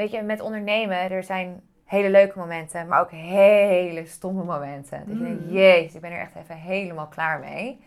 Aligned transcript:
weet 0.00 0.10
je, 0.10 0.22
met 0.22 0.40
ondernemen, 0.40 1.10
er 1.10 1.22
zijn 1.24 1.60
hele 1.84 2.10
leuke 2.10 2.38
momenten, 2.38 2.86
maar 2.88 3.00
ook 3.00 3.10
hele 3.10 4.06
stomme 4.06 4.44
momenten. 4.44 5.02
Dat 5.06 5.18
je 5.18 5.24
denkt, 5.24 5.44
Mm. 5.44 5.52
jezus, 5.52 5.94
ik 5.94 6.00
ben 6.00 6.10
er 6.12 6.20
echt 6.20 6.34
even 6.42 6.56
helemaal 6.56 7.06
klaar 7.06 7.38
mee. 7.38 7.80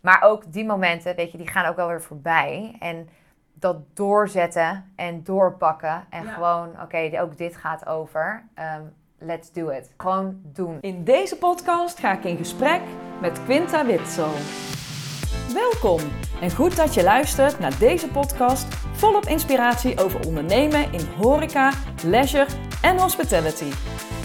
Maar 0.00 0.22
ook 0.22 0.52
die 0.52 0.64
momenten, 0.64 1.16
weet 1.16 1.32
je, 1.32 1.38
die 1.38 1.46
gaan 1.48 1.66
ook 1.66 1.76
wel 1.76 1.88
weer 1.88 2.02
voorbij. 2.02 2.76
En 2.78 3.08
dat 3.54 3.76
doorzetten 3.94 4.92
en 4.96 5.22
doorpakken. 5.24 6.04
En 6.10 6.24
Ja. 6.24 6.32
gewoon, 6.32 6.68
oké, 6.82 7.20
ook 7.20 7.36
dit 7.36 7.56
gaat 7.56 7.86
over. 7.86 8.44
Ehm, 8.54 8.82
let's 9.18 9.52
do 9.52 9.68
it. 9.68 9.90
Gewoon 9.96 10.40
doen. 10.44 10.78
In 10.80 11.04
deze 11.04 11.38
podcast 11.38 11.98
ga 11.98 12.12
ik 12.12 12.24
in 12.24 12.36
gesprek 12.36 12.80
met 13.20 13.44
Quinta 13.44 13.86
Witsel. 13.86 14.32
Welkom 15.54 16.00
en 16.40 16.50
goed 16.50 16.76
dat 16.76 16.94
je 16.94 17.02
luistert 17.02 17.58
naar 17.58 17.78
deze 17.78 18.08
podcast 18.08 18.66
volop 19.02 19.26
inspiratie 19.26 19.98
over 19.98 20.26
ondernemen 20.26 20.92
in 20.92 21.06
horeca, 21.20 21.72
leisure 22.04 22.46
en 22.82 22.98
hospitality. 22.98 23.70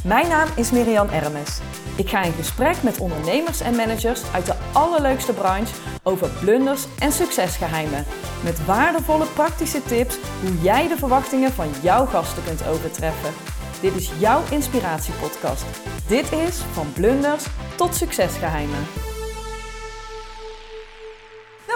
Mijn 0.04 0.28
naam 0.28 0.48
is 0.56 0.72
Miriam 0.72 1.10
Ermes. 1.10 1.60
Ik 1.96 2.10
ga 2.10 2.24
in 2.24 2.32
gesprek 2.32 2.84
met 2.84 3.00
ondernemers 3.00 3.62
en 3.62 3.76
managers 3.76 4.22
uit 4.34 4.46
de 4.46 4.56
allerleukste 4.74 5.34
branche 5.34 5.76
over 6.04 6.30
blunders 6.30 6.86
en 7.00 7.12
succesgeheimen. 7.12 8.06
Met 8.44 8.66
waardevolle 8.66 9.26
praktische 9.26 9.84
tips 9.84 10.18
hoe 10.42 10.62
jij 10.62 10.88
de 10.88 10.98
verwachtingen 10.98 11.52
van 11.52 11.70
jouw 11.82 12.06
gasten 12.06 12.44
kunt 12.44 12.68
overtreffen. 12.68 13.34
Dit 13.82 13.96
is 13.96 14.12
jouw 14.20 14.42
inspiratiepodcast. 14.52 15.66
Dit 16.08 16.32
is 16.32 16.58
van 16.58 16.94
blunders 16.94 17.46
tot 17.76 17.96
succesgeheimen. 17.96 19.16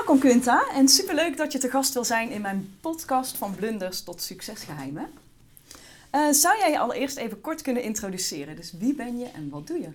Welkom 0.02 0.20
Quinta 0.20 0.68
en 0.73 0.88
superleuk 0.88 1.38
dat 1.38 1.52
je 1.52 1.58
te 1.58 1.70
gast 1.70 1.94
wil 1.94 2.04
zijn 2.04 2.30
in 2.30 2.41
mijn 2.41 2.78
podcast 2.80 3.38
van 3.38 3.55
blunders 3.55 4.04
tot 4.04 4.22
succesgeheimen. 4.22 5.10
Eh, 6.10 6.30
zou 6.30 6.58
jij 6.58 6.72
je 6.72 6.80
allereerst 6.80 7.18
even 7.18 7.41
kort 7.41 7.62
kunnen 7.62 7.84
introduceren? 7.84 8.55
Dus 8.55 8.72
wie 8.72 8.96
ben 8.96 9.18
je 9.20 9.26
en 9.26 9.49
wat 9.49 9.68
doe 9.68 9.80
je? 9.80 9.90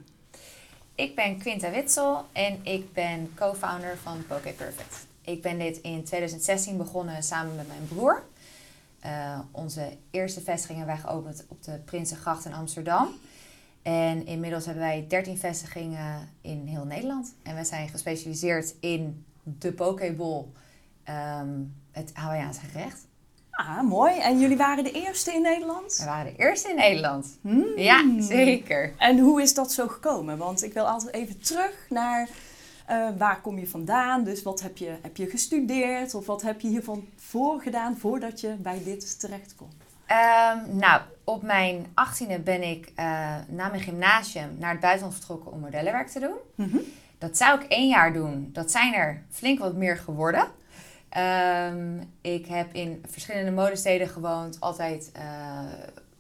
Ik 0.95 1.15
ben 1.15 1.39
Quinta 1.39 1.71
Witsel 1.71 2.25
en 2.33 2.61
ik 2.63 2.93
ben 2.93 3.33
co-founder 3.35 3.97
van 4.03 4.27
Poké 4.27 4.53
Perfect. 4.53 5.07
Ik 5.21 5.43
ben 5.43 5.59
dit 5.59 5.77
in 5.77 6.05
2016 6.05 6.77
begonnen 6.77 7.23
samen 7.23 7.57
met 7.57 7.69
mijn 7.69 7.89
broer. 7.89 8.23
Eh, 9.01 9.39
onze 9.51 9.97
eerste 10.11 10.41
vestigingen 10.41 10.87
wij 10.87 10.99
geopend 10.99 11.45
op 11.49 11.65
de 11.65 11.79
Prinsengracht 11.85 12.45
in 12.45 12.55
Amsterdam. 12.55 13.09
En 13.83 14.27
inmiddels 14.27 14.65
hebben 14.65 14.83
wij 14.83 15.05
13 15.09 15.39
vestigingen 15.39 16.29
in 16.41 16.67
heel 16.67 16.85
Nederland. 16.85 17.35
En 17.43 17.57
we 17.57 17.65
zijn 17.65 17.89
gespecialiseerd 17.89 18.75
in 18.81 19.26
de 19.47 19.73
Pokéball, 19.73 20.45
ehm, 21.05 21.49
het 21.91 22.11
Hawaiiaanse 22.15 22.61
gerecht. 22.61 23.07
Ah, 23.51 23.83
mooi. 23.83 24.19
En 24.19 24.39
jullie 24.39 24.57
waren 24.57 24.85
de 24.85 24.93
eerste 24.93 25.33
in 25.33 25.43
Nederland? 25.43 25.97
We 25.97 26.05
waren 26.05 26.33
de 26.33 26.39
eerste 26.39 26.69
in 26.69 26.77
Nederland. 26.77 27.39
Hmm. 27.41 27.79
Ja, 27.79 28.05
zeker. 28.19 28.93
En 28.99 29.19
hoe 29.19 29.43
is 29.43 29.55
dat 29.55 29.73
zo 29.73 29.89
gekomen? 29.89 30.39
Want 30.39 30.63
ik 30.63 30.73
wil 30.73 30.89
altijd 30.89 31.15
even 31.15 31.41
terug 31.41 31.87
naar 31.89 32.29
eh, 32.87 33.09
waar 33.19 33.41
kom 33.41 33.59
je 33.59 33.67
vandaan? 33.67 34.25
Dus 34.25 34.43
wat 34.43 34.61
heb 34.61 34.77
je, 34.77 34.97
heb 35.03 35.17
je 35.17 35.27
gestudeerd? 35.27 36.15
Of 36.15 36.27
wat 36.27 36.43
heb 36.43 36.61
je 36.61 36.69
hiervan 36.69 37.09
voor 37.17 37.61
gedaan 37.61 37.97
voordat 37.97 38.41
je 38.41 38.55
bij 38.59 38.83
dit 38.85 39.21
terecht 39.21 39.55
kon? 39.57 39.69
Ehm, 40.07 40.77
nou, 40.77 41.01
op 41.25 41.43
mijn 41.43 41.87
achttiende 41.95 42.39
ben 42.39 42.63
ik 42.63 42.93
eh, 42.95 43.05
na 43.49 43.69
mijn 43.69 43.81
gymnasium 43.81 44.57
naar 44.59 44.71
het 44.71 44.81
buitenland 44.81 45.17
vertrokken 45.17 45.53
om 45.53 45.61
modellenwerk 45.61 46.09
te 46.09 46.21
doen. 46.21 46.37
Mhm. 46.55 46.79
Dat 47.19 47.37
zou 47.37 47.61
ik 47.61 47.71
één 47.71 47.89
jaar 47.89 48.13
doen. 48.13 48.51
Dat 48.53 48.71
zijn 48.71 48.95
er 48.95 49.23
flink 49.31 49.59
wat 49.59 49.75
meer 49.75 49.97
geworden. 49.97 50.47
Ehm, 51.09 52.01
ik 52.21 52.47
heb 52.47 52.75
in 52.75 53.05
verschillende 53.09 53.51
modesteden 53.51 54.09
gewoond, 54.09 54.61
altijd 54.61 55.11
eh, 55.13 55.65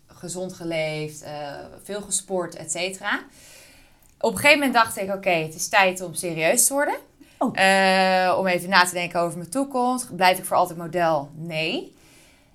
gezond 0.06 0.52
geleefd, 0.52 1.22
eh, 1.22 1.54
veel 1.82 2.00
gesport, 2.00 2.54
et 2.54 2.70
cetera. 2.70 3.20
Op 4.20 4.32
een 4.32 4.38
gegeven 4.38 4.58
moment 4.58 4.74
dacht 4.74 4.96
ik, 4.96 5.14
oké, 5.14 5.30
het 5.30 5.54
is 5.54 5.68
tijd 5.68 6.00
om 6.00 6.14
serieus 6.14 6.66
te 6.66 6.72
worden. 6.72 6.96
Oh. 7.38 7.58
Eh, 7.58 8.38
om 8.38 8.46
even 8.46 8.68
na 8.68 8.84
te 8.84 8.92
denken 8.92 9.20
over 9.20 9.38
mijn 9.38 9.50
toekomst. 9.50 10.16
Blijf 10.16 10.38
ik 10.38 10.44
voor 10.44 10.56
altijd 10.56 10.78
model? 10.78 11.30
Nee. 11.34 11.94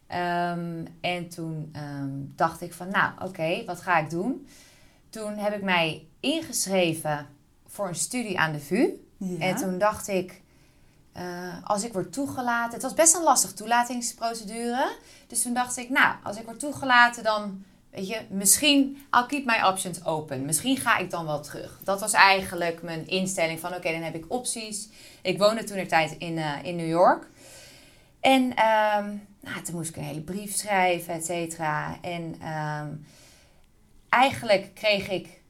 Ehm, 0.07 0.85
en 1.01 1.29
toen 1.29 1.69
ehm, 1.73 2.09
dacht 2.35 2.61
ik 2.61 2.73
van, 2.73 2.89
nou 2.89 3.11
oké, 3.29 3.63
wat 3.65 3.81
ga 3.81 3.99
ik 3.99 4.09
doen? 4.09 4.47
Toen 5.09 5.37
heb 5.37 5.53
ik 5.53 5.61
mij 5.61 6.05
ingeschreven 6.19 7.27
voor 7.71 7.87
een 7.87 7.95
studie 7.95 8.39
aan 8.39 8.51
de 8.51 8.59
VU. 8.59 8.89
Ja. 9.17 9.39
En 9.39 9.55
toen 9.55 9.77
dacht 9.77 10.07
ik, 10.07 10.41
eh, 11.11 11.23
als 11.63 11.83
ik 11.83 11.93
word 11.93 12.13
toegelaten... 12.13 12.73
Het 12.73 12.81
was 12.81 12.93
best 12.93 13.15
een 13.15 13.23
lastige 13.23 13.53
toelatingsprocedure. 13.53 14.95
Dus 15.27 15.41
toen 15.41 15.53
dacht 15.53 15.77
ik, 15.77 15.89
nou, 15.89 16.15
als 16.23 16.37
ik 16.37 16.45
word 16.45 16.59
toegelaten, 16.59 17.23
dan... 17.23 17.63
Weet 17.89 18.07
je, 18.07 18.21
misschien, 18.29 19.05
I'll 19.11 19.25
keep 19.25 19.45
my 19.45 19.61
options 19.61 20.05
open. 20.05 20.45
Misschien 20.45 20.77
ga 20.77 20.97
ik 20.97 21.09
dan 21.09 21.25
wel 21.25 21.41
terug. 21.41 21.79
Dat 21.83 21.99
was 21.99 22.13
eigenlijk 22.13 22.81
mijn 22.81 23.07
instelling 23.07 23.59
van, 23.59 23.75
oké, 23.75 23.91
dan 23.91 24.01
heb 24.01 24.15
ik 24.15 24.25
opties. 24.27 24.89
Ik 25.21 25.37
woonde 25.37 25.63
toen 25.63 25.77
een 25.77 25.87
tijd 25.87 26.15
in, 26.17 26.37
eh, 26.37 26.63
in 26.63 26.75
New 26.75 26.87
York. 26.87 27.27
En 28.19 28.55
ehm, 28.55 29.05
nou, 29.39 29.61
toen 29.63 29.75
moest 29.75 29.89
ik 29.89 29.95
een 29.95 30.03
hele 30.03 30.21
brief 30.21 30.55
schrijven, 30.55 31.13
et 31.13 31.25
cetera. 31.25 31.97
En 32.01 32.35
ehm, 32.41 32.87
eigenlijk 34.09 34.71
kreeg 34.73 35.09
ik... 35.09 35.40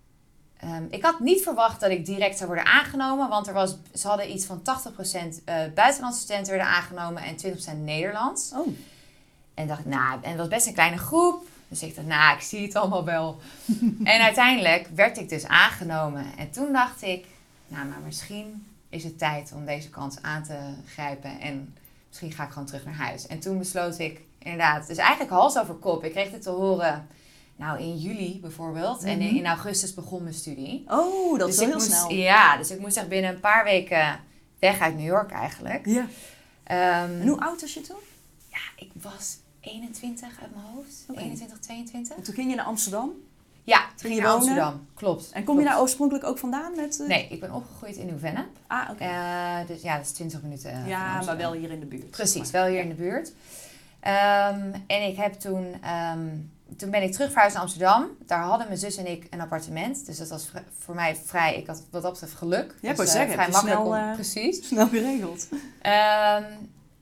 ehm, 0.62 0.84
ik 0.90 1.04
had 1.04 1.20
niet 1.20 1.44
verwacht 1.44 1.80
dat 1.80 1.92
ik 1.92 2.06
direct 2.06 2.38
zou 2.38 2.48
worden 2.50 2.66
aangenomen. 2.66 3.30
Want 3.30 3.48
er 3.48 3.54
was, 3.54 3.76
ze 3.94 4.08
hadden 4.08 4.32
iets 4.32 4.46
van 4.46 4.62
80% 4.62 5.44
eh 5.46 5.56
buitenlandse 5.76 6.22
studenten 6.22 6.54
werden 6.54 6.72
aangenomen 6.72 7.24
en 7.24 7.36
20% 7.38 7.84
Nederlands. 7.84 8.52
Oh, 8.56 8.68
En 9.54 9.68
dacht 9.68 9.80
ik, 9.80 9.86
nou, 9.86 10.20
en 10.22 10.30
het 10.30 10.40
was 10.40 10.48
best 10.48 10.68
een 10.68 10.74
kleine 10.74 10.98
groep. 10.98 11.46
Dus 11.68 11.84
ik 11.84 11.96
dacht, 11.96 12.08
nou, 12.08 12.36
ik 12.36 12.42
zie 12.42 12.62
het 12.66 12.76
allemaal 12.76 13.06
wel. 13.06 13.40
en 14.04 14.22
uiteindelijk 14.22 14.88
werd 14.96 15.18
ik 15.18 15.30
dus 15.30 15.48
aangenomen. 15.48 16.26
En 16.38 16.52
toen 16.52 16.74
dacht 16.74 17.02
ik, 17.02 17.26
nou, 17.68 17.88
maar 17.88 18.00
misschien 18.06 18.66
is 18.90 19.04
het 19.04 19.18
tijd 19.18 19.52
om 19.56 19.66
deze 19.66 19.90
kans 19.90 20.22
aan 20.22 20.44
te 20.44 20.58
grijpen. 20.88 21.40
En 21.40 21.76
misschien 22.08 22.32
ga 22.32 22.44
ik 22.44 22.52
gewoon 22.52 22.68
terug 22.68 22.86
naar 22.86 22.94
huis. 22.94 23.28
En 23.28 23.40
toen 23.40 23.58
besloot 23.58 24.00
ik, 24.00 24.22
inderdaad, 24.38 24.88
dus 24.88 24.98
eigenlijk 24.98 25.32
hals 25.32 25.58
over 25.58 25.74
kop. 25.74 26.04
Ik 26.04 26.12
kreeg 26.12 26.32
dit 26.32 26.42
te 26.42 26.50
horen, 26.50 27.08
nou, 27.56 27.80
in 27.80 27.98
juli 27.98 28.40
bijvoorbeeld. 28.42 29.04
En 29.04 29.22
in, 29.22 29.36
in 29.36 29.46
augustus 29.46 29.94
begon 29.94 30.24
mijn 30.24 30.36
studie. 30.36 30.84
oh 30.88 31.40
dat 31.40 31.50
is 31.50 31.56
dus 31.56 31.66
heel 31.66 31.74
moest, 31.74 31.86
snel. 31.92 32.12
Ja, 32.12 32.58
dus 32.58 32.72
ik 32.72 32.80
moest 32.80 32.98
echt 32.98 33.08
binnen 33.10 33.34
een 33.34 33.40
paar 33.40 33.64
weken 33.64 34.20
weg 34.60 34.80
uit 34.80 34.96
New 34.96 35.06
York 35.06 35.32
eigenlijk. 35.32 35.86
Ja. 35.86 36.06
Ehm, 36.64 37.22
En 37.22 37.28
hoe 37.28 37.40
oud 37.40 37.62
was 37.62 37.74
je 37.74 37.82
toen? 37.82 37.96
ja, 38.52 38.60
ik 38.86 38.92
was 39.02 39.38
21 39.60 40.28
uit 40.42 40.52
mijn 40.56 40.66
hoofd. 40.74 41.04
Oké. 41.10 41.20
21, 41.20 41.60
22. 41.60 42.16
En 42.18 42.24
toen 42.24 42.34
ging 42.34 42.50
je 42.50 42.56
naar 42.56 42.66
Amsterdam. 42.66 43.12
Ja, 43.64 43.78
Ging 43.80 44.00
ging 44.02 44.14
je 44.16 44.22
naar? 44.22 44.32
Amsterdam. 44.32 44.88
Klopt. 44.94 45.32
En 45.32 45.44
kom 45.44 45.60
je 45.60 45.66
daar 45.66 45.80
oorspronkelijk 45.82 46.26
ook 46.26 46.38
vandaan? 46.38 46.76
Met, 46.76 47.00
eh, 47.02 47.08
Nee, 47.08 47.28
ik 47.30 47.40
ben 47.40 47.54
opgegroeid 47.54 47.96
in 47.96 48.06
Nieuw-Vennep. 48.06 48.48
Ah, 48.68 48.90
oké. 48.92 49.04
Eh, 49.04 49.68
dus 49.68 49.82
ja, 49.82 49.96
dat 49.98 50.06
is 50.06 50.12
20 50.12 50.42
minuten 50.42 50.88
ja, 50.88 51.22
maar 51.22 51.38
wel 51.38 51.54
hier 51.54 51.72
in 51.72 51.80
de 51.80 51.86
buurt. 51.86 52.10
Precies, 52.10 52.52
Maar- 52.52 52.62
wel 52.62 52.72
hier 52.72 52.82
in 52.82 52.90
de 52.90 52.96
buurt. 52.96 53.34
Ehm, 54.00 54.74
en 54.88 55.08
ik 55.08 55.16
heb 55.18 55.34
toen, 55.34 55.76
ehm, 55.82 56.28
toen 56.78 56.90
ben 56.90 57.04
ik 57.04 57.12
terug 57.12 57.32
verhuisd 57.32 57.54
naar 57.54 57.64
Amsterdam. 57.64 58.08
Daar 58.26 58.44
hadden 58.44 58.68
mijn 58.68 58.80
zus 58.80 58.98
en 58.98 59.08
ik 59.12 59.28
een 59.30 59.42
appartement. 59.42 60.06
Dus 60.06 60.18
dat 60.18 60.30
was 60.30 60.52
voor 60.80 60.96
mij 60.96 61.16
vrij, 61.26 61.56
ik 61.56 61.68
had 61.68 61.84
wat 61.92 62.02
dat 62.02 62.12
betreft 62.12 62.34
geluk. 62.34 62.76
Ja, 62.82 62.94
dus, 62.94 63.12
zeggen, 63.12 63.34
vrij 63.34 63.50
makkelijk 63.50 63.80
snel, 63.80 63.88
om, 63.88 63.94
eh, 63.94 64.14
precies. 64.14 64.68
Snel 64.68 64.88
geregeld. 64.88 65.48
Ehm, 65.82 66.44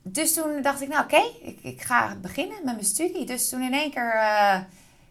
dus 0.02 0.34
toen 0.34 0.62
dacht 0.62 0.80
ik, 0.80 0.88
nou 0.88 1.04
oké, 1.04 1.22
ik, 1.42 1.58
ik 1.62 1.82
ga 1.82 2.16
beginnen 2.20 2.56
met 2.64 2.74
mijn 2.74 2.84
studie. 2.86 3.26
Dus 3.26 3.48
toen 3.48 3.62
in 3.62 3.72
één 3.72 3.90
keer, 3.90 4.14
eh, 4.14 4.60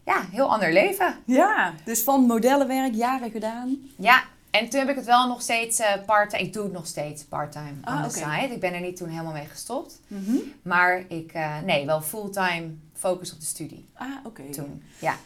ja, 0.04 0.24
heel 0.30 0.50
ander 0.52 0.72
leven. 0.72 1.14
Ja, 1.26 1.72
dus 1.84 2.02
van 2.02 2.20
modellenwerk 2.26 2.94
jaren 2.94 3.30
gedaan. 3.30 3.78
Ja, 3.96 4.22
en 4.50 4.68
toen 4.68 4.80
heb 4.80 4.88
ik 4.88 4.96
het 4.96 5.04
wel 5.06 5.28
nog 5.28 5.42
steeds 5.42 5.82
part-time. 6.06 6.42
Ik 6.42 6.52
doe 6.52 6.62
het 6.62 6.72
nog 6.72 6.86
steeds 6.86 7.24
part-time 7.24 7.72
Ah, 7.80 7.94
on 7.94 8.10
the 8.10 8.18
oké. 8.18 8.30
side. 8.30 8.54
Ik 8.54 8.60
ben 8.60 8.74
er 8.74 8.80
niet 8.80 8.96
toen 8.96 9.08
helemaal 9.08 9.32
mee 9.32 9.46
gestopt. 9.46 10.00
Mhm. 10.06 10.36
Maar 10.62 11.04
ik, 11.08 11.32
nee, 11.64 11.86
wel 11.86 12.00
fulltime 12.02 12.70
focus 13.00 13.32
op 13.32 13.40
de 13.40 13.46
studie 13.46 13.88
Ah, 13.94 14.06
oké. 14.24 14.42
toen. 14.50 14.82
Ja. 15.00 15.16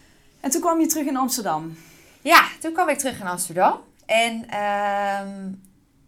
En 0.41 0.51
toen 0.51 0.61
kwam 0.61 0.81
je 0.81 0.87
terug 0.87 1.07
in 1.07 1.17
Amsterdam. 1.17 1.77
ja, 2.23 2.49
toen 2.61 2.73
kwam 2.73 2.89
ik 2.89 2.99
terug 2.99 3.21
in 3.21 3.27
Amsterdam. 3.27 3.81
En 4.07 4.49
ehm, 4.49 5.53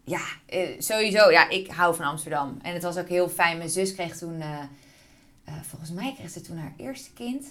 ja, 0.04 0.20
eh, 0.46 0.68
sowieso, 0.80 1.30
ja, 1.30 1.48
ik 1.48 1.70
hou 1.70 1.94
van 1.94 2.04
Amsterdam. 2.04 2.58
En 2.62 2.72
het 2.74 2.82
was 2.82 2.96
ook 2.96 3.08
heel 3.08 3.28
fijn. 3.28 3.56
Mijn 3.58 3.70
zus 3.70 3.94
kreeg 3.94 4.16
toen, 4.18 4.40
eh, 4.40 4.58
eh, 5.44 5.54
volgens 5.68 5.90
mij 5.90 6.14
kreeg 6.18 6.30
ze 6.30 6.40
toen 6.40 6.56
haar 6.58 6.72
eerste 6.76 7.12
kind. 7.12 7.44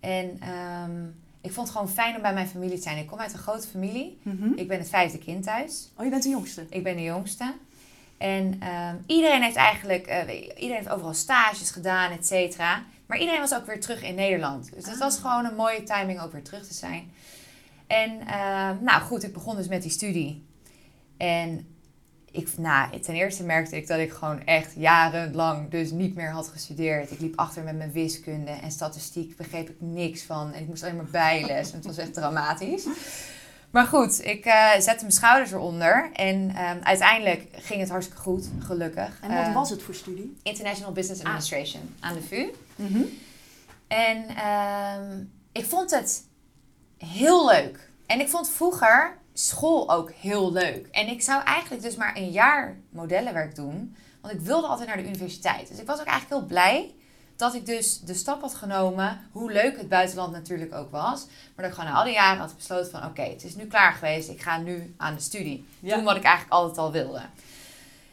En 0.00 0.36
ehm, 0.40 1.04
ik 1.40 1.52
vond 1.52 1.66
het 1.68 1.76
gewoon 1.76 1.92
fijn 1.92 2.16
om 2.16 2.22
bij 2.22 2.34
mijn 2.34 2.48
familie 2.48 2.76
te 2.76 2.82
zijn. 2.82 2.98
Ik 2.98 3.06
kom 3.06 3.18
uit 3.18 3.32
een 3.32 3.38
grote 3.38 3.68
familie. 3.68 4.18
Mhm. 4.22 4.52
Ik 4.56 4.68
ben 4.68 4.78
het 4.78 4.88
vijfde 4.88 5.18
kind 5.18 5.42
thuis. 5.44 5.88
Oh, 5.96 6.04
je 6.04 6.10
bent 6.10 6.22
de 6.22 6.28
jongste. 6.28 6.66
Ik 6.70 6.82
ben 6.82 6.96
de 6.96 7.02
jongste. 7.02 7.54
En 8.18 8.56
ehm, 8.60 8.96
iedereen 9.06 9.42
heeft 9.42 9.56
eigenlijk, 9.56 10.06
iedereen 10.54 10.74
heeft 10.74 10.88
overal 10.88 11.14
stages 11.14 11.70
gedaan, 11.70 12.10
et 12.12 12.26
cetera. 12.26 12.82
Maar 13.12 13.20
iedereen 13.20 13.40
was 13.42 13.54
ook 13.54 13.66
weer 13.66 13.80
terug 13.80 14.02
in 14.02 14.14
Nederland. 14.14 14.72
Dus 14.74 14.84
het 14.84 14.94
Ah. 14.94 15.00
was 15.00 15.18
gewoon 15.18 15.44
een 15.44 15.54
mooie 15.54 15.82
timing 15.82 16.20
ook 16.20 16.32
weer 16.32 16.42
terug 16.42 16.66
te 16.66 16.74
zijn. 16.74 17.12
En 17.86 18.20
ehm, 18.26 18.76
nou 18.80 19.02
goed, 19.02 19.22
ik 19.22 19.32
begon 19.32 19.56
dus 19.56 19.68
met 19.68 19.82
die 19.82 19.90
studie. 19.90 20.46
En 21.16 21.66
ik, 22.30 22.48
nou, 22.58 23.00
ten 23.00 23.14
eerste 23.14 23.42
merkte 23.44 23.76
ik 23.76 23.86
dat 23.86 23.98
ik 23.98 24.12
gewoon 24.12 24.44
echt 24.44 24.72
jarenlang 24.76 25.70
dus 25.70 25.90
niet 25.90 26.14
meer 26.14 26.30
had 26.30 26.48
gestudeerd. 26.48 27.10
Ik 27.10 27.20
liep 27.20 27.38
achter 27.38 27.62
met 27.62 27.76
mijn 27.76 27.92
wiskunde 27.92 28.50
en 28.50 28.70
statistiek 28.70 29.36
begreep 29.36 29.68
ik 29.68 29.76
niks 29.78 30.22
van. 30.22 30.52
En 30.52 30.60
ik 30.60 30.68
moest 30.68 30.82
alleen 30.82 30.96
maar 30.96 31.10
bijles 31.10 31.70
en 31.70 31.76
het 31.76 31.86
was 31.86 31.98
echt 31.98 32.14
dramatisch. 32.14 32.86
Maar 33.70 33.86
goed, 33.86 34.24
ik 34.24 34.46
uh, 34.46 34.70
zette 34.72 35.00
mijn 35.00 35.12
schouders 35.12 35.52
eronder. 35.52 36.10
En 36.12 36.36
um, 36.36 36.82
uiteindelijk 36.82 37.46
ging 37.52 37.80
het 37.80 37.90
hartstikke 37.90 38.22
goed, 38.22 38.48
gelukkig. 38.58 39.18
En 39.20 39.36
wat 39.36 39.46
uh, 39.46 39.54
was 39.54 39.70
het 39.70 39.82
voor 39.82 39.94
studie? 39.94 40.36
International 40.42 40.92
Business 40.92 41.22
Administration 41.22 41.94
aan 42.00 42.14
de 42.14 42.22
VU. 42.22 42.46
Mm 42.76 42.86
-hmm. 42.86 43.18
En 43.88 44.46
um, 45.00 45.32
ik 45.52 45.64
vond 45.64 45.90
het 45.90 46.26
heel 46.96 47.46
leuk. 47.46 47.90
En 48.06 48.20
ik 48.20 48.28
vond 48.28 48.50
vroeger 48.50 49.18
school 49.32 49.90
ook 49.90 50.12
heel 50.12 50.52
leuk. 50.52 50.86
En 50.90 51.08
ik 51.08 51.22
zou 51.22 51.42
eigenlijk 51.42 51.82
dus 51.82 51.96
maar 51.96 52.16
een 52.16 52.30
jaar 52.30 52.76
modellenwerk 52.90 53.54
doen. 53.54 53.96
Want 54.20 54.34
ik 54.34 54.40
wilde 54.40 54.66
altijd 54.66 54.88
naar 54.88 54.96
de 54.96 55.06
universiteit. 55.06 55.68
Dus 55.68 55.78
ik 55.78 55.86
was 55.86 56.00
ook 56.00 56.06
eigenlijk 56.06 56.40
heel 56.40 56.48
blij 56.48 56.94
dat 57.36 57.54
ik 57.54 57.66
dus 57.66 58.00
de 58.00 58.14
stap 58.14 58.40
had 58.40 58.54
genomen. 58.54 59.20
Hoe 59.32 59.52
leuk 59.52 59.76
het 59.76 59.88
buitenland 59.88 60.32
natuurlijk 60.32 60.74
ook 60.74 60.90
was. 60.90 61.26
Maar 61.26 61.64
dat 61.64 61.66
ik 61.66 61.72
gewoon 61.72 61.90
na 61.90 61.96
al 61.96 62.04
die 62.04 62.12
jaren 62.12 62.40
had 62.40 62.56
besloten 62.56 62.90
van... 62.90 63.04
Oké, 63.04 63.22
het 63.22 63.44
is 63.44 63.54
nu 63.54 63.66
klaar 63.66 63.92
geweest. 63.92 64.28
Ik 64.28 64.42
ga 64.42 64.58
nu 64.58 64.94
aan 64.96 65.14
de 65.14 65.20
studie. 65.20 65.66
Ja. 65.80 65.94
Doen 65.94 66.04
wat 66.04 66.16
ik 66.16 66.22
eigenlijk 66.22 66.54
altijd 66.54 66.78
al 66.78 66.92
wilde. 66.92 67.20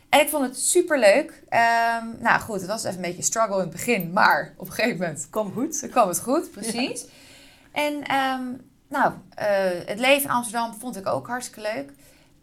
En 0.10 0.20
ik 0.20 0.30
vond 0.30 0.46
het 0.46 0.60
super 0.60 1.00
leuk. 1.00 1.44
Um, 1.50 2.18
nou 2.20 2.40
goed, 2.40 2.60
het 2.60 2.70
was 2.70 2.84
even 2.84 2.96
een 2.96 3.02
beetje 3.02 3.22
struggle 3.22 3.56
in 3.56 3.62
het 3.62 3.72
begin. 3.72 4.14
Maar 4.14 4.54
op 4.58 4.68
een 4.68 4.74
gegeven 4.74 4.98
moment... 5.00 5.28
Kwam 5.30 5.54
goed. 5.54 5.88
kwam 5.92 6.08
het 6.08 6.20
goed, 6.20 6.52
precies. 6.52 7.02
Ja. 7.02 7.10
En 7.72 7.94
um, 7.94 8.70
nou, 8.88 9.14
uh, 9.14 9.88
het 9.88 10.00
leven 10.00 10.24
in 10.24 10.36
Amsterdam 10.36 10.74
vond 10.74 10.98
ik 10.98 11.08
ook 11.08 11.28
hartstikke 11.28 11.62
leuk. 11.62 11.92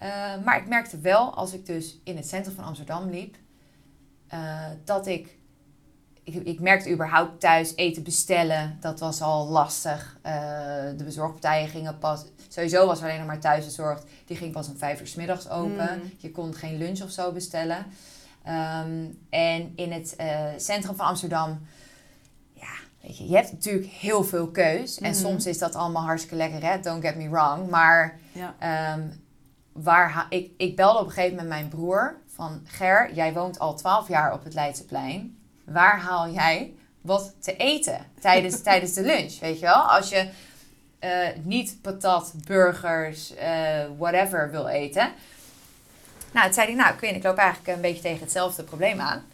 Uh, 0.03 0.45
maar 0.45 0.57
ik 0.57 0.69
merkte 0.69 0.99
wel, 0.99 1.35
als 1.35 1.53
ik 1.53 1.67
dus 1.67 2.01
in 2.05 2.17
het 2.17 2.29
centrum 2.29 2.55
van 2.55 2.65
Amsterdam 2.65 3.11
liep, 3.11 3.37
uh, 4.35 4.65
dat 4.85 5.07
ik, 5.07 5.36
ik... 6.27 6.35
Ik 6.35 6.61
merkte 6.61 6.91
überhaupt 6.91 7.41
thuis 7.41 7.73
eten 7.77 8.03
bestellen. 8.03 8.77
Dat 8.81 9.01
was 9.01 9.21
al 9.21 9.47
lastig. 9.47 10.19
de 10.97 11.05
bezorgpartijen 11.05 11.69
gingen 11.69 11.99
pas... 11.99 12.25
Sowieso 12.49 12.87
was 12.87 12.99
er 12.99 13.05
alleen 13.05 13.19
nog 13.19 13.27
maar 13.27 13.41
thuisbezorgd. 13.41 14.05
Die 14.25 14.37
ging 14.37 14.53
pas 14.53 14.69
om 14.69 14.77
vijf 14.77 15.01
uur 15.01 15.07
s 15.07 15.15
middags 15.15 15.49
open. 15.49 16.01
Mm. 16.03 16.11
Je 16.17 16.31
kon 16.31 16.55
geen 16.55 16.79
lunch 16.79 17.03
of 17.03 17.11
zo 17.11 17.33
bestellen. 17.33 17.87
Um, 18.49 19.19
en 19.31 19.73
in 19.77 19.93
het 19.93 20.17
centrum 20.57 20.97
van 20.97 21.07
Amsterdam 21.07 21.59
Weet 23.07 23.19
je, 23.19 23.29
je 23.29 23.37
hebt 23.37 23.53
natuurlijk 23.53 23.87
heel 23.87 24.25
veel 24.25 24.51
keus. 24.51 24.99
En 24.99 25.07
mm 25.07 25.13
-hmm. 25.13 25.21
soms 25.21 25.47
is 25.47 25.59
dat 25.59 25.75
allemaal 25.75 26.03
hartstikke 26.03 26.37
lekker, 26.37 26.63
hè? 26.63 26.81
Don't 26.81 27.05
get 27.05 27.17
me 27.17 27.29
wrong. 27.29 27.71
Maar 27.71 28.19
ja. 28.33 28.95
um, 28.95 29.25
waar 29.73 30.27
ik, 30.29 30.51
ik 30.57 30.77
belde 30.77 30.99
op 30.99 31.07
een 31.07 31.13
gegeven 31.13 31.37
moment 31.37 31.49
mijn 31.49 31.69
broer 31.69 32.21
van... 32.27 32.61
Ger, 32.65 33.15
jij 33.15 33.33
woont 33.33 33.59
al 33.59 33.75
twaalf 33.75 34.09
jaar 34.09 34.33
op 34.33 34.45
het 34.45 34.55
Leidseplein. 34.55 35.39
Waar 35.67 36.01
haal 36.01 36.31
jij 36.31 36.75
wat 37.01 37.35
te 37.41 37.57
eten 37.57 38.07
tijdens, 38.21 38.63
tijdens 38.69 38.93
de 38.93 39.03
lunch? 39.03 39.39
Weet 39.39 39.59
je 39.59 39.65
wel? 39.67 39.91
Als 39.91 40.09
je 40.09 40.29
uh, 41.01 41.29
niet 41.43 41.79
patat, 41.83 42.33
burgers, 42.47 43.33
uh, 43.33 43.85
whatever 43.99 44.51
wil 44.51 44.69
eten... 44.69 45.13
Nou, 46.33 46.45
toen 46.47 46.55
zei 46.55 46.67
hij, 46.67 46.77
nou, 46.77 46.95
ik, 46.95 47.17
ik 47.17 47.23
loop 47.23 47.37
eigenlijk 47.37 47.77
een 47.77 47.83
beetje 47.83 48.03
tegen 48.03 48.21
hetzelfde 48.21 48.63
probleem 48.63 49.01
aan. 49.01 49.25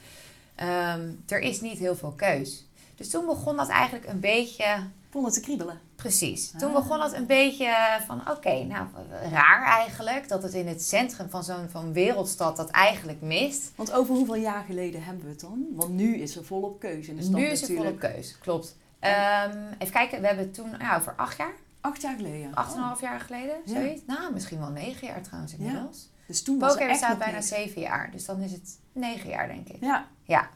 Um, 0.96 1.22
er 1.28 1.40
is 1.40 1.60
niet 1.60 1.78
heel 1.78 1.96
veel 1.96 2.12
keus. 2.16 2.64
Dus 2.96 3.10
toen 3.10 3.26
begon 3.26 3.56
dat 3.56 3.68
eigenlijk 3.68 4.06
een 4.08 4.20
beetje... 4.20 4.64
Begon 5.10 5.24
het 5.24 5.34
te 5.34 5.40
kriebelen. 5.40 5.80
Precies. 6.02 6.52
Toen 6.58 6.72
begon 6.72 7.00
het 7.00 7.12
een 7.12 7.26
beetje 7.26 7.98
van, 8.06 8.20
oké, 8.20 8.30
okay, 8.30 8.62
nou, 8.62 8.86
raar 9.30 9.62
eigenlijk 9.62 10.28
dat 10.28 10.42
het 10.42 10.54
in 10.54 10.66
het 10.68 10.82
centrum 10.82 11.30
van 11.30 11.44
zo'n 11.44 11.68
van 11.70 11.92
wereldstad 11.92 12.56
dat 12.56 12.70
eigenlijk 12.70 13.20
mist. 13.20 13.72
Want 13.76 13.92
over 13.92 14.14
hoeveel 14.14 14.34
jaar 14.34 14.64
geleden 14.64 15.04
hebben 15.04 15.24
we 15.24 15.30
het 15.30 15.40
dan? 15.40 15.66
Want 15.70 15.90
nu 15.90 16.16
is 16.16 16.36
er 16.36 16.44
volop 16.44 16.80
keuze 16.80 17.10
in 17.10 17.16
de 17.16 17.22
stad 17.22 17.34
Nu 17.34 17.46
is 17.46 17.68
er 17.68 17.76
volop 17.76 17.98
keuze, 17.98 18.38
klopt. 18.38 18.76
Um, 19.00 19.66
even 19.78 19.92
kijken, 19.92 20.20
we 20.20 20.26
hebben 20.26 20.52
toen, 20.52 20.74
ja, 20.78 20.96
over 20.96 21.14
acht 21.16 21.36
jaar. 21.36 21.54
Acht 21.80 22.02
jaar 22.02 22.16
geleden? 22.16 22.54
Acht 22.54 22.72
en 22.72 22.78
een 22.78 22.84
half 22.84 23.00
jaar 23.00 23.20
geleden, 23.20 23.56
zoiets. 23.64 24.02
Ja. 24.06 24.14
Nou, 24.14 24.32
misschien 24.32 24.58
wel 24.58 24.70
negen 24.70 25.06
jaar 25.06 25.22
trouwens 25.22 25.54
inmiddels. 25.54 26.08
Ja. 26.10 26.24
Dus 26.26 26.42
toen 26.42 26.58
was 26.58 26.70
Poker 26.70 26.88
het 26.88 26.92
bestaat 26.92 27.18
bijna 27.18 27.40
zeven 27.40 27.80
jaar, 27.80 28.10
dus 28.10 28.24
dan 28.24 28.40
is 28.40 28.52
het 28.52 28.78
negen 28.92 29.28
jaar 29.28 29.48
denk 29.48 29.68
ik. 29.68 29.80
Ja. 29.80 30.06
Ja. 30.22 30.48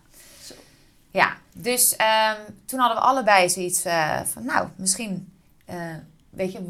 Ja, 1.10 1.36
dus 1.52 1.92
um, 1.92 2.54
toen 2.64 2.78
hadden 2.78 2.98
we 2.98 3.04
allebei 3.04 3.48
zoiets 3.48 3.86
uh, 3.86 4.20
van, 4.20 4.44
nou, 4.44 4.68
misschien, 4.76 5.32
uh, 5.70 5.94
weet 6.30 6.52
je, 6.52 6.60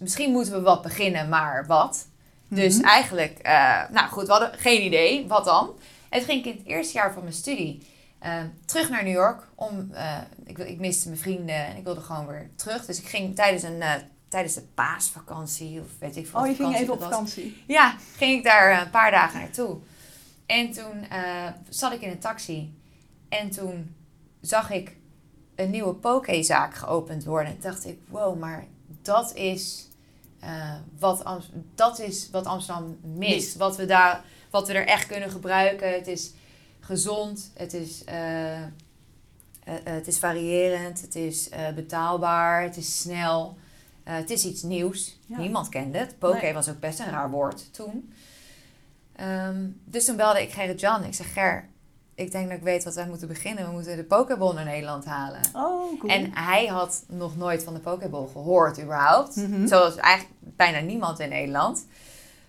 misschien 0.00 0.32
moeten 0.32 0.52
we 0.52 0.60
wat 0.60 0.82
beginnen, 0.82 1.28
maar 1.28 1.66
wat? 1.66 2.06
Mm 2.06 2.56
-hmm. 2.56 2.66
Dus 2.66 2.80
eigenlijk, 2.80 3.38
uh, 3.46 3.90
nou 3.90 4.08
goed, 4.08 4.26
we 4.26 4.32
hadden 4.32 4.58
geen 4.58 4.82
idee, 4.82 5.26
wat 5.26 5.44
dan? 5.44 5.70
En 6.08 6.18
toen 6.18 6.28
ging 6.28 6.44
ik 6.44 6.52
in 6.52 6.58
het 6.58 6.66
eerste 6.66 6.94
jaar 6.94 7.12
van 7.12 7.22
mijn 7.22 7.34
studie 7.34 7.94
terug 8.64 8.90
naar 8.90 9.04
New 9.04 9.12
York. 9.12 9.48
Om, 9.54 9.92
ik, 10.44 10.58
ik 10.58 10.78
miste 10.78 11.08
mijn 11.08 11.20
vrienden 11.20 11.66
en 11.66 11.76
ik 11.76 11.84
wilde 11.84 12.00
gewoon 12.00 12.26
weer 12.26 12.50
terug. 12.56 12.86
Dus 12.86 12.98
ik 12.98 13.06
ging 13.06 13.34
tijdens 13.34 13.62
een 13.62 13.82
tijdens 14.28 14.54
de 14.54 14.62
paasvakantie 14.62 15.80
of 15.80 15.86
weet 15.98 16.16
ik 16.16 16.26
veel. 16.26 16.40
Oh, 16.40 16.46
je 16.46 16.54
ging 16.54 16.74
even 16.74 16.94
op 16.94 17.02
vakantie? 17.02 17.62
Ja, 17.66 17.96
ging 18.16 18.38
ik 18.38 18.44
daar 18.44 18.80
een 18.80 18.90
paar 18.90 19.10
dagen 19.10 19.40
naartoe. 19.40 19.76
En 20.46 20.72
toen 20.72 21.06
zat 21.68 21.92
ik 21.92 22.00
in 22.00 22.10
een 22.10 22.18
taxi 22.18 22.74
en 23.28 23.50
toen 23.50 23.94
zag 24.40 24.70
ik 24.70 24.96
een 25.56 25.70
nieuwe 25.70 25.94
pokezaak 25.94 26.74
geopend 26.74 27.24
worden. 27.24 27.52
En 27.52 27.58
dacht 27.60 27.86
ik, 27.86 27.98
wow, 28.08 28.38
maar 28.38 28.66
dat 29.02 29.34
is, 29.34 29.88
uh, 30.44 30.74
wat, 30.98 31.24
Am 31.24 31.40
dat 31.74 31.98
is 31.98 32.30
wat 32.30 32.46
Amsterdam 32.46 32.98
mist. 33.02 33.56
Wat, 33.56 33.76
we 33.76 33.84
daar, 33.84 34.24
wat 34.50 34.66
we 34.66 34.72
er 34.72 34.86
echt 34.86 35.06
kunnen 35.06 35.30
gebruiken. 35.30 35.92
Het 35.92 36.06
is 36.06 36.32
gezond, 36.80 37.50
het 37.54 37.74
is, 37.74 38.02
uh, 38.08 38.60
uh, 38.60 38.66
het 39.84 40.06
is 40.06 40.18
variërend, 40.18 41.00
het 41.00 41.14
is 41.14 41.48
betaalbaar, 41.74 42.62
het 42.62 42.76
is 42.76 43.00
snel. 43.00 43.56
het 44.02 44.30
is 44.30 44.44
iets 44.44 44.62
nieuws. 44.62 45.18
Ja. 45.26 45.38
Niemand 45.38 45.68
kende 45.68 45.98
het. 45.98 46.14
Nee. 46.20 46.54
was 46.54 46.68
ook 46.68 46.80
best 46.80 46.98
een 46.98 47.10
raar 47.10 47.30
woord 47.30 47.74
toen. 47.74 48.12
Um, 49.20 49.80
dus 49.84 50.04
toen 50.04 50.16
belde 50.16 50.42
ik 50.42 50.52
Gerrit 50.52 50.80
Jan. 50.80 51.04
Ik 51.04 51.14
zeg, 51.14 51.32
Ger, 51.32 51.68
ik 52.16 52.32
denk 52.32 52.48
dat 52.48 52.58
ik 52.58 52.64
weet 52.64 52.84
wat 52.84 52.94
wij 52.94 53.06
moeten 53.06 53.28
beginnen. 53.28 53.66
We 53.66 53.72
moeten 53.72 53.96
de 53.96 54.04
Pokéball 54.04 54.54
naar 54.54 54.64
Nederland 54.64 55.04
halen. 55.04 55.40
Oh, 55.52 56.00
cool. 56.00 56.12
En 56.12 56.30
hij 56.34 56.66
had 56.66 57.04
nog 57.08 57.36
nooit 57.36 57.64
van 57.64 57.74
de 57.74 57.80
Pokéball 57.80 58.26
gehoord 58.32 58.80
überhaupt. 58.80 59.36
Mm 59.36 59.52
-hmm. 59.52 59.66
Zoals 59.66 59.96
eigenlijk 59.96 60.34
bijna 60.40 60.80
niemand 60.80 61.18
in 61.18 61.28
Nederland. 61.28 61.86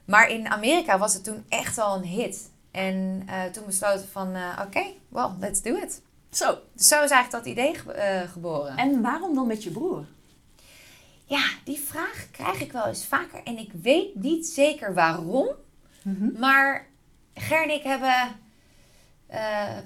Maar 0.06 0.30
in 0.30 0.48
Amerika 0.48 0.98
was 0.98 1.14
het 1.14 1.24
toen 1.24 1.46
echt 1.50 1.78
al 1.78 1.96
een 1.96 2.04
hit. 2.04 2.50
En 2.72 3.24
uh, 3.30 3.44
toen 3.44 3.66
besloten 3.66 4.08
van, 4.12 4.36
uh, 4.36 4.52
oké, 4.52 4.68
okay, 4.68 4.98
well, 5.10 5.30
let's 5.40 5.62
do 5.62 5.76
it. 5.76 6.02
Zo. 6.32 6.58
Dus 6.74 6.88
zo 6.88 7.04
is 7.04 7.10
eigenlijk 7.10 7.32
dat 7.32 7.54
idee 7.54 7.76
ge 7.76 8.22
uh, 8.24 8.32
geboren. 8.32 8.78
En 8.78 9.02
waarom 9.02 9.36
dan 9.36 9.48
met 9.48 9.64
je 9.64 9.70
broer? 9.70 10.06
Ja, 11.26 11.44
die 11.64 11.80
vraag 11.80 12.28
krijg 12.32 12.62
ik 12.62 12.72
wel 12.72 12.86
eens 12.86 13.06
vaker. 13.06 13.44
En 13.44 13.58
ik 13.58 13.72
weet 13.82 14.16
niet 14.16 14.48
zeker 14.48 14.94
waarom. 14.94 15.48
Mm 16.02 16.16
-hmm. 16.20 16.34
Maar 16.40 16.88
Ger 17.34 17.64
en 17.64 17.70
ik 17.70 17.84
hebben 17.84 18.36
uh, 19.32 19.78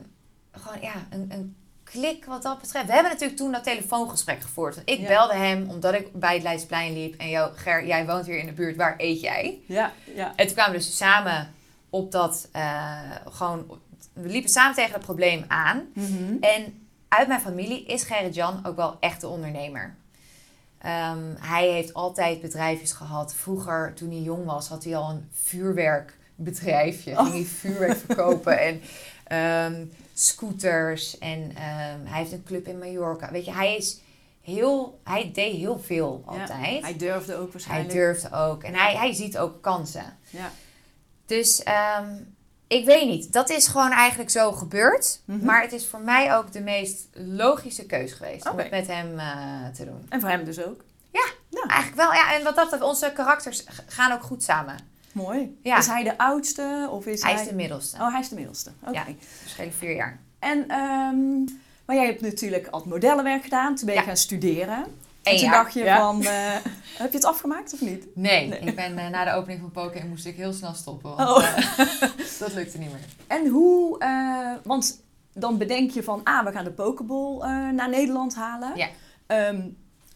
gewoon 0.52 0.82
ja, 0.82 0.94
een, 1.10 1.28
een 1.32 1.56
klik 1.84 2.26
wat 2.26 2.44
dat 2.44 2.62
betreft. 2.62 2.86
We 2.86 2.94
hebben 2.94 3.12
natuurlijk 3.12 3.40
toen 3.40 3.52
dat 3.52 3.64
telefoongesprek 3.64 4.42
gevoerd. 4.42 4.76
Want 4.76 4.90
ik 4.90 5.00
ja. 5.00 5.08
belde 5.08 5.34
hem 5.34 5.70
omdat 5.70 5.94
ik 5.94 6.14
bij 6.14 6.34
het 6.34 6.44
Leidsplein 6.44 6.94
liep. 6.94 7.20
En 7.20 7.30
jou, 7.30 7.56
Ger, 7.56 7.86
jij 7.86 8.06
woont 8.06 8.26
hier 8.26 8.38
in 8.38 8.46
de 8.46 8.52
buurt. 8.52 8.76
Waar 8.76 8.96
eet 8.98 9.22
jij? 9.22 9.60
Ja, 9.66 9.92
ja. 10.16 10.34
En 10.36 10.46
toen 10.46 10.56
kwamen 10.56 10.72
we 10.72 10.78
dus 10.78 10.98
samen 10.98 11.54
op 11.90 12.12
dat... 12.12 12.50
Uh, 12.56 13.00
gewoon, 13.30 13.80
we 14.14 14.28
liepen 14.28 14.50
samen 14.50 14.76
tegen 14.76 14.94
het 14.94 15.06
probleem 15.06 15.46
aan. 15.48 15.86
Mm 15.94 16.06
-hmm. 16.06 16.38
En 16.42 16.88
uit 17.08 17.28
mijn 17.28 17.42
familie 17.42 17.86
is 17.86 18.04
Gerrit 18.04 18.36
Jan 18.36 18.66
ook 18.66 18.76
wel 18.76 18.98
echt 19.00 19.22
de 19.22 19.28
ondernemer. 19.28 19.96
Um, 20.86 21.36
hij 21.40 21.68
heeft 21.68 21.94
altijd 21.94 22.42
bedrijfjes 22.42 22.92
gehad. 22.92 23.34
Vroeger, 23.36 23.94
toen 23.94 24.10
hij 24.10 24.20
jong 24.20 24.46
was, 24.46 24.68
had 24.68 24.84
hij 24.84 24.96
al 24.96 25.10
een 25.10 25.30
vuurwerkbedrijfje. 25.32 27.12
Oh. 27.12 27.20
Ging 27.20 27.34
hij 27.34 27.44
vuurwerk 27.44 27.98
verkopen 27.98 28.60
en 28.60 28.82
um, 29.32 29.92
scooters. 30.14 31.18
En 31.18 31.40
um, 31.40 32.06
hij 32.06 32.20
heeft 32.20 32.32
een 32.32 32.44
club 32.44 32.68
in 32.68 32.80
Mallorca. 32.80 33.32
Weet 33.32 33.46
je, 33.46 33.54
hij 33.54 33.76
is 33.76 34.00
heel... 34.42 35.00
Hij 35.04 35.32
deed 35.34 35.56
heel 35.56 35.80
veel 35.80 36.24
altijd. 36.26 36.76
Ja, 36.76 36.82
hij 36.82 36.98
durfde 36.98 37.36
ook 37.36 37.52
waarschijnlijk. 37.52 37.92
Hij 37.92 38.02
durfde 38.02 38.32
ook. 38.32 38.64
En 38.64 38.74
hij, 38.74 38.96
hij 38.96 39.14
ziet 39.14 39.38
ook 39.38 39.62
kansen. 39.62 40.18
Ja. 40.30 40.52
Dus... 41.26 41.64
Um, 42.00 42.36
ik 42.72 42.86
weet 42.86 43.08
niet. 43.08 43.34
Dat 43.34 43.50
is 43.50 43.68
gewoon 43.68 43.92
eigenlijk 43.92 44.30
zo 44.30 44.52
gebeurd. 44.52 45.22
Mm 45.26 45.38
-hmm. 45.38 45.46
Maar 45.46 45.62
het 45.62 45.72
is 45.72 45.88
voor 45.88 46.00
mij 46.00 46.36
ook 46.36 46.52
de 46.52 46.62
meest 46.62 47.08
logische 47.14 47.86
keus 47.86 48.12
geweest 48.12 48.42
okay. 48.42 48.52
om 48.52 48.60
het 48.60 48.72
met 48.72 48.88
hem 48.88 49.14
uh, 49.14 49.68
te 49.74 49.86
doen. 49.86 50.06
En 50.10 50.20
voor 50.20 50.30
hem 50.30 50.44
dus 50.44 50.64
ook? 50.64 50.84
Ja, 51.12 51.26
nou. 51.50 51.68
eigenlijk 51.68 52.02
wel. 52.02 52.14
Ja, 52.14 52.34
en 52.34 52.44
wat 52.44 52.56
dat 52.56 52.64
betreft, 52.64 52.92
onze 52.92 53.12
karakters 53.14 53.64
gaan 53.88 54.12
ook 54.12 54.24
goed 54.24 54.44
samen. 54.44 54.76
Mooi. 55.14 55.58
Ja. 55.64 55.78
Is 55.78 55.88
hij 55.88 56.04
de 56.04 56.18
oudste? 56.18 56.88
Of 56.92 57.06
is 57.06 57.22
hij, 57.24 57.32
hij 57.32 57.42
is 57.42 57.48
de 57.48 57.56
middelste. 57.56 57.98
Oh, 57.98 58.12
hij 58.12 58.20
is 58.20 58.30
de 58.30 58.36
middelste. 58.36 58.72
Oké. 58.82 58.90
Okay. 58.90 59.18
Ja, 59.20 59.26
verschillen 59.42 59.74
vier 59.74 59.96
jaar. 59.96 60.20
En, 60.40 60.58
um, 60.78 61.46
maar 61.86 61.96
jij 61.96 62.06
hebt 62.06 62.22
natuurlijk 62.22 62.68
al 62.68 62.84
modellenwerk 62.88 63.44
gedaan. 63.44 63.76
Toen 63.76 63.86
ben 63.86 63.96
je 63.96 64.02
ja. 64.02 64.08
gaan 64.08 64.18
studeren. 64.18 64.86
En 65.24 65.36
toen 65.36 65.46
jaar, 65.46 65.64
dacht 65.64 65.74
je 65.74 65.96
van, 65.98 66.24
eh, 66.24 66.54
heb 67.02 67.12
je 67.12 67.18
het 67.18 67.26
afgemaakt 67.26 67.74
of 67.74 67.82
niet? 67.82 68.06
Nee, 68.16 68.48
Nee. 68.48 68.60
ik 68.60 68.76
ben 68.76 68.98
eh, 68.98 69.08
na 69.10 69.26
de 69.26 69.32
opening 69.32 69.60
van 69.60 69.72
Poké 69.72 70.04
moest 70.06 70.26
ik 70.26 70.36
heel 70.36 70.54
snel 70.54 70.74
stoppen. 70.74 71.16
Want, 71.16 71.30
Oh. 71.30 71.44
eh, 71.44 72.02
dat 72.40 72.54
lukte 72.54 72.78
niet 72.78 72.92
meer. 72.92 73.00
En 73.28 73.48
hoe, 73.48 73.98
want 74.64 75.04
dan 75.34 75.58
bedenk 75.58 75.92
je 75.92 76.04
van, 76.04 76.22
ah, 76.24 76.46
we 76.46 76.52
gaan 76.52 76.64
de 76.64 76.72
Pokeball 76.72 77.38
naar 77.72 77.90
Nederland 77.90 78.36
halen. 78.36 78.72
Ja. 78.76 78.88
Ehm, 79.28 79.62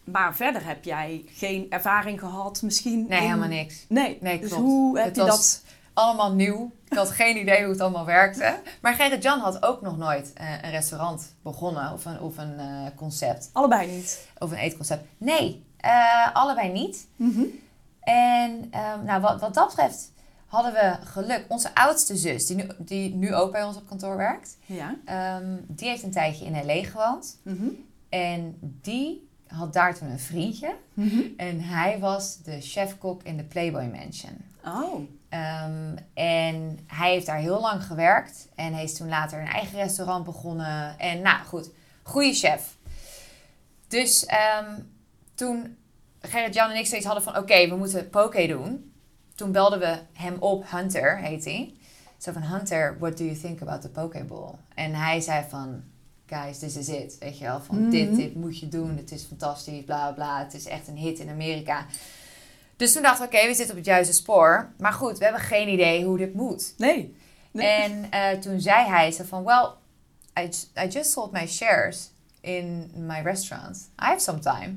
maar 0.06 0.36
verder 0.36 0.64
heb 0.64 0.84
jij 0.84 1.24
geen 1.26 1.66
ervaring 1.70 2.20
gehad 2.20 2.62
misschien? 2.62 3.06
Nee, 3.08 3.18
in- 3.20 3.24
helemaal 3.26 3.48
niks. 3.48 3.84
Nee, 3.88 4.18
Nee, 4.20 4.40
dus 4.40 4.48
klopt. 4.48 4.62
hoe 4.64 4.96
heb 4.96 5.06
Het 5.06 5.16
je 5.16 5.22
was 5.22 5.30
dat... 5.62 5.62
allemaal 5.94 6.32
nieuw. 6.32 6.70
Ik 6.88 6.96
had 6.96 7.10
geen 7.10 7.36
idee 7.36 7.60
hoe 7.62 7.72
het 7.72 7.80
allemaal 7.80 8.04
werkte. 8.04 8.58
Maar 8.80 8.94
Gerrit 8.94 9.22
Jan 9.22 9.40
had 9.40 9.62
ook 9.64 9.80
nog 9.80 9.96
nooit 9.98 10.32
eh, 10.32 10.50
een 10.62 10.70
restaurant 10.70 11.34
begonnen 11.42 11.92
of 11.92 12.04
een, 12.04 12.20
of 12.20 12.38
een 12.38 12.58
eh, 12.58 12.66
concept. 12.96 13.50
Allebei 13.52 13.90
niet. 13.90 14.28
Of 14.38 14.50
een 14.50 14.56
eetconcept. 14.56 15.04
Nee, 15.18 15.64
eh, 15.76 16.34
allebei 16.34 16.72
niet. 16.72 17.06
Mhm. 17.16 17.42
En 18.00 18.66
ehm, 18.70 19.04
nou, 19.04 19.20
wat, 19.20 19.40
wat 19.40 19.54
dat 19.54 19.66
betreft 19.66 20.12
hadden 20.46 20.72
we 20.72 20.96
geluk. 21.04 21.44
Onze 21.48 21.74
oudste 21.74 22.16
zus, 22.16 22.46
die 22.46 22.56
nu, 22.56 22.66
die 22.78 23.14
nu 23.14 23.34
ook 23.34 23.52
bij 23.52 23.64
ons 23.64 23.76
op 23.76 23.88
kantoor 23.88 24.16
werkt, 24.16 24.56
Ja. 24.66 24.94
ehm, 25.04 25.56
die 25.66 25.88
heeft 25.88 26.02
een 26.02 26.10
tijdje 26.12 26.44
in 26.44 26.64
L.A. 26.66 26.84
gewoond. 26.84 27.38
Mhm. 27.42 27.66
En 28.08 28.58
die 28.60 29.25
had 29.46 29.72
daar 29.72 29.94
toen 29.94 30.10
een 30.10 30.18
vriendje. 30.18 30.74
Mhm. 30.94 31.20
En 31.36 31.60
hij 31.60 31.98
was 31.98 32.42
de 32.42 32.60
chef-kok 32.60 33.22
in 33.22 33.36
de 33.36 33.44
Playboy 33.44 33.84
Mansion. 33.84 34.36
Oh. 34.64 35.00
Ehm, 35.28 35.96
en 36.14 36.78
hij 36.86 37.12
heeft 37.12 37.26
daar 37.26 37.38
heel 37.38 37.60
lang 37.60 37.84
gewerkt. 37.84 38.48
En 38.54 38.74
hij 38.74 38.82
is 38.82 38.96
toen 38.96 39.08
later 39.08 39.40
een 39.40 39.46
eigen 39.46 39.78
restaurant 39.78 40.24
begonnen. 40.24 40.98
En 40.98 41.22
nou 41.22 41.44
goed, 41.44 41.70
goede 42.02 42.32
chef. 42.32 42.76
Dus 43.88 44.26
ehm, 44.26 44.80
toen 45.34 45.76
Gerrit-Jan 46.20 46.70
en 46.70 46.76
ik 46.76 46.86
zoiets 46.86 47.06
hadden 47.06 47.24
van... 47.24 47.36
Oké, 47.36 47.68
we 47.68 47.76
moeten 47.76 48.10
poke 48.10 48.46
doen. 48.46 48.92
Toen 49.34 49.52
belden 49.52 49.78
we 49.78 49.98
hem 50.12 50.36
op, 50.38 50.70
Hunter 50.70 51.18
heet 51.18 51.44
hij. 51.44 51.74
Zo 52.18 52.32
van, 52.32 52.42
Hunter, 52.42 52.96
what 52.98 53.18
do 53.18 53.24
you 53.24 53.36
think 53.36 53.62
about 53.62 53.80
the 53.80 53.88
pokeball? 53.88 54.54
En 54.74 54.94
hij 54.94 55.20
zei 55.20 55.44
van... 55.48 55.82
Guys, 56.26 56.58
this 56.58 56.76
is 56.76 56.88
it. 56.88 57.16
Weet 57.18 57.38
je 57.38 57.44
wel, 57.44 57.60
van 57.60 57.80
Mhm. 57.80 57.90
dit, 57.90 58.16
dit 58.16 58.34
moet 58.34 58.58
je 58.58 58.68
doen. 58.68 58.96
Het 58.96 59.10
is 59.12 59.22
fantastisch, 59.24 59.84
bla 59.84 60.12
bla. 60.12 60.38
Het 60.38 60.54
is 60.54 60.66
echt 60.66 60.88
een 60.88 60.96
hit 60.96 61.18
in 61.18 61.28
Amerika. 61.28 61.86
Dus 62.76 62.92
toen 62.92 63.02
dachten 63.02 63.28
we, 63.30 63.36
oké, 63.36 63.46
we 63.46 63.54
zitten 63.54 63.70
op 63.70 63.76
het 63.76 63.86
juiste 63.86 64.12
spoor. 64.12 64.72
Maar 64.78 64.92
goed, 64.92 65.18
we 65.18 65.24
hebben 65.24 65.42
geen 65.42 65.68
idee 65.68 66.04
hoe 66.04 66.18
dit 66.18 66.34
moet. 66.34 66.74
Nee. 66.76 67.16
Nee. 67.50 67.66
En 67.66 68.10
eh, 68.10 68.30
toen 68.38 68.60
zei 68.60 68.86
hij 68.88 69.10
zo 69.10 69.24
van, 69.24 69.44
well, 69.44 69.68
I 70.84 70.88
just 70.88 71.10
sold 71.10 71.32
my 71.32 71.46
shares 71.46 72.10
in 72.40 72.90
my 72.96 73.20
restaurant. 73.20 73.76
I 73.76 74.04
have 74.04 74.18
some 74.20 74.38
time. 74.38 74.74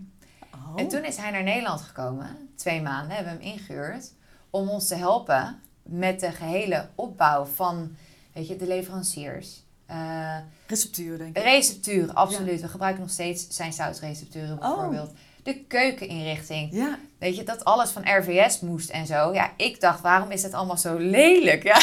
Oh. 0.53 0.73
En 0.75 0.87
toen 0.87 1.03
is 1.05 1.17
hij 1.17 1.31
naar 1.31 1.43
Nederland 1.43 1.81
gekomen, 1.81 2.49
twee 2.55 2.81
maanden, 2.81 3.15
hebben 3.15 3.37
we 3.37 3.43
hem 3.43 3.53
ingehuurd, 3.53 4.11
om 4.49 4.69
ons 4.69 4.87
te 4.87 4.95
helpen 4.95 5.59
met 5.83 6.19
de 6.19 6.31
gehele 6.31 6.89
opbouw 6.95 7.45
van, 7.45 7.95
weet 8.33 8.47
je, 8.47 8.55
de 8.55 8.67
leveranciers. 8.67 9.63
Eh 9.89 10.37
Receptuur, 10.67 11.17
denk 11.17 11.37
ik. 11.37 11.43
recepturen, 11.43 12.15
absoluut. 12.15 12.61
We 12.61 12.67
gebruiken 12.67 13.01
nog 13.01 13.11
steeds 13.11 13.47
zijn 13.49 13.73
sausrecepturen 13.73 14.51
Oh. 14.51 14.59
bijvoorbeeld. 14.59 15.11
De 15.43 15.63
keukeninrichting. 15.67 16.69
Ja. 16.71 16.97
Weet 17.19 17.35
je, 17.35 17.43
dat 17.43 17.65
alles 17.65 17.89
van 17.89 18.01
RVS 18.17 18.59
moest 18.59 18.89
en 18.89 19.05
zo. 19.05 19.33
Ja, 19.33 19.51
ik 19.57 19.79
dacht, 19.81 20.01
waarom 20.01 20.31
is 20.31 20.43
het 20.43 20.53
allemaal 20.53 20.77
zo 20.77 20.97
lelijk? 20.97 21.63
Ja. 21.63 21.77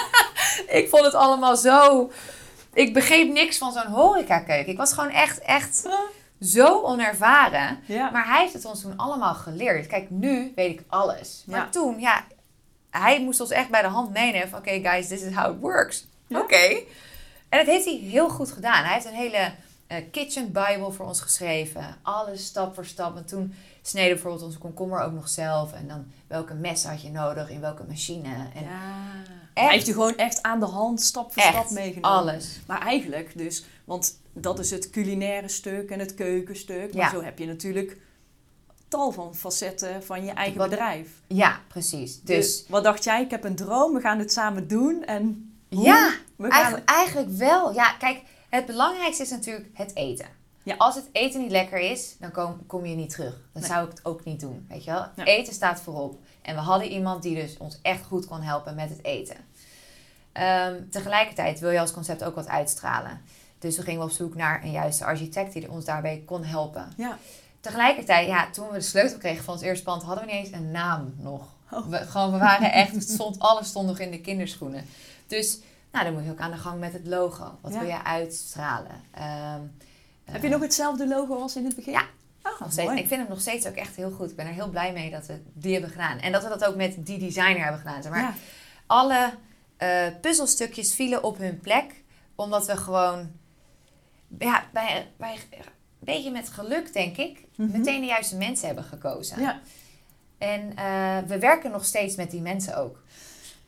ik 0.80 0.86
vond 0.90 1.04
het 1.04 1.14
allemaal 1.14 1.56
zo... 1.56 2.10
Ik 2.74 2.94
begreep 2.94 3.32
niks 3.32 3.58
van 3.58 3.72
zo'n 3.72 3.86
horecakeuken. 3.92 4.72
Ik 4.72 4.78
was 4.78 4.92
gewoon 4.92 5.10
echt, 5.10 5.38
echt 5.38 5.88
zo 6.40 6.82
onervaren. 6.82 7.78
Ja. 7.86 8.10
Maar 8.10 8.26
hij 8.26 8.40
heeft 8.40 8.52
het 8.52 8.64
ons 8.64 8.80
toen 8.80 8.96
allemaal 8.96 9.34
geleerd. 9.34 9.86
Kijk, 9.86 10.10
nu 10.10 10.52
weet 10.54 10.70
ik 10.80 10.84
alles. 10.88 11.42
Maar 11.46 11.58
Ja. 11.58 11.68
toen, 11.70 12.00
ja, 12.00 12.24
hij 12.90 13.20
moest 13.20 13.40
ons 13.40 13.50
echt 13.50 13.68
bij 13.68 13.82
de 13.82 13.88
hand 13.88 14.12
meenemen. 14.12 14.48
van, 14.48 14.58
Oké, 14.58 14.80
guys, 14.82 15.08
this 15.08 15.22
is 15.22 15.34
how 15.34 15.54
it 15.54 15.60
works. 15.60 16.06
Oké. 16.28 16.80
En 17.52 17.58
dat 17.58 17.66
heeft 17.66 17.84
hij 17.84 17.94
heel 17.94 18.28
goed 18.30 18.50
gedaan. 18.52 18.84
Hij 18.84 18.92
heeft 18.94 19.06
een 19.06 19.12
hele 19.12 19.52
eh, 19.86 19.96
kitchen 20.10 20.46
bible 20.52 20.92
voor 20.92 21.06
ons 21.06 21.20
geschreven. 21.20 21.96
Alles 22.02 22.44
stap 22.44 22.74
voor 22.74 22.84
stap. 22.86 23.16
En 23.16 23.24
toen 23.26 23.54
sneden 23.82 24.08
we 24.08 24.14
bijvoorbeeld 24.14 24.44
onze 24.44 24.58
komkommer 24.58 25.00
ook 25.00 25.12
nog 25.12 25.28
zelf. 25.28 25.72
En 25.72 25.88
dan 25.88 26.04
welke 26.26 26.54
mes 26.54 26.84
had 26.84 27.02
je 27.02 27.10
nodig 27.10 27.50
in 27.50 27.60
welke 27.60 27.84
machine. 27.88 28.28
En 28.54 28.62
ja. 28.62 28.80
Echt? 29.54 29.66
Hij 29.66 29.74
heeft 29.74 29.86
je 29.86 29.92
gewoon 29.92 30.16
echt 30.16 30.42
aan 30.42 30.60
de 30.60 30.66
hand, 30.66 31.00
stap 31.00 31.32
voor 31.32 31.42
stap 31.42 31.70
meegenomen. 31.70 32.10
alles. 32.18 32.60
Maar 32.66 32.80
eigenlijk 32.80 33.38
dus, 33.38 33.64
want 33.84 34.18
dat 34.32 34.58
is 34.58 34.70
het 34.70 34.90
culinaire 34.90 35.48
stuk 35.48 35.90
en 35.90 35.98
het 35.98 36.14
keukenstuk. 36.14 36.94
Maar 36.94 37.02
Ja. 37.02 37.10
zo 37.10 37.22
heb 37.22 37.38
je 37.38 37.46
natuurlijk 37.46 37.96
tal 38.88 39.12
van 39.12 39.34
facetten 39.34 40.04
van 40.04 40.24
je 40.24 40.30
eigen 40.32 40.58
Wat- 40.58 40.70
bedrijf. 40.70 41.08
Ja, 41.26 41.60
precies. 41.68 42.20
Dus, 42.20 42.36
Dus 42.36 42.64
wat 42.68 42.84
dacht 42.84 43.04
jij? 43.04 43.22
Ik 43.22 43.30
heb 43.30 43.44
een 43.44 43.56
droom, 43.56 43.94
we 43.94 44.00
gaan 44.00 44.18
het 44.18 44.32
samen 44.32 44.68
doen. 44.68 45.04
En 45.04 45.51
hoe? 45.74 45.84
ja, 45.84 46.10
we 46.36 46.42
gaan... 46.42 46.52
Eigenlijk, 46.52 46.90
eigenlijk 46.90 47.30
wel. 47.30 47.72
Ja, 47.74 47.92
kijk, 47.92 48.22
het 48.48 48.66
belangrijkste 48.66 49.22
is 49.22 49.30
natuurlijk 49.30 49.68
het 49.74 49.96
eten. 49.96 50.26
Ja. 50.62 50.74
Als 50.78 50.94
het 50.94 51.08
eten 51.12 51.40
niet 51.40 51.50
lekker 51.50 51.78
is, 51.78 52.16
dan 52.18 52.30
kom, 52.30 52.66
kom 52.66 52.86
je 52.86 52.94
niet 52.94 53.10
terug. 53.10 53.32
Dan 53.52 53.62
Nee. 53.62 53.70
zou 53.70 53.84
ik 53.84 53.90
het 53.90 54.04
ook 54.04 54.24
niet 54.24 54.40
doen, 54.40 54.66
weet 54.68 54.84
je 54.84 54.90
wel. 54.90 55.06
Ja. 55.16 55.24
Eten 55.24 55.52
staat 55.54 55.80
voorop. 55.80 56.18
En 56.42 56.54
we 56.54 56.60
hadden 56.60 56.88
iemand 56.88 57.22
die 57.22 57.34
dus 57.34 57.56
ons 57.56 57.78
echt 57.82 58.04
goed 58.04 58.26
kon 58.26 58.40
helpen 58.40 58.74
met 58.74 58.88
het 58.88 59.04
eten. 59.04 59.36
Ehm, 60.32 60.74
tegelijkertijd 60.90 61.60
wil 61.60 61.70
je 61.70 61.80
als 61.80 61.92
concept 61.92 62.24
ook 62.24 62.34
wat 62.34 62.48
uitstralen. 62.48 63.20
Dus 63.58 63.76
we 63.76 63.82
gingen 63.82 64.02
op 64.02 64.10
zoek 64.10 64.34
naar 64.34 64.62
een 64.64 64.70
juiste 64.70 65.04
architect 65.04 65.52
die 65.52 65.70
ons 65.70 65.84
daarbij 65.84 66.22
kon 66.26 66.44
helpen. 66.44 66.92
Ja. 66.96 67.18
Tegelijkertijd, 67.60 68.26
ja, 68.26 68.50
toen 68.50 68.68
we 68.68 68.74
de 68.74 68.80
sleutel 68.80 69.18
kregen 69.18 69.44
van 69.44 69.54
ons 69.54 69.62
eerste 69.62 69.84
pand, 69.84 70.02
hadden 70.02 70.24
we 70.26 70.32
niet 70.32 70.44
eens 70.46 70.54
een 70.54 70.70
naam 70.70 71.14
nog. 71.18 71.42
Oh. 71.72 71.86
We, 71.86 71.96
gewoon, 71.96 72.32
we 72.32 72.38
waren 72.38 72.72
echt, 72.72 72.92
het 72.94 73.10
stond, 73.10 73.38
alles 73.38 73.68
stond 73.68 73.86
nog 73.86 73.98
in 73.98 74.10
de 74.10 74.20
kinderschoenen. 74.20 74.84
Dus, 75.26 75.58
nou, 75.92 76.04
dan 76.04 76.14
moet 76.14 76.24
je 76.24 76.30
ook 76.30 76.38
aan 76.40 76.50
de 76.50 76.56
gang 76.56 76.80
met 76.80 76.92
het 76.92 77.06
logo. 77.06 77.58
Wat 77.60 77.72
Ja. 77.72 77.78
wil 77.78 77.88
je 77.88 78.04
uitstralen? 78.04 79.00
Ehm, 79.10 79.60
Heb 80.24 80.40
je 80.40 80.46
eh, 80.46 80.52
nog 80.52 80.62
hetzelfde 80.62 81.08
logo 81.08 81.40
als 81.40 81.56
in 81.56 81.64
het 81.64 81.74
begin? 81.76 81.92
Ja. 81.92 82.04
Oh, 82.42 82.60
nog 82.60 82.72
steeds. 82.72 82.90
Ik 82.92 83.06
vind 83.06 83.20
hem 83.20 83.28
nog 83.28 83.40
steeds 83.40 83.66
ook 83.66 83.74
echt 83.74 83.96
heel 83.96 84.10
goed. 84.10 84.30
Ik 84.30 84.36
ben 84.36 84.46
er 84.46 84.52
heel 84.52 84.68
blij 84.68 84.92
mee 84.92 85.10
dat 85.10 85.26
we 85.26 85.42
die 85.52 85.72
hebben 85.72 85.90
gedaan. 85.90 86.18
En 86.18 86.32
dat 86.32 86.42
we 86.42 86.48
dat 86.48 86.64
ook 86.64 86.76
met 86.76 87.06
die 87.06 87.18
designer 87.18 87.62
hebben 87.62 87.80
gedaan. 87.80 88.02
Zeg 88.02 88.12
maar 88.12 88.20
Ja. 88.22 88.34
alle 88.86 89.30
eh, 89.76 90.06
puzzelstukjes 90.20 90.94
vielen 90.94 91.22
op 91.22 91.38
hun 91.38 91.60
plek. 91.60 92.02
Omdat 92.34 92.66
we 92.66 92.76
gewoon, 92.76 93.30
ja, 94.38 94.64
bij, 94.72 95.06
bij, 95.16 95.34
een 95.50 95.64
beetje 95.98 96.30
met 96.30 96.48
geluk 96.48 96.92
denk 96.92 97.16
ik, 97.16 97.44
Mhm. 97.56 97.70
meteen 97.70 98.00
de 98.00 98.06
juiste 98.06 98.36
mensen 98.36 98.66
hebben 98.66 98.84
gekozen. 98.84 99.40
Ja. 99.40 99.60
En 100.42 100.76
eh, 100.76 101.18
we 101.26 101.38
werken 101.38 101.70
nog 101.70 101.84
steeds 101.84 102.16
met 102.16 102.30
die 102.30 102.40
mensen 102.40 102.76
ook. 102.76 103.02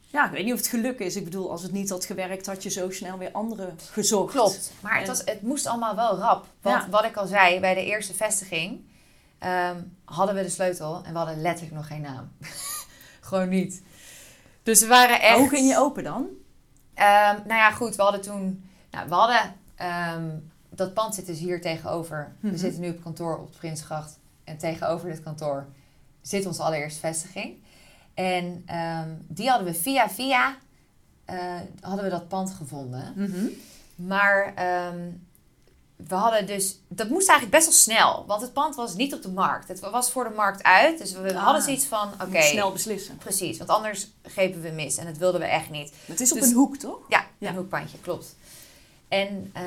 ja, 0.07 0.27
ik 0.27 0.31
weet 0.33 0.45
niet 0.45 0.53
of 0.53 0.59
het 0.59 0.69
geluk 0.69 0.99
is. 0.99 1.17
Ik 1.17 1.25
bedoel, 1.25 1.51
als 1.51 1.63
het 1.63 1.73
niet 1.73 1.91
had 1.91 2.05
gewerkt, 2.05 2.47
had 2.47 2.63
je 2.63 2.71
zo 2.71 2.91
snel 2.91 3.19
weer 3.19 3.31
andere 3.33 3.71
gezocht. 3.91 4.33
Klopt. 4.33 4.73
Maar 4.81 4.99
het, 4.99 5.07
was, 5.09 5.23
het 5.25 5.43
moest 5.43 5.67
allemaal 5.67 5.97
wel 5.97 6.17
rap. 6.19 6.47
Want 6.61 6.83
Ja. 6.85 6.91
wat 6.91 7.05
ik 7.05 7.17
al 7.17 7.27
zei, 7.27 7.61
bij 7.61 7.75
de 7.75 7.85
eerste 7.85 8.15
vestiging 8.15 8.85
ehm, 9.39 9.77
hadden 10.05 10.35
we 10.35 10.43
de 10.43 10.49
sleutel 10.49 11.03
en 11.05 11.13
we 11.13 11.19
hadden 11.19 11.41
letterlijk 11.43 11.77
nog 11.77 11.87
geen 11.87 12.01
naam. 12.01 12.33
Gewoon 13.21 13.49
niet. 13.49 13.83
Dus 14.63 14.81
we 14.81 14.87
waren 14.87 15.21
echt... 15.21 15.31
Maar 15.31 15.39
hoe 15.39 15.49
ging 15.49 15.69
je 15.69 15.79
open 15.79 16.05
dan? 16.05 16.27
Ehm, 16.95 17.37
nou 17.37 17.55
ja, 17.61 17.71
goed. 17.71 17.97
We 17.97 18.03
hadden 18.03 18.21
toen... 18.21 18.71
Nou, 18.91 19.09
we 19.09 19.15
hadden... 19.15 19.55
ehm, 19.75 20.29
dat 20.71 20.95
pand 20.95 21.15
zit 21.15 21.27
dus 21.27 21.39
hier 21.39 21.61
tegenover. 21.61 22.35
Mhm. 22.41 22.53
We 22.53 22.59
zitten 22.59 22.81
nu 22.81 22.89
op 22.91 23.03
kantoor 23.03 23.39
op 23.39 23.51
Prinsgracht. 23.59 24.19
En 24.45 24.59
tegenover 24.59 25.09
dit 25.09 25.23
kantoor 25.23 25.67
zit 26.25 26.47
onze 26.47 26.63
allereerste 26.63 27.01
vestiging. 27.01 27.63
En 28.15 28.63
ehm, 28.67 29.09
die 29.29 29.49
hadden 29.49 29.67
we 29.67 29.75
via 29.75 30.11
via... 30.11 30.57
eh, 31.25 31.37
hadden 31.81 32.05
we 32.05 32.11
dat 32.11 32.29
pand 32.29 32.51
gevonden. 32.51 33.13
Mhm. 33.17 33.47
Maar 33.95 34.53
ehm, 34.55 35.11
we 35.97 36.15
hadden 36.15 36.47
dus... 36.47 36.79
Dat 36.89 37.09
moest 37.09 37.29
eigenlijk 37.29 37.51
best 37.65 37.65
wel 37.87 37.97
snel. 37.99 38.25
Want 38.27 38.43
het 38.43 38.53
pand 38.53 38.75
was 38.75 38.95
niet 38.95 39.15
op 39.15 39.23
de 39.23 39.31
markt. 39.31 39.69
Het 39.69 39.81
was 39.81 40.11
voor 40.11 40.25
de 40.25 40.35
markt 40.35 40.63
uit. 40.63 40.99
Dus 40.99 41.13
we 41.13 41.35
Ah. 41.35 41.45
hadden 41.45 41.63
zoiets 41.63 41.85
van... 41.87 42.13
Oké, 42.23 42.43
Snel 42.43 42.73
beslissen. 42.73 43.17
precies. 43.17 43.59
Want 43.59 43.71
anders 43.71 44.09
grepen 44.23 44.61
we 44.63 44.69
mis. 44.71 44.97
En 44.97 45.07
dat 45.07 45.17
wilden 45.17 45.41
we 45.41 45.47
echt 45.47 45.71
niet. 45.71 45.93
Het 46.07 46.21
is 46.21 46.33
op 46.33 46.39
Dus- 46.39 46.49
een 46.49 46.55
hoek, 46.55 46.77
toch? 46.77 46.99
Ja, 47.09 47.27
Ja. 47.39 47.49
een 47.49 47.57
hoekpandje, 47.57 47.99
klopt. 47.99 48.37
En 49.09 49.51
eh, 49.53 49.63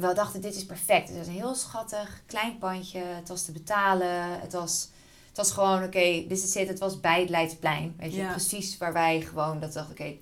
we 0.00 0.12
dachten, 0.14 0.40
dit 0.40 0.54
is 0.56 0.66
perfect. 0.66 1.08
Het 1.08 1.16
was 1.18 1.26
een 1.26 1.32
heel 1.32 1.54
schattig, 1.54 2.22
klein 2.26 2.58
pandje. 2.58 2.98
Het 3.00 3.28
was 3.28 3.42
te 3.44 3.52
betalen. 3.52 4.40
Het 4.40 4.52
was, 4.52 4.88
was 5.38 5.52
gewoon, 5.52 5.82
oké, 5.82 6.24
dit 6.28 6.30
is 6.44 6.54
het. 6.54 6.68
Het 6.68 6.78
was 6.78 7.00
bij 7.00 7.20
het 7.20 7.28
Leidseplein. 7.28 7.94
Weet 7.98 8.14
je, 8.14 8.20
Ja. 8.20 8.30
precies 8.30 8.78
waar 8.78 8.92
wij 8.92 9.20
gewoon, 9.20 9.60
dat 9.60 9.72
dachten, 9.72 9.92
oké, 9.92 10.16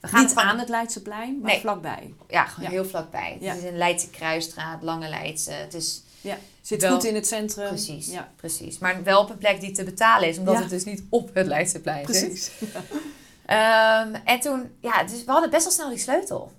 we 0.00 0.08
gaan 0.08 0.24
Niet 0.24 0.34
aan 0.34 0.58
het 0.58 0.68
Leidseplein, 0.68 1.38
maar 1.40 1.50
Nee. 1.50 1.60
vlakbij. 1.60 2.14
Ja, 2.28 2.44
gewoon 2.44 2.64
Ja. 2.64 2.70
heel 2.70 2.84
vlakbij. 2.84 3.36
Ja. 3.40 3.52
Het 3.54 3.62
is 3.62 3.68
een 3.68 3.76
Leidse 3.76 4.10
Kruisstraat, 4.10 4.82
Lange 4.82 5.08
Leidse. 5.08 5.52
Het 5.52 5.74
is 5.74 6.02
Ja. 6.20 6.36
Zit 6.60 6.82
Wel- 6.82 6.92
goed 6.92 7.04
in 7.04 7.14
het 7.14 7.26
centrum. 7.26 7.68
precies, 7.68 8.06
Ja, 8.06 8.28
precies. 8.36 8.78
Maar 8.78 9.02
wel 9.02 9.20
op 9.20 9.30
een 9.30 9.38
plek 9.38 9.60
die 9.60 9.70
te 9.72 9.84
betalen 9.84 10.28
is, 10.28 10.38
omdat 10.38 10.58
het 10.58 10.70
dus 10.70 10.84
niet 10.84 11.02
op 11.08 11.34
het 11.34 11.46
Leidseplein 11.46 12.06
zit. 12.06 12.26
precies. 12.26 12.50
Ehm, 13.46 14.14
en 14.24 14.40
toen, 14.40 14.70
ja, 14.80 15.02
dus 15.04 15.24
we 15.24 15.30
hadden 15.30 15.50
best 15.50 15.62
wel 15.64 15.72
snel 15.72 15.88
die 15.88 15.98
sleutel. 15.98 16.52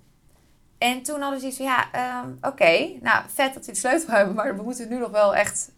En 0.78 1.02
toen 1.02 1.20
hadden 1.20 1.32
we 1.34 1.38
zoiets 1.40 1.56
van, 1.56 1.66
ja, 1.66 1.92
ehm, 1.92 2.28
oké, 2.52 2.88
nou, 3.00 3.24
vet 3.34 3.54
dat 3.54 3.66
we 3.66 3.72
de 3.72 3.78
sleutel 3.78 4.14
hebben, 4.14 4.34
maar 4.34 4.56
we 4.56 4.62
moeten 4.62 4.88
nu 4.88 4.98
nog 4.98 5.10
wel 5.10 5.34
echt 5.34 5.70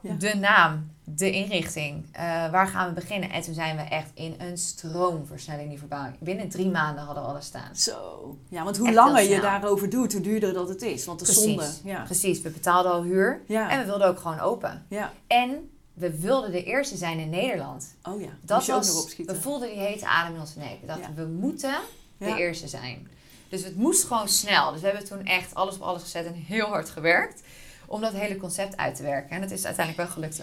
Ja. 0.00 0.14
de 0.18 0.34
naam, 0.36 0.93
de 1.04 1.30
inrichting, 1.30 2.06
eh, 2.12 2.22
waar 2.50 2.66
gaan 2.66 2.88
we 2.88 2.94
beginnen? 2.94 3.30
En 3.30 3.42
toen 3.42 3.54
zijn 3.54 3.76
we 3.76 3.82
echt 3.82 4.10
in 4.14 4.34
een 4.38 4.58
stroomversnelling 4.58 5.68
die 5.68 5.78
verbouwing. 5.78 6.18
Binnen 6.18 6.48
drie 6.48 6.70
maanden 6.70 7.04
hadden 7.04 7.22
we 7.22 7.28
alles 7.28 7.46
staan. 7.46 7.76
Zo. 7.76 8.36
Ja, 8.48 8.64
want 8.64 8.76
hoe 8.76 8.86
Echt 8.86 8.96
langer 8.96 9.22
je 9.22 9.40
daarover 9.40 9.90
doet, 9.90 10.12
hoe 10.12 10.20
duurder 10.22 10.52
dat 10.52 10.68
het 10.68 10.82
is. 10.82 11.04
Want 11.04 11.18
de 11.18 11.24
Precies. 11.24 11.44
zonde. 11.44 11.66
Ja. 11.84 12.02
Precies, 12.02 12.40
we 12.42 12.50
betaalden 12.50 12.92
al 12.92 13.02
huur 13.02 13.42
Ja. 13.46 13.70
en 13.70 13.78
we 13.78 13.84
wilden 13.84 14.06
ook 14.06 14.18
gewoon 14.18 14.40
open. 14.40 14.84
ja. 14.88 15.12
En 15.26 15.68
we 15.94 16.20
wilden 16.20 16.50
de 16.52 16.64
eerste 16.64 16.96
zijn 16.96 17.18
in 17.18 17.30
Nederland. 17.30 17.94
Oh 18.02 18.20
ja. 18.20 18.28
Dat 18.40 18.66
was, 18.66 19.14
we 19.16 19.34
voelden 19.36 19.68
die 19.68 19.78
hete 19.78 20.06
adem 20.06 20.34
in 20.34 20.40
onze 20.40 20.58
nek. 20.58 20.80
We 20.80 20.86
dachten, 20.86 21.14
we 21.14 21.24
moeten 21.26 21.74
de 22.18 22.36
eerste 22.36 22.68
zijn. 22.68 23.08
Dus 23.48 23.64
het 23.64 23.76
moest 23.76 24.04
gewoon 24.04 24.28
snel. 24.28 24.72
Dus 24.72 24.80
we 24.80 24.86
hebben 24.86 25.04
toen 25.04 25.24
echt 25.26 25.54
alles 25.54 25.74
op 25.74 25.80
alles 25.82 26.02
gezet 26.02 26.26
en 26.26 26.34
heel 26.34 26.66
hard 26.66 26.90
gewerkt 26.90 27.42
om 27.86 28.00
dat 28.00 28.12
hele 28.12 28.36
concept 28.36 28.76
uit 28.76 28.94
te 28.96 29.02
werken. 29.02 29.30
En 29.30 29.40
dat 29.40 29.50
is 29.50 29.64
uiteindelijk 29.64 30.04
wel 30.06 30.14
gelukt. 30.14 30.42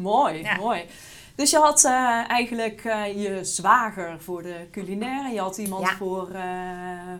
Mooi, 0.00 0.42
Ja. 0.42 0.56
mooi. 0.56 0.84
Dus 1.34 1.50
je 1.50 1.56
had 1.58 1.84
eh, 1.84 2.30
eigenlijk 2.30 2.84
eh, 2.84 3.22
je 3.22 3.44
zwager 3.44 4.20
voor 4.20 4.42
de 4.42 4.68
culinaire. 4.70 5.32
Je 5.34 5.40
had 5.40 5.58
iemand 5.58 5.86
Ja. 5.88 5.96
voor, 5.96 6.30
eh, 6.30 6.42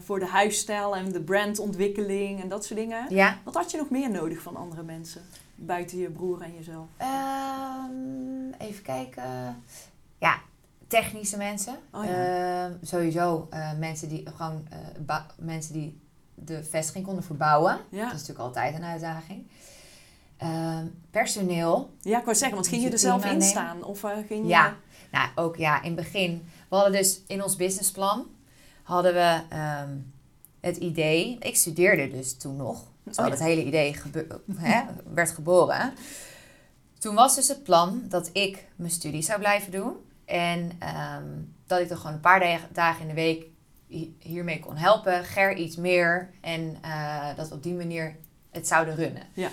voor 0.05 0.19
de 0.19 0.27
huisstijl 0.27 0.97
en 0.97 1.13
de 1.13 1.21
brandontwikkeling 1.23 2.43
en 2.43 2.49
dat 2.49 2.65
soort 2.65 2.79
dingen. 2.79 3.07
Ja. 3.15 3.39
Wat 3.45 3.55
had 3.55 3.71
je 3.71 3.77
nog 3.77 3.91
meer 3.91 4.11
nodig 4.11 4.41
van 4.43 4.57
andere 4.57 4.83
mensen? 4.83 5.23
Buiten 5.55 5.99
je 5.99 6.11
broer 6.11 6.43
en 6.43 6.55
jezelf. 6.55 6.87
Ehm, 6.97 8.53
even 8.59 8.83
kijken. 8.83 9.63
Ja, 10.19 10.39
technische 10.87 11.37
mensen. 11.37 11.77
Oh 11.93 12.05
ja. 12.05 12.65
Ehm, 12.65 12.73
sowieso 12.83 13.49
mensen, 13.79 14.09
die, 14.09 14.27
gewoon, 14.35 14.67
mensen 15.39 15.73
die 15.73 16.01
de 16.35 16.65
vestiging 16.65 17.05
konden 17.05 17.25
verbouwen. 17.25 17.79
Ja. 17.91 18.05
Dat 18.05 18.15
is 18.15 18.21
natuurlijk 18.21 18.39
altijd 18.47 18.75
een 18.75 18.85
uitdaging. 18.85 19.47
Ehm, 20.41 20.87
personeel. 21.11 21.91
Ja, 22.01 22.19
ik 22.19 22.25
wou 22.25 22.37
zeggen, 22.37 22.57
want 22.57 22.69
ging 22.69 22.81
je 22.81 22.87
er 22.87 22.93
je 22.93 22.99
zelf 22.99 23.25
in 23.25 23.43
staan? 23.43 23.85
Of 23.85 24.05
eh, 24.05 24.11
ging 24.27 24.43
je... 24.43 24.49
Ja. 24.49 24.77
Nou, 25.11 25.29
ook 25.35 25.57
ja, 25.57 25.83
in 25.83 25.87
het 25.97 26.05
begin. 26.05 26.49
We 26.69 26.77
hadden 26.77 26.93
dus 26.93 27.21
in 27.27 27.43
ons 27.43 27.57
businessplan 27.57 28.27
hadden 28.83 29.13
we 29.15 29.41
ehm, 29.49 29.97
het 30.61 30.77
idee. 30.77 31.37
Ik 31.41 31.57
studeerde 31.57 32.09
dus 32.11 32.37
toen 32.37 32.57
nog. 32.57 32.83
Zo 33.11 33.21
Oh 33.21 33.27
ja. 33.27 33.33
dat 33.35 33.39
hele 33.43 33.65
idee 33.65 33.95
gebe- 33.95 34.41
werd 35.15 35.31
geboren. 35.31 35.93
Toen 36.99 37.15
was 37.15 37.35
dus 37.35 37.49
het 37.49 37.63
plan 37.63 38.03
dat 38.09 38.31
ik 38.33 38.65
mijn 38.77 38.91
studie 38.91 39.23
zou 39.23 39.39
blijven 39.39 39.73
doen. 39.73 39.93
En 40.25 40.71
ehm, 40.79 41.25
dat 41.67 41.81
ik 41.81 41.91
er 41.91 41.97
gewoon 41.97 42.13
een 42.13 42.21
paar 42.21 42.41
da- 42.41 42.69
dagen 42.73 43.01
in 43.03 43.09
de 43.09 43.15
week 43.15 43.45
hi- 43.87 44.13
hiermee 44.19 44.61
kon 44.61 44.77
helpen. 44.77 45.25
Ger 45.25 45.57
iets 45.57 45.77
meer. 45.77 46.31
En 46.41 46.77
eh, 46.83 47.37
dat 47.37 47.49
we 47.49 47.55
op 47.55 47.63
die 47.63 47.75
manier 47.75 48.17
het 48.51 48.67
zouden 48.67 48.95
runnen. 48.95 49.23
Ja. 49.35 49.49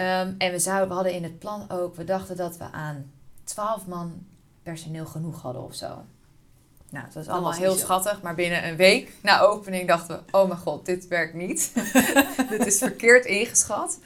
Ehm, 0.00 0.32
en 0.38 0.50
we, 0.50 0.58
zouden, 0.58 0.88
we 0.88 0.94
hadden 0.94 1.12
in 1.12 1.22
het 1.22 1.38
plan 1.38 1.70
ook, 1.70 1.96
we 1.96 2.04
dachten 2.04 2.36
dat 2.36 2.56
we 2.56 2.64
aan 2.64 3.12
12 3.44 3.86
man 3.86 4.26
personeel 4.62 5.06
genoeg 5.06 5.42
hadden 5.42 5.62
of 5.62 5.74
zo. 5.74 6.04
Nou, 6.90 7.04
dat 7.04 7.14
was 7.14 7.28
allemaal 7.28 7.50
was 7.50 7.58
heel 7.58 7.74
schattig, 7.74 8.22
maar 8.22 8.34
binnen 8.34 8.68
een 8.68 8.76
week 8.76 9.12
na 9.22 9.40
opening 9.40 9.88
dachten 9.88 10.16
we: 10.16 10.38
oh 10.38 10.48
mijn 10.48 10.60
god, 10.60 10.86
dit 10.86 11.08
werkt 11.08 11.34
niet. 11.34 11.72
dit 12.50 12.66
is 12.66 12.78
verkeerd 12.78 13.24
ingeschat. 13.24 13.98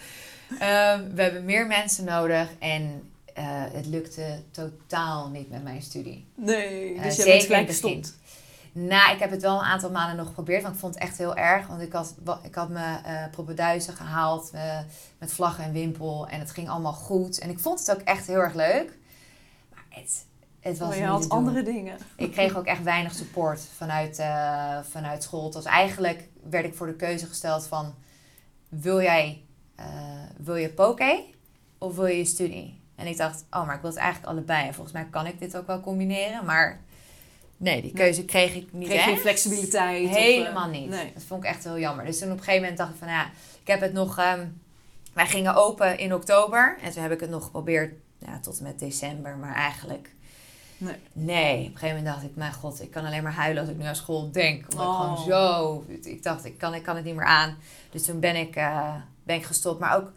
Ehm, 0.59 1.15
we 1.15 1.23
hebben 1.23 1.45
meer 1.45 1.67
mensen 1.67 2.05
nodig 2.05 2.49
en 2.59 3.11
eh, 3.35 3.45
het 3.73 3.87
lukte 3.87 4.43
totaal 4.51 5.29
niet 5.29 5.51
met 5.51 5.63
mijn 5.63 5.83
studie. 5.83 6.27
Nee, 6.35 7.01
dus 7.01 7.17
je 7.17 7.23
zeker 7.23 7.31
bent 7.31 7.43
gelijk 7.43 7.67
het 7.67 7.77
gestopt. 7.77 8.17
Nou, 8.77 9.13
ik 9.13 9.19
heb 9.19 9.31
het 9.31 9.43
wel 9.43 9.59
een 9.59 9.65
aantal 9.65 9.91
maanden 9.91 10.17
nog 10.17 10.27
geprobeerd, 10.27 10.63
want 10.63 10.75
ik 10.75 10.81
vond 10.81 10.95
het 10.95 11.03
echt 11.03 11.19
heel 11.19 11.37
erg. 11.37 11.67
Want 11.67 11.81
ik 11.81 11.93
had, 11.93 12.15
ik 12.43 12.55
had 12.55 12.69
mijn 12.69 13.05
eh 13.05 13.31
propeduizen 13.31 13.95
gehaald 13.95 14.51
eh, 14.51 14.79
met 15.19 15.33
vlaggen 15.33 15.65
en 15.65 15.73
wimpel 15.73 16.29
en 16.29 16.39
het 16.39 16.51
ging 16.51 16.69
allemaal 16.69 16.93
goed. 16.93 17.39
En 17.39 17.51
ik 17.51 17.59
vond 17.59 17.79
het 17.79 17.91
ook 17.91 18.01
echt 18.01 18.27
heel 18.27 18.41
erg 18.41 18.55
leuk. 18.55 18.99
Maar 19.71 19.85
het, 19.89 20.27
het 20.61 20.79
was 20.79 20.89
Maar 20.89 20.97
je 20.97 21.03
niet 21.03 21.11
had 21.11 21.29
andere 21.29 21.63
dingen. 21.63 21.99
Ik 22.17 22.33
kreeg 22.33 22.57
ook 22.57 22.65
echt 22.65 22.83
weinig 22.83 23.15
support 23.15 23.61
vanuit, 23.77 24.19
eh, 24.19 24.79
vanuit 24.91 25.23
school. 25.23 25.53
Was 25.53 25.65
eigenlijk, 25.65 26.29
werd 26.51 26.65
ik 26.65 26.75
voor 26.75 26.87
de 26.87 26.97
keuze 26.97 27.27
gesteld 27.27 27.67
van... 27.67 27.95
Wil 28.69 29.01
jij, 29.01 29.45
eh, 29.75 29.87
wil 30.37 30.57
je 30.57 30.69
poké 30.69 31.21
of 31.79 31.95
wil 31.97 32.07
je 32.07 32.17
je 32.17 32.25
studie? 32.25 32.81
En 32.95 33.07
ik 33.07 33.17
dacht, 33.17 33.45
oh, 33.51 33.67
maar 33.67 33.75
ik 33.75 33.81
wil 33.81 33.91
het 33.91 33.99
eigenlijk 33.99 34.33
allebei. 34.33 34.67
En 34.67 34.75
volgens 34.75 34.95
mij 34.95 35.07
kan 35.11 35.27
ik 35.27 35.39
dit 35.39 35.57
ook 35.57 35.67
wel 35.67 35.81
combineren. 35.81 36.45
Maar 36.45 36.81
nee, 37.57 37.83
die 37.83 37.93
keuze 37.93 38.25
kreeg 38.25 38.55
ik 38.55 38.73
niet 38.73 38.87
Kreeg 38.89 38.99
echt. 39.01 39.09
geen 39.09 39.19
flexibiliteit? 39.19 40.05
of, 40.09 40.17
eh, 40.17 40.23
Helemaal 40.23 40.69
niet. 40.69 40.89
Nee. 40.89 41.11
Dat 41.15 41.23
vond 41.23 41.45
ik 41.45 41.51
echt 41.51 41.65
heel 41.65 41.79
jammer. 41.79 42.05
Dus 42.05 42.19
toen 42.19 42.31
op 42.31 42.37
een 42.39 42.43
gegeven 42.45 42.61
moment 42.61 42.79
dacht 42.79 42.91
ik 42.93 42.99
van 42.99 43.09
ja, 43.09 43.25
ik 43.61 43.67
heb 43.67 43.81
het 43.81 43.93
nog. 43.93 44.19
ehm, 44.19 44.47
wij 45.13 45.27
gingen 45.27 45.55
open 45.55 45.99
in 45.99 46.15
oktober 46.15 46.79
en 46.83 46.93
toen 46.93 47.03
heb 47.03 47.13
ik 47.13 47.21
het 47.21 47.31
nog 47.31 47.45
geprobeerd 47.45 47.95
ja, 48.19 48.39
tot 48.41 48.59
en 48.59 48.65
met 48.65 48.79
december, 48.79 49.37
maar 49.37 49.55
eigenlijk. 49.55 50.09
Nee. 50.79 50.95
Nee, 51.13 51.53
op 51.59 51.65
een 51.73 51.79
gegeven 51.79 51.97
moment 51.97 52.07
dacht 52.15 52.23
ik, 52.27 52.37
mijn 52.37 52.53
god, 52.53 52.83
ik 52.83 52.91
kan 52.91 53.05
alleen 53.05 53.23
maar 53.23 53.33
huilen 53.33 53.63
als 53.63 53.71
ik 53.71 53.79
nu 53.79 53.85
aan 53.85 53.97
school 53.97 54.31
denk. 54.31 54.65
Omdat 54.71 54.87
Oh. 54.87 54.93
ik 54.93 54.99
gewoon 55.01 55.25
zo, 55.25 55.85
ik 56.03 56.23
dacht, 56.23 56.45
ik 56.45 56.59
kan, 56.59 56.75
ik 56.75 56.83
kan 56.83 56.97
het 56.97 57.05
niet 57.05 57.15
meer 57.15 57.25
aan. 57.25 57.57
Dus 57.91 58.03
toen 58.05 58.21
ben 58.21 58.37
ik, 58.37 58.57
eh, 58.57 58.95
ben 59.23 59.37
ik 59.37 59.45
gestopt. 59.45 59.81
Maar 59.81 59.97
ook 59.97 60.13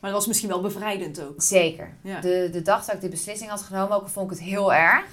Maar 0.00 0.10
dat 0.10 0.18
was 0.18 0.26
misschien 0.28 0.48
wel 0.48 0.60
bevrijdend 0.60 1.22
ook. 1.22 1.42
Zeker. 1.42 1.94
Ja. 2.02 2.20
De, 2.20 2.48
de 2.52 2.62
dag 2.62 2.84
dat 2.84 2.94
ik 2.94 3.00
de 3.00 3.08
beslissing 3.08 3.50
had 3.50 3.62
genomen, 3.62 3.96
ook 3.96 4.08
vond 4.08 4.30
ik 4.32 4.38
het 4.38 4.46
heel 4.48 4.74
erg. 4.74 5.04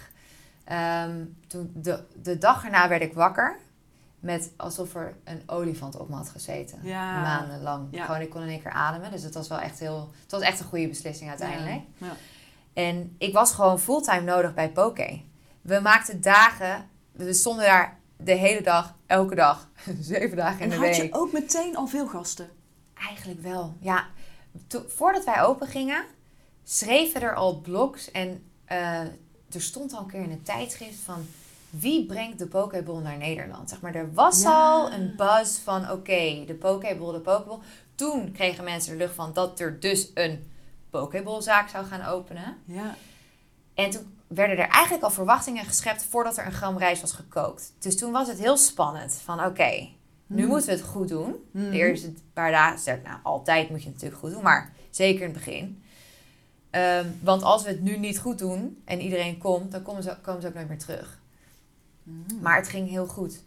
Ehm, 0.65 1.25
toen 1.47 1.71
de, 1.75 2.04
de 2.21 2.38
dag 2.38 2.63
erna 2.63 2.88
werd 2.88 3.01
ik 3.01 3.13
wakker. 3.13 3.58
Met 4.19 4.51
alsof 4.58 4.95
er 4.95 5.15
een 5.23 5.43
olifant 5.45 5.97
op 5.97 6.10
me 6.10 6.15
had 6.15 6.30
gezeten. 6.30 6.80
Ja. 6.84 7.21
Maandenlang. 7.21 7.88
Ja. 7.91 8.06
Gewoon, 8.06 8.21
ik 8.21 8.30
kon 8.30 8.41
in 8.41 8.47
één 8.49 8.62
keer 8.62 8.71
ademen. 8.71 9.12
Dus 9.12 9.23
het 9.23 9.34
was 9.34 9.47
wel 9.47 9.60
echt 9.60 9.80
heel... 9.80 10.12
Het 10.21 10.32
was 10.32 10.41
echt 10.41 10.60
een 10.60 10.65
goede 10.65 10.88
beslissing 10.88 11.30
uiteindelijk. 11.30 11.82
Ja. 11.97 12.15
En 12.73 13.15
ik 13.17 13.34
was 13.34 13.51
gewoon 13.54 13.80
fulltime 13.80 14.21
nodig 14.21 14.54
bij 14.54 14.71
Poké. 14.71 15.21
We 15.62 15.80
maakten 15.80 16.21
dagen... 16.21 16.89
We 17.12 17.34
stonden 17.34 17.65
daar 17.65 17.99
de 18.17 18.32
hele 18.34 18.62
dag, 18.62 18.95
elke 19.06 19.36
dag. 19.36 19.69
Zeven 19.99 20.38
dagen 20.38 20.58
in 20.60 20.63
En 20.63 20.69
de 20.69 20.75
had 20.86 20.97
week. 20.97 21.12
je 21.12 21.13
ook 21.19 21.32
meteen 21.32 21.75
al 21.75 21.88
veel 21.88 22.08
gasten? 22.08 22.49
Eigenlijk 22.93 23.41
wel, 23.41 23.75
ja. 23.80 24.06
To- 24.67 24.86
voordat 24.88 25.23
wij 25.25 25.41
open 25.43 25.67
gingen, 25.67 26.04
schreven 26.63 27.21
er 27.21 27.36
al 27.36 27.62
blogs 27.62 28.12
en 28.12 28.43
eh, 28.65 28.99
er 29.51 29.62
stond 29.62 29.93
al 29.93 29.99
een 29.99 30.08
keer 30.08 30.21
in 30.21 30.31
een 30.31 30.43
tijdschrift 30.43 30.99
van 30.99 31.25
wie 31.69 32.05
brengt 32.05 32.39
de 32.39 32.47
Pokéball 32.47 33.01
naar 33.01 33.17
Nederland? 33.17 33.69
Zeg 33.69 33.81
maar, 33.81 33.95
er 33.95 34.13
was 34.13 34.41
Ja. 34.41 34.71
al 34.71 34.91
een 34.91 35.13
buzz 35.17 35.58
van 35.60 35.91
oké, 35.91 36.43
de 36.45 36.55
Pokéball, 36.60 37.12
de 37.13 37.19
Pokéball. 37.19 37.58
Toen 37.95 38.31
kregen 38.31 38.63
mensen 38.63 38.91
de 38.91 38.97
lucht 38.97 39.15
van 39.15 39.34
dat 39.34 39.60
er 39.60 39.79
dus 39.79 40.12
een 40.13 40.51
Pokéballzaak 40.89 41.69
zou 41.69 41.86
gaan 41.86 42.05
openen. 42.05 42.58
Ja. 42.65 42.95
En 43.73 43.89
toen 43.89 44.13
werden 44.27 44.58
er 44.58 44.69
eigenlijk 44.69 45.03
al 45.03 45.12
verwachtingen 45.12 45.65
geschept 45.65 46.03
voordat 46.05 46.38
er 46.38 46.45
een 46.45 46.51
gram 46.51 46.77
rijst 46.77 47.01
was 47.01 47.12
gekookt. 47.12 47.73
Dus 47.79 47.97
toen 47.97 48.12
was 48.12 48.27
het 48.27 48.39
heel 48.39 48.58
spannend 48.58 49.13
van 49.23 49.45
oké, 49.45 49.88
nu 50.27 50.41
Hmm. 50.41 50.47
moeten 50.49 50.69
we 50.69 50.75
het 50.75 50.86
goed 50.86 51.08
doen. 51.08 51.36
Mhm. 51.51 51.69
De 51.69 51.77
eerste 51.77 52.13
paar 52.34 52.51
dagen 52.51 53.01
nou, 53.03 53.17
altijd 53.23 53.69
moet 53.69 53.79
je 53.79 53.86
het 53.86 53.93
natuurlijk 53.93 54.21
goed 54.21 54.31
doen, 54.31 54.43
maar 54.43 54.73
zeker 54.89 55.21
in 55.21 55.29
het 55.29 55.38
begin. 55.45 55.84
Ehm, 56.75 57.07
want 57.21 57.43
als 57.43 57.63
we 57.63 57.69
het 57.69 57.81
nu 57.81 57.97
niet 57.97 58.19
goed 58.19 58.39
doen 58.39 58.81
en 58.85 59.01
iedereen 59.01 59.38
komt, 59.38 59.71
dan 59.71 59.81
komen 59.81 60.03
ze, 60.03 60.15
komen 60.21 60.41
ze 60.41 60.47
ook 60.47 60.53
nooit 60.53 60.67
meer 60.67 60.77
terug. 60.77 61.19
Mhm. 62.03 62.41
Maar 62.41 62.55
het 62.55 62.67
ging 62.67 62.89
heel 62.89 63.07
goed. 63.07 63.41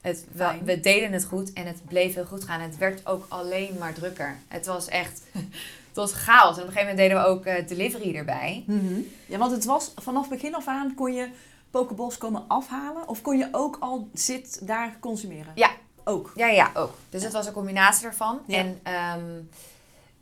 Het, 0.00 0.26
we 0.64 0.80
deden 0.80 1.12
het 1.12 1.24
goed 1.24 1.52
en 1.52 1.66
het 1.66 1.84
bleef 1.84 2.14
heel 2.14 2.24
goed 2.24 2.44
gaan. 2.44 2.60
Het 2.60 2.78
werd 2.78 3.06
ook 3.06 3.26
alleen 3.28 3.76
maar 3.78 3.92
drukker. 3.94 4.36
Het 4.48 4.66
was 4.66 4.88
echt, 4.88 5.22
het 5.88 5.94
was 5.94 6.12
chaos. 6.12 6.56
En 6.56 6.62
op 6.62 6.68
een 6.68 6.72
gegeven 6.72 6.80
moment 6.80 6.96
deden 6.96 7.16
we 7.16 7.28
ook 7.28 7.44
eh, 7.44 7.68
delivery 7.68 8.16
erbij. 8.16 8.64
Mhm. 8.66 9.00
Ja, 9.26 9.38
want 9.38 9.52
het 9.52 9.64
was 9.64 9.92
vanaf 9.94 10.28
begin 10.28 10.54
af 10.54 10.66
aan 10.66 10.94
kon 10.94 11.14
je 11.14 11.28
Pokeballs 11.70 12.18
komen 12.18 12.44
afhalen 12.48 13.08
of 13.08 13.20
kon 13.22 13.38
je 13.38 13.48
ook 13.52 13.76
al 13.80 14.08
zit 14.14 14.66
daar 14.66 14.96
consumeren? 15.00 15.52
Ja. 15.54 15.70
Ook. 16.04 16.32
Ja, 16.34 16.46
ja, 16.46 16.70
ook. 16.74 16.94
Dus 17.10 17.22
het 17.22 17.32
was 17.32 17.46
een 17.46 17.52
combinatie 17.52 18.06
ervan. 18.06 18.40
Ja. 18.46 18.58
En 18.58 18.80
ehm, 18.82 19.42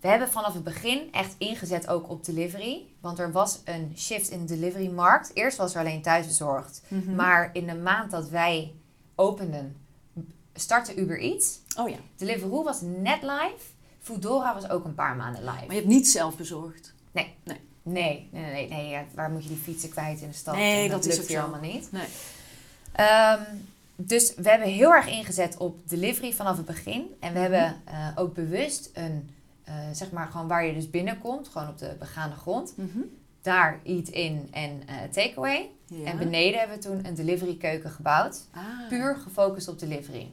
we 0.05 0.11
hebben 0.11 0.31
vanaf 0.31 0.55
het 0.55 0.65
begin 0.65 1.09
echt 1.13 1.35
ingezet 1.39 1.89
ook 1.89 2.11
op 2.11 2.25
delivery. 2.25 2.87
Want 3.01 3.19
er 3.19 3.33
was 3.33 3.61
een 3.65 3.93
shift 3.97 4.31
in 4.31 4.47
de 4.47 4.55
deliverymarkt. 4.55 5.31
Eerst 5.35 5.57
was 5.57 5.75
er 5.75 5.81
alleen 5.81 6.03
thuisbezorgd. 6.03 6.83
Mhm. 6.89 7.15
Maar 7.15 7.51
in 7.53 7.67
de 7.67 7.75
maand 7.75 8.11
dat 8.11 8.29
wij 8.29 8.75
openden, 9.15 9.77
startte 10.55 10.95
Uber 10.95 11.21
Eats. 11.21 11.59
Oh 11.79 11.89
ja. 11.89 11.97
Deliveroo 12.17 12.63
was 12.63 12.81
net 12.81 13.23
live. 13.23 13.65
Foodora 14.01 14.55
was 14.55 14.69
ook 14.69 14.85
een 14.85 14.95
paar 14.95 15.17
maanden 15.17 15.45
live. 15.45 15.57
Maar 15.57 15.75
je 15.75 15.81
hebt 15.81 15.87
niet 15.87 16.09
zelf 16.09 16.37
bezorgd. 16.37 16.95
Nee, 17.13 17.35
nee, 17.45 17.61
nee. 17.83 18.29
nee, 18.33 18.69
nee, 18.69 18.89
ja, 18.89 19.05
waar 19.15 19.31
moet 19.31 19.43
je 19.43 19.49
die 19.49 19.59
fietsen 19.59 19.91
kwijt 19.91 20.21
in 20.21 20.29
de 20.29 20.35
stad? 20.35 20.55
Nee, 20.55 20.89
dat 20.89 21.05
is 21.05 21.07
lukt 21.07 21.23
ook 21.23 21.29
hier 21.29 21.41
allemaal 21.41 21.61
niet. 21.61 21.93
Nee. 21.93 22.07
Ehm, 22.93 23.43
dus 23.97 24.35
we 24.35 24.51
hebben 24.51 24.69
heel 24.69 24.95
erg 24.95 25.07
ingezet 25.07 25.57
op 25.57 25.89
delivery 25.89 26.33
vanaf 26.33 26.57
het 26.57 26.67
begin. 26.67 27.15
En 27.21 27.33
we 27.33 27.39
hebben 27.39 27.81
eh, 27.85 28.09
ook 28.15 28.35
bewust 28.35 28.91
een, 28.93 29.31
eh, 29.65 29.75
zeg 29.93 30.11
maar 30.11 30.27
gewoon 30.27 30.49
waar 30.49 30.65
je 30.67 30.75
dus 30.75 30.91
binnenkomt, 30.91 31.49
gewoon 31.49 31.69
op 31.69 31.79
de 31.79 31.97
begaande 31.99 32.37
grond. 32.37 32.73
Mhm. 32.77 32.99
Daar 33.43 33.81
eat 33.85 34.09
in 34.09 34.49
en 34.51 34.83
eh 34.87 34.95
takeaway. 35.11 35.71
Ja. 35.87 36.05
En 36.07 36.19
beneden 36.19 36.59
hebben 36.59 36.77
we 36.77 36.83
toen 36.83 37.07
een 37.07 37.15
delivery 37.15 37.57
keuken 37.57 37.91
gebouwd. 37.91 38.47
Ah. 38.53 38.63
Puur 38.89 39.17
gefocust 39.17 39.69
op 39.69 39.79
delivery. 39.79 40.33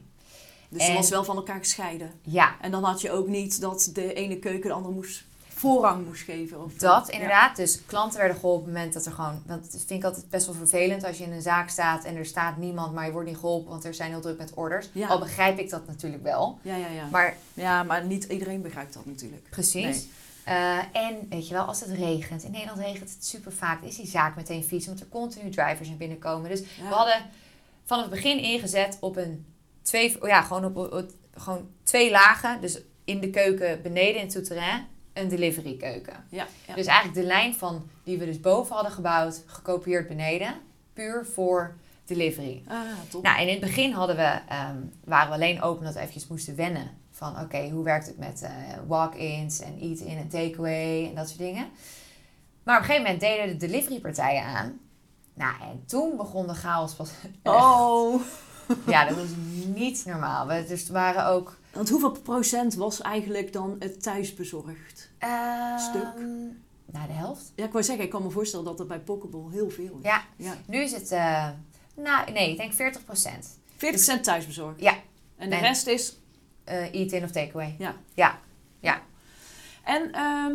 Dus 0.68 0.88
En- 0.88 0.94
was 0.94 1.10
wel 1.10 1.24
van 1.24 1.36
elkaar 1.36 1.58
gescheiden. 1.58 2.10
Ja, 2.22 2.56
En 2.60 2.70
dan 2.70 2.84
had 2.84 3.00
je 3.00 3.10
ook 3.10 3.26
niet 3.26 3.60
dat 3.60 3.90
de 3.92 4.12
ene 4.14 4.38
keuken 4.38 4.68
de 4.68 4.74
andere 4.74 4.94
moest 4.94 5.24
voorrang 5.62 6.06
moest 6.06 6.22
geven. 6.22 6.64
Of, 6.64 6.74
Dat 6.74 7.06
Ja. 7.06 7.12
inderdaad. 7.12 7.56
Dus 7.56 7.80
klanten 7.86 8.18
werden 8.18 8.36
geholpen 8.36 8.60
op 8.60 8.66
het 8.66 8.74
moment 8.74 8.94
dat 8.94 9.06
er 9.06 9.12
gewoon... 9.12 9.42
Want 9.46 9.72
dat 9.72 9.80
vind 9.86 9.90
ik 10.00 10.04
altijd 10.04 10.28
best 10.30 10.46
wel 10.46 10.54
vervelend 10.54 11.04
als 11.04 11.18
je 11.18 11.24
in 11.24 11.32
een 11.32 11.42
zaak 11.42 11.68
staat 11.68 12.04
en 12.04 12.16
er 12.16 12.26
staat 12.26 12.56
niemand, 12.56 12.92
maar 12.94 13.06
je 13.06 13.12
wordt 13.12 13.28
niet 13.28 13.36
geholpen, 13.38 13.70
want 13.70 13.84
er 13.84 13.94
zijn 13.94 14.10
heel 14.10 14.20
druk 14.20 14.38
met 14.38 14.54
orders. 14.54 14.88
Ja. 14.92 15.08
Al 15.08 15.18
begrijp 15.18 15.58
ik 15.58 15.70
dat 15.70 15.86
natuurlijk 15.86 16.22
wel. 16.22 16.58
Ja, 16.62 16.76
ja, 16.76 16.88
ja. 16.88 17.06
Maar 17.10 17.36
ja, 17.54 17.82
maar 17.82 18.04
niet 18.06 18.24
iedereen 18.24 18.62
begrijpt 18.62 18.94
dat 18.94 19.06
natuurlijk. 19.06 19.46
precies. 19.50 19.82
Nee. 19.84 20.08
Eh, 20.44 20.78
en 20.92 21.26
weet 21.28 21.48
je 21.48 21.54
wel, 21.54 21.64
als 21.64 21.80
het 21.80 21.90
regent, 21.90 22.42
in 22.42 22.50
Nederland 22.50 22.78
regent 22.80 23.10
het 23.10 23.24
super 23.24 23.52
vaak, 23.52 23.82
is 23.82 23.96
die 23.96 24.06
zaak 24.06 24.36
meteen 24.36 24.64
vies, 24.64 24.86
omdat 24.88 25.02
er 25.02 25.08
continu 25.08 25.50
drivers 25.50 25.88
naar 25.88 25.96
binnen 25.96 26.18
komen. 26.18 26.50
Dus 26.50 26.60
Ja. 26.60 26.88
we 26.88 26.94
hadden 26.94 27.16
van 27.84 28.00
het 28.00 28.10
begin 28.10 28.38
ingezet 28.38 28.96
op 29.00 29.16
een 29.16 29.46
twee, 29.82 30.16
ja, 30.22 30.42
gewoon 30.42 30.64
op, 30.64 30.76
op- 30.76 30.92
op- 30.92 31.10
gewoon 31.34 31.68
twee 31.82 32.10
lagen. 32.10 32.60
Dus 32.60 32.78
in 33.04 33.20
de 33.20 33.30
keuken 33.30 33.82
beneden 33.82 34.14
in 34.16 34.22
het 34.22 34.32
souterrain 34.32 34.86
een 35.12 35.28
delivery 35.28 35.76
keuken. 35.76 36.24
Ja, 36.28 36.46
ja. 36.66 36.74
Dus 36.74 36.86
eigenlijk 36.86 37.20
de 37.20 37.26
lijn 37.26 37.54
van 37.54 37.88
die 38.04 38.18
we 38.18 38.24
dus 38.24 38.40
boven 38.40 38.74
hadden 38.74 38.92
gebouwd, 38.92 39.42
gekopieerd 39.46 40.08
beneden, 40.08 40.54
puur 40.92 41.26
voor 41.26 41.76
delivery. 42.04 42.62
Ah, 42.68 42.78
top. 43.08 43.22
Nou, 43.22 43.38
en 43.38 43.46
in 43.46 43.52
het 43.52 43.60
begin 43.60 43.92
hadden 43.92 44.16
we, 44.16 44.40
ehm, 44.48 44.76
waren 45.04 45.28
we 45.28 45.34
alleen 45.34 45.62
open 45.62 45.84
dat 45.84 45.94
we 45.94 46.00
eventjes 46.00 46.28
moesten 46.28 46.56
wennen. 46.56 46.90
Van 47.10 47.40
oké, 47.40 47.68
hoe 47.68 47.84
werkt 47.84 48.06
het 48.06 48.18
met 48.18 48.42
eh, 48.42 48.50
walk-ins 48.86 49.60
en 49.60 49.78
eat-in 49.80 50.16
en 50.18 50.28
takeaway 50.28 51.08
en 51.08 51.14
dat 51.14 51.26
soort 51.28 51.38
dingen. 51.38 51.68
Maar 52.62 52.76
op 52.76 52.82
een 52.82 52.88
gegeven 52.88 53.02
moment 53.02 53.20
deden 53.20 53.48
de 53.48 53.66
deliverypartijen 53.66 54.44
aan. 54.44 54.80
Nou, 55.34 55.54
en 55.60 55.84
toen 55.86 56.16
begon 56.16 56.46
de 56.46 56.54
chaos 56.54 56.94
pas. 56.94 57.10
echt. 57.42 57.54
oh. 57.54 58.22
Ja, 58.86 59.04
dat 59.04 59.16
was 59.16 59.28
niet 59.66 60.04
normaal. 60.06 60.46
We, 60.46 60.64
dus 60.68 60.88
waren 60.88 61.26
ook... 61.26 61.60
Want 61.72 61.88
hoeveel 61.88 62.10
procent 62.10 62.74
was 62.74 63.00
eigenlijk 63.00 63.52
dan 63.52 63.76
het 63.78 64.02
thuisbezorgd? 64.02 65.10
ehm, 65.18 65.78
Stuk? 65.78 66.14
Nou, 66.92 67.06
de 67.06 67.12
helft. 67.12 67.52
Ja, 67.56 67.64
ik 67.64 67.72
wou 67.72 67.84
zeggen, 67.84 68.04
ik 68.04 68.10
kan 68.10 68.22
me 68.22 68.30
voorstellen 68.30 68.64
dat 68.64 68.80
er 68.80 68.86
bij 68.86 69.00
Pokeball 69.00 69.50
heel 69.50 69.70
veel 69.70 69.98
is. 69.98 70.04
Ja, 70.08 70.22
Ja. 70.36 70.54
nu 70.66 70.78
is 70.82 70.92
het... 70.92 71.10
eh, 71.10 71.48
nou, 71.96 72.32
nee, 72.32 72.50
ik 72.50 72.56
denk 72.56 72.72
40 72.72 73.04
procent. 73.04 73.58
40% 73.76 74.20
thuisbezorgd. 74.22 74.80
Ja. 74.80 74.94
En 75.36 75.50
de 75.50 75.56
En- 75.56 75.62
rest 75.62 75.86
is... 75.86 76.16
Eh, 76.64 76.94
eat-in 76.94 77.24
of 77.24 77.30
takeaway. 77.30 77.74
Ja. 77.78 77.94
Ja. 78.14 78.38
Ja. 78.80 79.02
En, 79.84 80.12
ehm, 80.12 80.54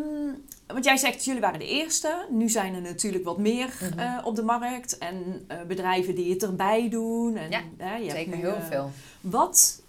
want 0.67 0.85
jij 0.85 0.97
zegt, 0.97 1.25
jullie 1.25 1.41
waren 1.41 1.59
de 1.59 1.67
eerste. 1.67 2.25
Nu 2.29 2.49
zijn 2.49 2.75
er 2.75 2.81
natuurlijk 2.81 3.23
wat 3.23 3.37
meer 3.37 3.73
Mhm. 3.81 3.99
eh, 3.99 4.17
op 4.23 4.35
de 4.35 4.43
markt. 4.43 4.97
En 4.97 5.47
bedrijven 5.67 6.15
die 6.15 6.33
het 6.33 6.43
erbij 6.43 6.89
doen. 6.89 7.35
En, 7.37 7.49
Ja, 7.49 7.59
je 7.77 7.83
hebt 8.03 8.11
Zeker 8.11 8.35
nu, 8.37 8.41
heel 8.41 8.61
veel. 8.69 8.91
Wat 9.21 9.81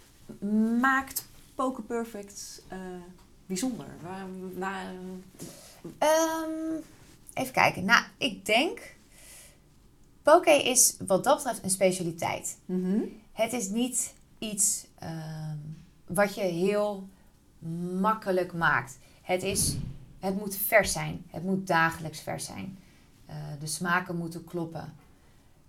maakt 0.81 1.29
Poker 1.55 1.83
Perfect 1.83 2.63
eh, 2.69 2.79
bijzonder? 3.47 3.87
Waar, 4.03 4.27
waar, 4.59 4.95
Ehm, 5.99 6.81
even 7.35 7.53
kijken. 7.53 7.85
Nou, 7.85 8.05
ik 8.19 8.47
denk... 8.47 8.97
Poké 10.23 10.51
is 10.51 10.97
wat 11.07 11.25
dat 11.25 11.37
betreft 11.37 11.63
een 11.63 11.71
specialiteit. 11.71 12.59
Mhm. 12.65 13.01
Het 13.33 13.53
is 13.53 13.69
niet 13.69 14.15
iets 14.39 14.87
ehm, 14.99 15.57
wat 16.07 16.35
je 16.35 16.41
heel 16.41 17.09
makkelijk 18.01 18.53
maakt. 18.53 18.99
Het, 19.23 19.43
is, 19.43 19.77
het 20.19 20.39
moet 20.39 20.57
vers 20.57 20.93
zijn. 20.93 21.25
Het 21.31 21.43
moet 21.43 21.67
dagelijks 21.67 22.21
vers 22.21 22.45
zijn. 22.45 22.79
Eh, 23.27 23.37
de 23.61 23.67
smaken 23.67 24.17
moeten 24.17 24.45
kloppen. 24.45 24.95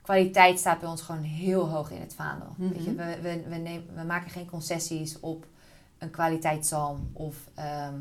Kwaliteit 0.09 0.59
staat 0.59 0.79
bij 0.79 0.89
ons 0.89 1.01
gewoon 1.01 1.21
heel 1.23 1.69
hoog 1.69 1.91
in 1.91 2.01
het 2.01 2.13
vaandel. 2.15 2.53
Mhm. 2.57 2.73
Weet 2.73 2.83
je, 2.83 2.95
we, 2.95 3.17
we, 3.21 3.43
we, 3.49 3.55
nemen, 3.55 3.95
we 3.95 4.03
maken 4.03 4.29
geen 4.31 4.45
concessies 4.49 5.19
op 5.19 5.45
een 5.97 6.09
kwaliteitszalm 6.09 7.09
of 7.13 7.35
ehm, 7.55 7.93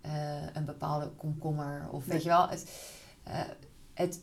eh, 0.00 0.42
een 0.52 0.64
bepaalde 0.64 1.08
komkommer. 1.16 1.88
Of 1.90 2.04
weet 2.04 2.22
je 2.22 2.28
wel, 2.28 2.48
het, 2.48 2.70
eh, 3.22 3.40
het, 3.94 4.20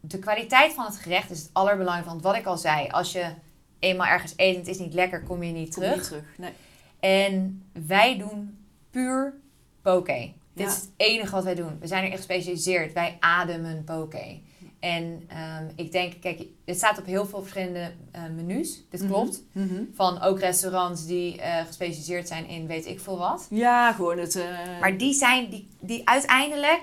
de 0.00 0.18
kwaliteit 0.18 0.72
van 0.72 0.84
het 0.84 0.96
gerecht 0.96 1.30
is 1.30 1.38
het 1.38 1.50
allerbelangrijkste. 1.52 2.10
Want 2.12 2.22
wat 2.24 2.36
ik 2.36 2.46
al 2.46 2.58
zei, 2.58 2.88
als 2.88 3.12
je 3.12 3.32
eenmaal 3.78 4.06
ergens 4.06 4.32
eet 4.36 4.54
en 4.54 4.60
het 4.60 4.68
is 4.68 4.78
niet 4.78 4.94
lekker, 4.94 5.22
kom 5.22 5.42
je 5.42 5.52
niet 5.52 5.74
Kom 5.74 5.82
terug. 5.82 5.96
niet 5.96 6.04
terug. 6.06 6.24
Nee. 6.38 6.52
En 7.00 7.62
wij 7.86 8.18
doen 8.18 8.58
puur 8.90 9.34
poke. 9.82 10.32
Dit 10.52 10.66
Ja. 10.66 10.72
is 10.72 10.74
het 10.80 10.90
enige 10.96 11.34
wat 11.34 11.44
wij 11.44 11.54
doen. 11.54 11.78
We 11.80 11.86
zijn 11.86 12.02
er 12.04 12.08
echt 12.08 12.16
gespecialiseerd. 12.16 12.92
Wij 12.92 13.16
ademen 13.20 13.84
poke. 13.84 14.40
En 14.86 15.22
ehm, 15.28 15.64
ik 15.76 15.92
denk, 15.92 16.20
kijk, 16.20 16.42
dit 16.64 16.76
staat 16.76 16.98
op 16.98 17.06
heel 17.06 17.26
veel 17.26 17.40
verschillende 17.40 17.92
eh, 18.12 18.22
menus. 18.36 18.82
Dit 18.90 19.00
Mhm. 19.00 19.10
klopt. 19.10 19.42
Mhm. 19.52 19.82
Van 19.94 20.20
ook 20.22 20.40
restaurants 20.40 21.06
die 21.06 21.40
eh, 21.40 21.64
gespecialiseerd 21.66 22.28
zijn 22.28 22.46
in 22.48 22.66
weet 22.66 22.86
ik 22.86 23.00
veel 23.00 23.18
wat. 23.18 23.46
Ja, 23.50 23.92
gewoon 23.92 24.18
het... 24.18 24.34
eh, 24.36 24.80
Maar 24.80 24.98
die 24.98 25.14
zijn, 25.14 25.50
die, 25.50 25.68
die 25.80 26.08
uiteindelijk, 26.08 26.80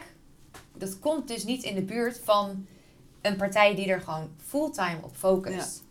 dat 0.77 0.99
komt 0.99 1.27
dus 1.27 1.43
niet 1.43 1.63
in 1.63 1.75
de 1.75 1.81
buurt 1.81 2.19
van 2.23 2.65
een 3.21 3.35
partij 3.35 3.75
die 3.75 3.87
er 3.87 4.01
gewoon 4.01 4.29
fulltime 4.47 4.97
op 5.01 5.15
focust. 5.15 5.83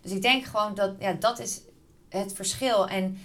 Dus 0.00 0.12
ik 0.12 0.22
denk 0.22 0.44
gewoon 0.44 0.74
dat, 0.74 0.92
ja, 0.98 1.12
dat 1.12 1.38
is 1.38 1.60
het 2.08 2.32
verschil. 2.32 2.88
En 2.88 3.18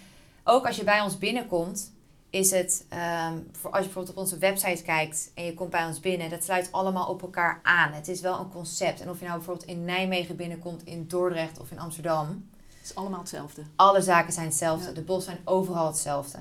ook 0.44 0.66
als 0.68 0.76
je 0.76 0.84
bij 0.84 1.02
ons 1.02 1.18
binnenkomt, 1.18 1.94
is 2.36 2.52
het, 2.52 2.86
ehm, 2.90 3.38
voor 3.52 3.70
als 3.72 3.80
je 3.80 3.86
bijvoorbeeld 3.86 4.16
op 4.18 4.22
onze 4.24 4.38
website 4.38 4.84
kijkt 4.84 5.32
en 5.36 5.44
je 5.46 5.54
komt 5.54 5.70
bij 5.70 5.86
ons 5.86 6.00
binnen, 6.00 6.30
dat 6.30 6.44
sluit 6.44 6.72
allemaal 6.72 7.08
op 7.08 7.22
elkaar 7.22 7.60
aan. 7.64 7.92
Het 7.94 8.08
is 8.08 8.22
wel 8.22 8.40
een 8.40 8.50
concept. 8.50 9.02
En 9.02 9.10
of 9.10 9.20
je 9.20 9.26
nou 9.26 9.38
bijvoorbeeld 9.38 9.68
in 9.70 9.86
Nijmegen 9.86 10.36
binnenkomt, 10.36 10.84
in 10.86 11.08
Dordrecht 11.08 11.60
of 11.60 11.72
in 11.72 11.80
Amsterdam, 11.80 12.50
Het 12.78 12.84
is 12.90 12.96
allemaal 12.96 13.20
hetzelfde. 13.20 13.62
alle 13.76 14.02
zaken 14.02 14.34
zijn 14.34 14.46
hetzelfde. 14.46 14.88
Ja. 14.88 14.94
De 14.94 15.02
bos 15.02 15.26
zijn 15.26 15.38
overal 15.46 15.88
hetzelfde. 15.88 16.38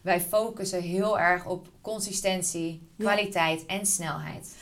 Wij 0.00 0.20
focussen 0.20 0.82
heel 0.82 1.18
erg 1.18 1.46
op 1.46 1.68
consistentie, 1.80 2.88
Ja. 2.96 3.04
kwaliteit 3.04 3.66
en 3.66 3.86
snelheid. 3.86 4.56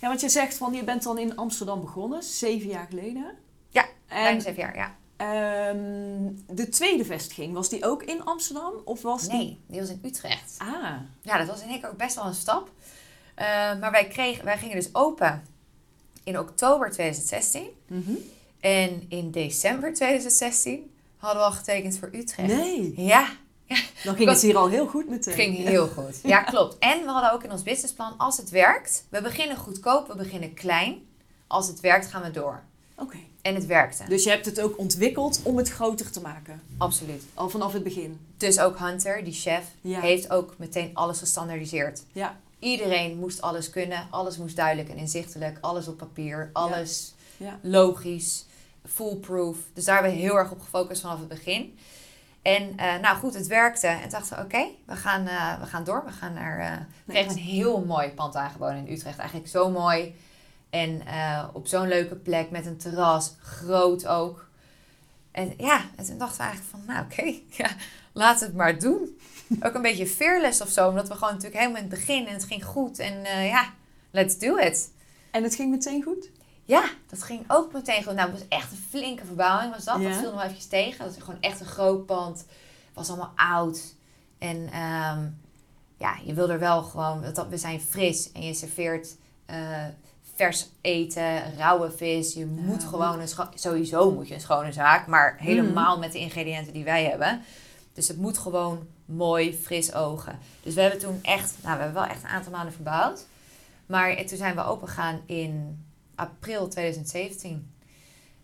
Ja, 0.00 0.08
want 0.08 0.20
je 0.20 0.28
zegt 0.28 0.56
van 0.56 0.72
je 0.72 0.84
bent 0.84 1.02
dan 1.02 1.18
in 1.18 1.36
Amsterdam 1.36 1.80
begonnen, 1.80 2.22
zeven 2.22 2.68
jaar 2.68 2.86
geleden. 2.90 3.34
Ja, 3.68 3.84
En 4.06 4.40
zeven 4.40 4.62
jaar, 4.62 4.76
ja. 4.76 4.94
Ehm, 5.16 6.32
de 6.56 6.68
tweede 6.68 7.04
vestiging, 7.04 7.54
was 7.54 7.68
die 7.68 7.84
ook 7.84 8.02
in 8.02 8.24
Amsterdam? 8.24 8.72
Of 8.84 9.02
was 9.02 9.22
die... 9.22 9.32
Nee, 9.38 9.58
die 9.66 9.80
was 9.80 9.88
in 9.88 10.00
Utrecht. 10.04 10.54
Ah, 10.58 10.94
Ja, 11.22 11.38
dat 11.38 11.46
was 11.46 11.62
in 11.62 11.80
keer 11.80 11.90
ook 11.90 11.96
best 11.96 12.14
wel 12.14 12.24
een 12.24 12.34
stap. 12.34 12.70
Eh, 13.34 13.46
maar 13.78 13.90
wij, 13.90 14.06
kregen, 14.08 14.44
wij 14.44 14.58
gingen 14.58 14.76
dus 14.76 14.94
open 14.94 15.44
in 16.24 16.38
oktober 16.38 16.90
2016. 16.90 17.66
mhm. 17.86 18.12
En 18.60 19.04
in 19.08 19.30
december 19.30 19.94
2016 19.94 20.90
hadden 21.16 21.40
we 21.42 21.46
al 21.48 21.52
getekend 21.54 21.98
voor 21.98 22.10
Utrecht. 22.12 22.48
nee. 22.48 22.92
Ja, 22.96 23.28
Dan 24.04 24.16
ging 24.16 24.28
het 24.28 24.40
hier 24.48 24.56
al 24.56 24.68
heel 24.68 24.86
goed 24.86 25.08
meteen. 25.08 25.34
ging 25.34 25.56
heel 25.56 25.86
goed. 25.88 26.20
Ja, 26.22 26.42
klopt. 26.52 26.78
En 26.78 27.00
we 27.00 27.08
hadden 27.08 27.32
ook 27.32 27.42
in 27.42 27.52
ons 27.52 27.62
businessplan, 27.62 28.14
als 28.16 28.36
het 28.36 28.50
werkt, 28.50 29.04
we 29.08 29.22
beginnen 29.22 29.56
goedkoop, 29.56 30.08
we 30.08 30.16
beginnen 30.16 30.54
klein. 30.54 31.06
Als 31.46 31.66
het 31.68 31.80
werkt, 31.80 32.06
gaan 32.06 32.22
we 32.22 32.30
door. 32.30 32.62
Oké. 32.96 33.16
En 33.46 33.54
het 33.54 33.66
werkte. 33.66 34.04
Dus 34.08 34.24
je 34.24 34.30
hebt 34.30 34.46
het 34.46 34.60
ook 34.60 34.78
ontwikkeld 34.78 35.40
om 35.42 35.56
het 35.56 35.68
groter 35.70 36.10
te 36.10 36.20
maken. 36.20 36.62
Absoluut. 36.78 37.22
Al 37.34 37.48
vanaf 37.48 37.72
het 37.72 37.82
begin. 37.82 38.20
Dus 38.36 38.58
ook 38.58 38.78
Hunter, 38.78 39.24
die 39.24 39.32
chef, 39.32 39.64
Ja. 39.80 40.00
heeft 40.00 40.30
ook 40.30 40.54
meteen 40.58 40.90
alles 40.94 41.18
gestandaardiseerd. 41.18 42.02
Ja. 42.12 42.36
Iedereen 42.58 43.16
moest 43.18 43.40
alles 43.40 43.70
kunnen. 43.70 44.06
Alles 44.10 44.36
moest 44.36 44.56
duidelijk 44.56 44.88
en 44.88 44.96
inzichtelijk. 44.96 45.58
Alles 45.60 45.88
op 45.88 45.96
papier. 45.96 46.50
Alles 46.52 47.14
Ja. 47.36 47.58
logisch. 47.62 48.44
Foolproof. 48.86 49.56
Dus 49.74 49.84
daar 49.84 49.94
hebben 49.94 50.12
we 50.12 50.18
heel 50.20 50.36
erg 50.36 50.50
op 50.50 50.60
gefocust 50.60 51.00
vanaf 51.00 51.18
het 51.18 51.28
begin. 51.28 51.78
En 52.42 52.72
eh, 52.76 53.00
nou 53.00 53.16
goed, 53.16 53.34
het 53.34 53.46
werkte. 53.46 53.86
En 53.86 54.08
dachten 54.10 54.36
we, 54.36 54.42
oké, 54.44 54.66
we, 54.84 54.96
gaan, 54.96 55.26
eh, 55.26 55.60
we 55.60 55.66
gaan 55.66 55.84
door. 55.84 56.02
We 56.06 56.12
gaan 56.12 56.32
naar... 56.32 56.58
eh 56.58 56.78
we 57.04 57.12
kregen 57.12 57.30
een 57.30 57.36
heel 57.38 57.84
mooi 57.84 58.08
pand 58.08 58.34
aangeboden 58.36 58.86
in 58.86 58.92
Utrecht. 58.92 59.18
Eigenlijk 59.18 59.48
zo 59.50 59.70
mooi. 59.70 60.14
En 60.70 61.06
eh, 61.06 61.44
op 61.52 61.66
zo'n 61.66 61.88
leuke 61.88 62.14
plek 62.14 62.50
met 62.50 62.66
een 62.66 62.76
terras. 62.76 63.34
Groot 63.40 64.06
ook. 64.06 64.48
En 65.30 65.54
ja, 65.56 65.80
en 65.96 66.04
toen 66.04 66.18
dachten 66.18 66.36
we 66.38 66.42
eigenlijk 66.44 66.70
van, 66.76 66.84
nou 66.94 67.04
oké, 67.04 67.40
ja, 67.62 67.70
laten 68.12 68.40
we 68.40 68.46
het 68.46 68.54
maar 68.56 68.78
doen. 68.78 69.18
Ook 69.60 69.74
een 69.74 69.82
beetje 69.82 70.06
fearless 70.06 70.60
of 70.60 70.68
zo. 70.68 70.88
Omdat 70.88 71.08
we 71.08 71.14
gewoon 71.14 71.32
natuurlijk 71.34 71.60
helemaal 71.60 71.82
in 71.82 71.88
het 71.90 71.98
begin 71.98 72.26
en 72.26 72.32
het 72.32 72.44
ging 72.44 72.64
goed. 72.64 72.98
En 72.98 73.24
eh, 73.24 73.46
ja, 73.48 73.72
let's 74.10 74.38
do 74.38 74.56
it. 74.56 74.90
En 75.30 75.42
het 75.42 75.54
ging 75.54 75.70
meteen 75.70 76.02
goed? 76.02 76.30
Ja, 76.64 76.84
dat 77.06 77.22
ging 77.22 77.44
ook 77.48 77.72
meteen 77.72 78.04
goed. 78.04 78.14
Nou, 78.14 78.30
het 78.30 78.38
was 78.38 78.48
echt 78.48 78.70
een 78.70 78.84
flinke 78.90 79.24
verbouwing 79.24 79.74
was 79.74 79.84
dat. 79.84 80.00
Ja. 80.00 80.08
Dat 80.08 80.18
viel 80.18 80.30
nog 80.32 80.42
eventjes 80.42 80.66
tegen. 80.66 81.04
Dat 81.04 81.14
was 81.14 81.24
gewoon 81.24 81.40
echt 81.40 81.60
een 81.60 81.66
groot 81.66 82.06
pand. 82.06 82.38
Het 82.38 82.94
was 82.94 83.08
allemaal 83.08 83.32
oud. 83.36 83.80
En 84.38 84.68
ehm, 84.72 85.28
ja, 85.98 86.16
je 86.24 86.34
wil 86.34 86.50
er 86.50 86.58
wel 86.58 86.82
gewoon... 86.82 87.32
dat- 87.34 87.48
We 87.48 87.56
zijn 87.58 87.80
fris 87.80 88.32
en 88.32 88.42
je 88.42 88.54
serveert 88.54 89.16
eh, 89.46 89.84
vers 90.36 90.68
eten, 90.80 91.56
rauwe 91.56 91.90
vis. 91.90 92.34
Je 92.34 92.46
moet 92.46 92.82
Ja. 92.82 92.88
gewoon 92.88 93.20
een... 93.20 93.28
Sowieso 93.54 94.10
moet 94.12 94.28
je 94.28 94.34
een 94.34 94.40
schone 94.40 94.72
zaak. 94.72 95.06
Maar 95.06 95.36
helemaal 95.38 95.98
met 95.98 96.12
de 96.12 96.18
ingrediënten 96.18 96.72
die 96.72 96.84
wij 96.84 97.04
hebben. 97.04 97.42
Dus 97.92 98.08
het 98.08 98.16
moet 98.16 98.38
gewoon 98.38 98.86
mooi, 99.04 99.54
fris 99.62 99.94
ogen. 99.94 100.38
Dus 100.62 100.74
we 100.74 100.80
hebben 100.80 101.00
toen 101.00 101.18
echt... 101.22 101.54
Nou, 101.62 101.76
we 101.76 101.82
hebben 101.82 102.02
wel 102.02 102.10
echt 102.10 102.22
een 102.22 102.28
aantal 102.28 102.52
maanden 102.52 102.72
verbouwd. 102.72 103.26
Maar 103.86 104.24
toen 104.24 104.36
zijn 104.38 104.54
we 104.54 104.64
open 104.64 104.88
gegaan 104.88 105.20
in 105.26 105.84
april 106.14 106.68
2017. 106.68 107.70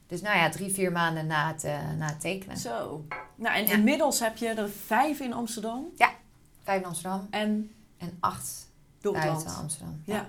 Dus 0.07 0.21
nou 0.21 0.37
ja, 0.37 0.51
drie, 0.51 0.73
vier 0.73 0.93
maanden 0.93 1.27
na 1.27 1.49
het, 1.53 1.65
eh, 1.65 1.79
na 1.99 2.07
het 2.07 2.21
tekenen. 2.21 2.57
Zo. 2.57 3.05
Nou, 3.35 3.57
en 3.57 3.67
Ja. 3.67 3.73
inmiddels 3.73 4.21
heb 4.21 4.37
je 4.37 4.49
er 4.49 4.69
vijf 4.87 5.21
in 5.21 5.33
Amsterdam. 5.33 5.87
Vijf 6.65 6.81
in 6.81 6.87
Amsterdam 6.87 7.27
En 7.31 7.71
en 7.99 8.17
acht 8.21 8.71
Door 9.01 9.13
buiten. 9.13 9.55
Amsterdam. 9.55 10.03
Ja. 10.05 10.29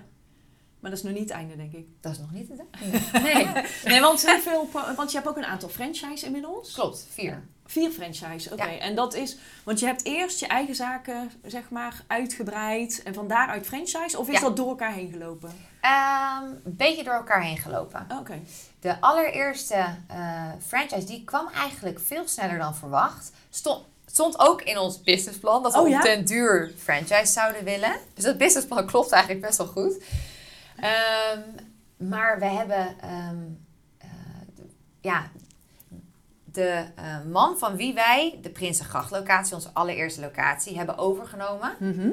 Maar 0.84 0.92
dat 0.92 1.02
is 1.02 1.08
nog 1.10 1.18
niet 1.18 1.28
het 1.28 1.38
einde, 1.38 1.56
denk 1.56 1.72
ik. 1.72 1.86
Dat 2.00 2.12
is 2.12 2.18
nog 2.18 2.30
niet 2.32 2.48
het 2.48 2.60
einde. 2.70 2.98
Nee, 3.22 3.62
Nee, 3.92 4.00
want, 4.00 4.30
hoeveel, 4.30 4.68
want 4.96 5.10
je 5.10 5.16
hebt 5.16 5.28
ook 5.28 5.36
een 5.36 5.44
aantal 5.44 5.68
franchise 5.68 6.26
inmiddels. 6.26 6.72
klopt. 6.74 7.06
Vier. 7.10 7.42
Vier 7.66 7.90
franchise, 7.90 8.52
oké. 8.52 8.64
Ja. 8.64 8.78
En 8.78 8.94
dat 8.94 9.14
is, 9.14 9.36
want 9.62 9.80
je 9.80 9.86
hebt 9.86 10.04
eerst 10.04 10.40
je 10.40 10.46
eigen 10.46 10.74
zaken, 10.74 11.30
zeg 11.46 11.68
maar, 11.70 12.02
uitgebreid 12.06 13.02
en 13.04 13.14
van 13.14 13.28
daaruit 13.28 13.66
franchise? 13.66 14.18
Of 14.18 14.28
is 14.28 14.34
Ja. 14.34 14.40
dat 14.40 14.56
door 14.56 14.68
elkaar 14.68 14.92
heen 14.92 15.10
gelopen? 15.12 15.52
Ehm, 15.80 16.44
een 16.44 16.76
beetje 16.76 17.04
door 17.04 17.14
elkaar 17.14 17.42
heen 17.42 17.58
gelopen. 17.58 18.06
Oké. 18.20 18.40
De 18.80 19.00
allereerste 19.00 19.84
eh, 20.08 20.50
franchise 20.66 21.06
die 21.06 21.24
kwam 21.24 21.48
eigenlijk 21.48 22.00
veel 22.00 22.28
sneller 22.28 22.58
dan 22.58 22.74
verwacht. 22.76 23.32
Stond, 23.50 23.84
stond 24.06 24.38
ook 24.38 24.62
in 24.62 24.78
ons 24.78 25.02
businessplan 25.02 25.62
dat 25.62 25.72
we 25.74 25.78
Oh, 25.80 25.88
ja? 25.88 26.16
duur 26.16 26.72
franchise 26.82 27.32
zouden 27.32 27.64
willen. 27.64 27.92
Dus 28.14 28.24
dat 28.24 28.38
businessplan 28.38 28.86
klopt 28.86 29.10
eigenlijk 29.12 29.46
best 29.46 29.58
wel 29.58 29.66
goed. 29.66 30.02
Ehm, 30.76 31.40
maar 31.96 32.38
we 32.38 32.44
hebben 32.46 32.98
ehm, 33.00 33.42
eh, 33.98 34.08
ja, 35.00 35.30
de 36.44 36.84
eh, 36.96 37.22
man 37.30 37.58
van 37.58 37.76
wie 37.76 37.94
wij 37.94 38.38
de 38.42 38.50
Prinsengracht-locatie, 38.50 39.54
onze 39.54 39.70
allereerste 39.72 40.20
locatie, 40.20 40.76
hebben 40.76 40.98
overgenomen. 40.98 41.74
Mhm. 41.78 42.10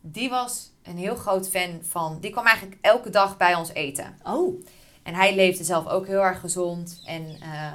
Die 0.00 0.28
was 0.30 0.70
een 0.82 0.96
heel 0.96 1.16
groot 1.16 1.48
fan 1.48 1.78
van. 1.82 2.20
Die 2.20 2.30
kwam 2.30 2.46
eigenlijk 2.46 2.78
elke 2.80 3.10
dag 3.10 3.36
bij 3.36 3.54
ons 3.54 3.72
eten. 3.72 4.18
Oh, 4.22 4.64
En 5.02 5.14
hij 5.14 5.34
leefde 5.34 5.64
zelf 5.64 5.86
ook 5.86 6.06
heel 6.06 6.20
erg 6.24 6.40
gezond. 6.40 7.02
En 7.06 7.36
eh, 7.40 7.72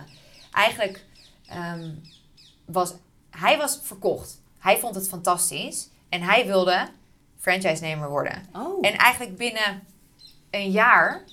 eigenlijk 0.51 1.05
ehm, 1.47 1.91
was 2.65 2.93
hij 3.29 3.57
was 3.57 3.79
verkocht. 3.83 4.41
Hij 4.59 4.77
vond 4.77 4.95
het 4.95 5.09
fantastisch. 5.09 5.89
En 6.09 6.21
hij 6.21 6.45
wilde 6.45 6.87
franchise-nemer 7.37 8.09
worden. 8.09 8.45
oh. 8.55 8.77
En 8.81 8.97
eigenlijk 8.97 9.37
binnen 9.37 9.83
een 10.49 10.71
jaar 10.71 11.23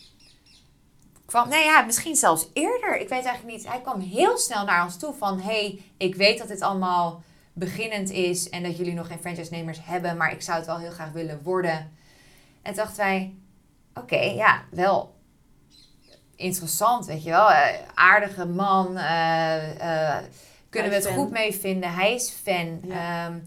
kwam, 1.26 1.48
nee 1.48 1.64
ja, 1.64 1.82
misschien 1.82 2.16
zelfs 2.16 2.48
eerder. 2.52 3.00
Ik 3.00 3.08
weet 3.08 3.24
eigenlijk 3.24 3.56
niet. 3.56 3.68
Hij 3.68 3.80
kwam 3.80 4.00
heel 4.00 4.38
snel 4.38 4.64
naar 4.64 4.84
ons 4.84 4.96
toe 4.96 5.14
van, 5.14 5.40
hey, 5.40 5.82
ik 5.96 6.14
weet 6.14 6.38
dat 6.38 6.48
dit 6.48 6.60
allemaal 6.60 7.22
beginnend 7.52 8.10
is 8.10 8.48
en 8.48 8.62
dat 8.62 8.76
jullie 8.76 8.94
nog 8.94 9.06
geen 9.06 9.18
franchise-nemers 9.18 9.78
hebben, 9.84 10.16
maar 10.16 10.32
ik 10.32 10.42
zou 10.42 10.58
het 10.58 10.66
wel 10.66 10.78
heel 10.78 10.90
graag 10.90 11.12
willen 11.12 11.42
worden. 11.42 11.92
En 12.62 12.74
dachten 12.74 12.96
wij, 12.96 13.34
oké, 13.94 14.20
ja, 14.20 14.62
wel 14.70 15.14
interessant, 16.36 17.06
weet 17.06 17.22
je 17.22 17.30
wel. 17.30 17.50
Eh, 17.50 17.78
aardige 17.94 18.46
man, 18.46 18.96
eh, 18.96 20.16
eh, 20.16 20.24
kunnen 20.70 20.90
we 20.90 20.96
het 20.96 21.06
goed 21.06 21.30
mee 21.30 21.54
vinden. 21.54 21.94
Hij 21.94 22.14
is 22.14 22.30
fan. 22.30 22.80
Ja. 22.82 23.26
Ehm, 23.26 23.38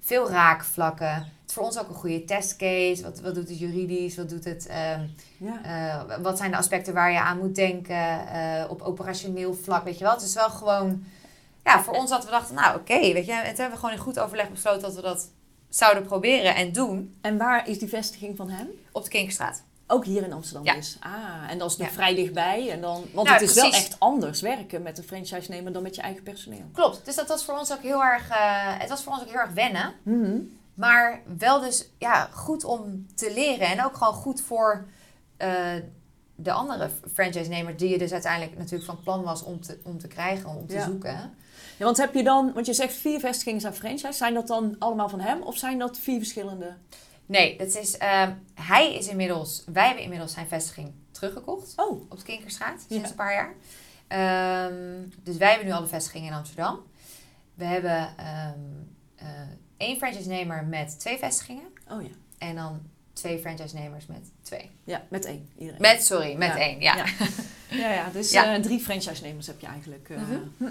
veel 0.00 0.30
raakvlakken. 0.30 1.32
Het 1.52 1.60
voor 1.60 1.70
ons 1.70 1.78
ook 1.78 1.88
een 1.88 1.94
goede 2.00 2.24
testcase. 2.24 3.02
Wat, 3.02 3.20
wat 3.20 3.34
doet 3.34 3.48
het 3.48 3.58
juridisch? 3.58 4.16
Wat 4.16 4.28
doet 4.28 4.44
het... 4.44 4.66
ehm, 4.66 5.00
ja. 5.38 5.62
eh, 6.08 6.16
wat 6.22 6.38
zijn 6.38 6.50
de 6.50 6.56
aspecten 6.56 6.94
waar 6.94 7.12
je 7.12 7.20
aan 7.20 7.38
moet 7.38 7.54
denken 7.54 8.26
eh, 8.28 8.64
op 8.70 8.82
operationeel 8.82 9.54
vlak, 9.54 9.84
weet 9.84 9.98
je 9.98 10.04
wel? 10.04 10.12
Het 10.12 10.22
is 10.22 10.34
wel 10.34 10.50
gewoon, 10.50 11.04
ja, 11.64 11.82
voor 11.82 11.94
ons 11.94 12.10
dat 12.10 12.24
we 12.24 12.30
dachten, 12.30 12.54
nou 12.54 12.76
oké, 12.78 12.98
weet 13.12 13.26
je, 13.26 13.32
en 13.32 13.38
toen 13.48 13.54
hebben 13.56 13.70
we 13.70 13.76
gewoon 13.76 13.94
in 13.94 14.00
goed 14.00 14.18
overleg 14.18 14.50
besloten 14.50 14.82
dat 14.82 14.94
we 14.94 15.00
dat 15.02 15.28
zouden 15.68 16.02
proberen 16.06 16.54
en 16.54 16.72
doen 16.72 17.14
En 17.20 17.38
waar 17.38 17.68
is 17.68 17.78
die 17.78 17.88
vestiging 17.88 18.36
van 18.36 18.50
hem? 18.50 18.68
op 18.92 19.02
de 19.04 19.10
Kinkerstraat. 19.10 19.62
Ook 19.86 20.04
hier 20.04 20.22
in 20.22 20.32
Amsterdam 20.32 20.64
Ja. 20.64 20.74
dus. 20.74 20.96
Ah, 21.00 21.50
en 21.50 21.58
dat 21.58 21.70
is 21.70 21.76
nog 21.76 21.86
Ja. 21.88 21.92
vrij 21.94 22.14
dichtbij. 22.14 22.70
En 22.70 22.80
dan, 22.80 23.04
want 23.12 23.28
Nou, 23.28 23.40
het 23.40 23.48
is 23.50 23.54
wel 23.54 23.72
echt 23.72 23.96
anders 23.98 24.40
werken 24.40 24.82
met 24.82 24.98
een 24.98 25.04
franchise-nemer 25.04 25.72
dan 25.72 25.82
met 25.82 25.94
je 25.94 26.02
eigen 26.02 26.22
personeel. 26.22 26.64
Klopt, 26.72 27.04
dus 27.04 27.14
dat 27.14 27.28
was 27.28 27.44
voor 27.44 27.58
ons 27.58 27.72
ook 27.72 27.82
heel 27.82 28.02
erg, 28.04 28.28
eh, 28.28 28.36
het 28.78 28.88
was 28.88 29.02
voor 29.02 29.12
ons 29.12 29.22
ook 29.22 29.28
heel 29.30 29.38
erg 29.40 29.52
wennen, 29.52 29.92
Mhm. 30.02 30.36
Maar 30.74 31.22
wel 31.38 31.60
dus, 31.60 31.88
ja, 31.98 32.28
goed 32.32 32.64
om 32.64 33.06
te 33.14 33.32
leren 33.34 33.66
en 33.68 33.84
ook 33.84 33.96
gewoon 33.96 34.12
goed 34.14 34.40
voor 34.40 34.86
eh, 35.36 35.72
de 36.34 36.52
andere 36.52 36.90
franchise-nemer 37.12 37.76
die 37.76 37.88
je 37.88 37.98
dus 37.98 38.12
uiteindelijk 38.12 38.58
natuurlijk 38.58 38.84
van 38.84 39.00
plan 39.02 39.22
was 39.22 39.42
om 39.42 39.60
te, 39.60 39.80
om 39.82 39.98
te 39.98 40.08
krijgen, 40.08 40.48
om 40.50 40.66
te 40.66 40.74
Ja. 40.74 40.84
zoeken. 40.84 41.34
Ja, 41.78 41.84
want 41.84 41.96
heb 41.96 42.14
je 42.14 42.22
dan, 42.22 42.52
want 42.52 42.66
je 42.66 42.72
zegt 42.74 42.94
vier 42.94 43.20
vestigingen 43.20 43.60
zijn 43.60 43.74
franchise. 43.74 44.12
Zijn 44.12 44.34
dat 44.34 44.46
dan 44.46 44.76
allemaal 44.78 45.08
van 45.08 45.20
hem 45.20 45.42
of 45.42 45.56
zijn 45.56 45.78
dat 45.78 45.98
vier 45.98 46.18
verschillende? 46.18 46.74
Nee, 47.26 47.58
dat 47.58 47.74
is, 47.74 47.98
ehm, 47.98 48.32
hij 48.54 48.94
is 48.94 49.08
inmiddels, 49.08 49.64
wij 49.72 49.86
hebben 49.86 50.02
inmiddels 50.02 50.32
zijn 50.32 50.46
vestiging 50.46 50.92
teruggekocht 51.10 51.72
Oh, 51.76 51.90
op 52.10 52.18
de 52.18 52.24
Kinkerstraat 52.24 52.80
sinds 52.88 53.04
Ja. 53.04 53.10
een 53.10 53.14
paar 53.16 53.32
jaar. 53.32 53.54
Ehm, 54.08 55.08
dus 55.22 55.36
wij 55.36 55.48
hebben 55.48 55.66
nu 55.66 55.72
al 55.72 55.80
de 55.80 55.86
vestigingen 55.88 56.28
in 56.28 56.36
Amsterdam. 56.36 56.80
We 57.54 57.64
hebben 57.64 58.16
ehm, 58.16 58.58
eh, 59.16 59.26
één 59.82 59.96
franchise-nemer 59.96 60.64
met 60.64 60.98
twee 60.98 61.18
vestigingen 61.18 61.66
oh 61.90 62.02
ja. 62.02 62.08
en 62.38 62.54
dan 62.54 62.82
twee 63.22 63.38
franchise-nemers 63.38 64.06
met 64.06 64.30
twee. 64.42 64.70
Ja, 64.84 65.02
met 65.08 65.24
één. 65.24 65.48
Iedereen. 65.58 65.80
Met, 65.80 66.04
sorry, 66.04 66.34
met 66.36 66.48
Ja. 66.48 66.58
één, 66.58 66.80
ja. 66.80 66.96
Ja. 66.96 67.04
Ja, 67.70 67.92
ja 67.92 68.08
dus 68.12 68.30
Ja. 68.30 68.54
eh, 68.54 68.62
drie 68.62 68.80
franchise-nemers 68.80 69.46
heb 69.46 69.60
je 69.60 69.66
eigenlijk. 69.66 70.08
eh. 70.08 70.16
Mhm. 70.16 70.38
Hm. 70.56 70.64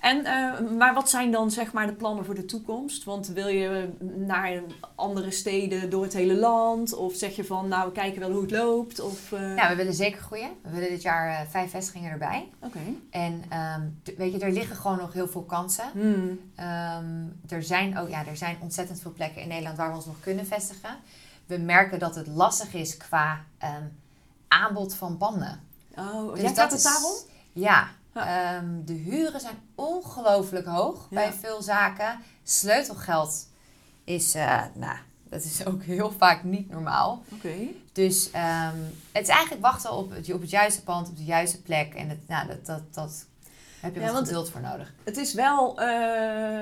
En, 0.00 0.24
eh, 0.24 0.60
maar 0.78 0.94
wat 0.94 1.10
zijn 1.10 1.30
dan 1.30 1.50
zeg 1.50 1.72
maar 1.72 1.86
de 1.86 1.92
plannen 1.92 2.24
voor 2.24 2.34
de 2.34 2.44
toekomst? 2.44 3.04
Want 3.04 3.26
wil 3.26 3.48
je 3.48 3.88
naar 4.16 4.60
andere 4.94 5.30
steden 5.30 5.90
door 5.90 6.02
het 6.02 6.12
hele 6.12 6.34
land? 6.34 6.94
Of 6.94 7.14
zeg 7.14 7.36
je 7.36 7.44
van, 7.44 7.68
nou, 7.68 7.86
we 7.86 7.92
kijken 7.92 8.20
wel 8.20 8.30
hoe 8.30 8.42
het 8.42 8.50
loopt? 8.50 9.00
Of, 9.00 9.32
eh, 9.32 9.56
Ja, 9.56 9.68
we 9.68 9.74
willen 9.74 9.94
zeker 9.94 10.20
groeien. 10.20 10.50
We 10.62 10.70
willen 10.70 10.88
dit 10.88 11.02
jaar 11.02 11.46
vijf 11.50 11.70
vestigingen 11.70 12.10
erbij. 12.10 12.48
Oké. 12.60 12.78
En 13.10 13.44
ehm, 13.48 13.82
weet 14.16 14.32
je, 14.32 14.38
er 14.38 14.52
liggen 14.52 14.76
gewoon 14.76 14.98
nog 14.98 15.12
heel 15.12 15.28
veel 15.28 15.42
kansen. 15.44 15.84
Hmm. 15.92 16.40
Ehm, 16.54 17.26
er, 17.48 17.62
zijn 17.62 17.98
ook, 17.98 18.08
ja, 18.08 18.26
er 18.26 18.36
zijn 18.36 18.56
ontzettend 18.60 19.00
veel 19.00 19.12
plekken 19.12 19.42
in 19.42 19.48
Nederland 19.48 19.76
waar 19.76 19.90
we 19.90 19.96
ons 19.96 20.06
nog 20.06 20.20
kunnen 20.20 20.46
vestigen. 20.46 20.96
We 21.46 21.58
merken 21.58 21.98
dat 21.98 22.14
het 22.14 22.26
lastig 22.26 22.74
is 22.74 22.96
qua 22.96 23.44
ehm, 23.58 23.84
aanbod 24.48 24.94
van 24.94 25.16
panden. 25.16 25.60
Oh, 25.96 26.32
Dus 26.32 26.40
ja, 26.42 26.48
dat 26.48 26.56
gaat 26.58 26.70
het 26.72 26.82
daarom? 26.82 27.12
Ja, 27.52 27.88
Ja. 28.14 28.56
ehm, 28.56 28.84
de 28.84 28.92
huren 28.92 29.40
zijn 29.40 29.58
ongelooflijk 29.74 30.66
hoog 30.66 31.06
Ja. 31.10 31.16
bij 31.16 31.32
veel 31.32 31.62
zaken. 31.62 32.18
Sleutelgeld 32.42 33.48
is, 34.04 34.34
eh, 34.34 34.62
nou, 34.74 34.96
dat 35.28 35.44
is 35.44 35.66
ook 35.66 35.82
heel 35.82 36.12
vaak 36.18 36.44
niet 36.44 36.70
normaal. 36.70 37.22
Oké. 37.32 37.54
Dus 37.92 38.30
ehm, 38.30 38.76
het 39.12 39.22
is 39.22 39.28
eigenlijk 39.28 39.62
wachten 39.62 39.92
op 39.92 40.10
het, 40.10 40.32
op 40.32 40.40
het 40.40 40.50
juiste 40.50 40.82
pand, 40.82 41.08
op 41.08 41.16
de 41.16 41.24
juiste 41.24 41.62
plek. 41.62 41.94
En 41.94 42.08
het, 42.08 42.28
nou, 42.28 42.46
dat, 42.46 42.66
dat, 42.66 42.94
dat 42.94 43.26
heb 43.84 43.94
je 43.94 44.00
Ja, 44.00 44.06
wat 44.06 44.14
want- 44.14 44.26
geduld 44.26 44.50
voor 44.50 44.60
nodig. 44.60 44.94
Het 45.04 45.16
is 45.16 45.34
wel, 45.34 45.70
eh, 45.80 45.86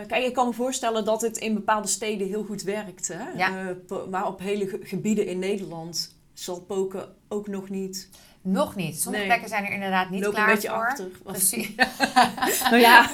kijk, 0.06 0.24
ik 0.24 0.34
kan 0.34 0.46
me 0.46 0.52
voorstellen 0.52 1.04
dat 1.04 1.20
het 1.20 1.36
in 1.36 1.54
bepaalde 1.54 1.88
steden 1.88 2.26
heel 2.28 2.44
goed 2.44 2.62
werkt. 2.62 3.08
Hè? 3.08 3.30
Ja. 3.36 3.68
Eh, 3.88 3.96
maar 4.10 4.26
op 4.26 4.38
hele 4.40 4.66
ge- 4.68 4.80
gebieden 4.82 5.26
in 5.26 5.38
Nederland 5.38 6.16
zal 6.32 6.60
poken 6.60 7.08
ook 7.28 7.48
nog 7.48 7.68
niet. 7.68 8.08
Nog 8.44 8.74
niet. 8.76 9.00
Sommige 9.00 9.24
Nee. 9.24 9.26
plekken 9.32 9.48
zijn 9.48 9.64
er 9.64 9.72
inderdaad 9.72 10.10
niet 10.10 10.20
Lopen 10.20 10.34
klaar 10.36 10.48
een 10.48 10.54
beetje 10.54 10.68
voor. 10.68 10.86
achter. 10.86 11.06
Precies. 11.22 11.70
Nou 12.70 12.76
ja. 12.76 13.10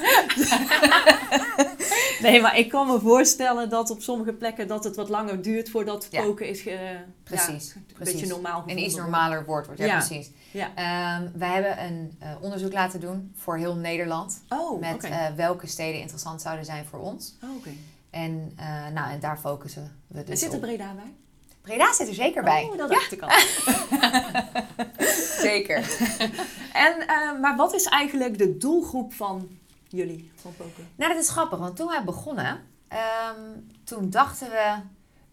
nee, 2.21 2.41
maar 2.41 2.57
ik 2.57 2.69
kan 2.69 2.87
me 2.87 2.99
voorstellen 2.99 3.69
dat 3.69 3.89
op 3.89 4.01
sommige 4.01 4.33
plekken 4.33 4.67
dat 4.67 4.83
het 4.83 4.95
wat 4.95 5.09
langer 5.09 5.41
duurt 5.41 5.69
voordat 5.69 6.07
Ja. 6.11 6.21
poken 6.21 6.47
is 6.49 6.61
ge, 6.61 6.97
Precies, 7.23 7.67
ja, 7.73 7.75
een 7.75 7.85
precies. 7.93 8.13
beetje 8.13 8.27
normaal 8.29 8.51
Een 8.55 8.61
gevonden 8.61 8.83
iets 8.85 8.93
wordt. 8.95 9.09
normaler 9.11 9.45
woord 9.45 9.65
wordt. 9.65 9.81
Ja, 9.81 9.87
Ja. 9.87 9.97
precies. 10.05 10.29
Ja. 10.51 10.69
Ehm, 10.75 11.27
we 11.37 11.45
hebben 11.45 11.83
een 11.83 12.15
eh, 12.19 12.29
onderzoek 12.41 12.73
laten 12.73 12.99
doen 12.99 13.33
voor 13.37 13.57
heel 13.57 13.75
Nederland. 13.75 14.41
Oh, 14.49 14.79
met 14.79 15.03
eh, 15.03 15.25
welke 15.35 15.67
steden 15.67 15.99
interessant 15.99 16.41
zouden 16.41 16.65
zijn 16.65 16.85
voor 16.85 16.99
ons. 16.99 17.35
Oh, 17.43 17.55
oké. 17.55 17.69
En, 18.09 18.53
eh, 18.55 18.65
nou, 18.93 19.11
en 19.11 19.19
daar 19.19 19.37
focussen 19.39 20.01
we 20.07 20.19
En 20.19 20.25
dus 20.25 20.39
zit 20.39 20.53
er. 20.53 20.59
Breda 20.59 20.93
bij? 20.93 21.13
Breda 21.61 21.93
zit 21.93 22.07
er 22.07 22.13
zeker 22.13 22.43
bij. 22.43 22.63
Oh, 22.71 22.77
dat 22.77 22.89
dacht 22.89 23.11
ik 23.11 23.21
al. 23.21 23.29
Zeker. 25.41 25.83
En, 26.73 27.07
eh, 27.07 27.39
maar 27.41 27.55
wat 27.55 27.73
is 27.73 27.83
eigenlijk 27.85 28.37
de 28.37 28.57
doelgroep 28.57 29.13
van 29.13 29.49
jullie, 29.87 30.31
van 30.35 30.55
poken? 30.57 30.87
Nou, 30.95 31.13
dat 31.13 31.23
is 31.23 31.29
grappig, 31.29 31.59
want 31.59 31.75
toen 31.75 31.87
wij 31.87 32.03
begonnen, 32.03 32.59
ehm, 32.87 33.39
toen 33.83 34.09
dachten 34.09 34.49
we 34.49 34.75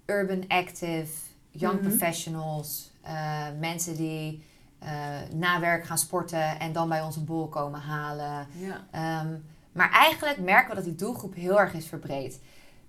urban 0.07 0.45
active, 0.49 1.13
young 1.51 1.81
Mhm. 1.81 1.89
professionals, 1.89 2.91
eh, 3.03 3.47
mensen 3.61 3.97
die 3.97 4.45
eh, 4.79 4.91
na 5.35 5.61
werk 5.61 5.85
gaan 5.85 5.99
sporten 5.99 6.59
en 6.59 6.73
dan 6.73 6.89
bij 6.89 7.03
ons 7.03 7.17
een 7.17 7.25
bol 7.25 7.49
komen 7.49 7.81
halen. 7.81 8.47
Ja. 8.59 8.87
Ehm, 8.91 9.35
maar 9.73 9.91
eigenlijk 9.91 10.39
merken 10.39 10.69
we 10.69 10.75
dat 10.75 10.85
die 10.85 10.95
doelgroep 10.95 11.35
heel 11.35 11.61
erg 11.61 11.75
is 11.75 11.87
verbreed. 11.87 12.41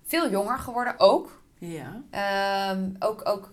Veel 0.04 0.30
jonger 0.30 0.58
geworden 0.58 0.94
ook. 0.98 1.42
Ja. 1.58 2.02
Ehm, 2.10 2.90
ook 2.98 3.28
ook 3.28 3.52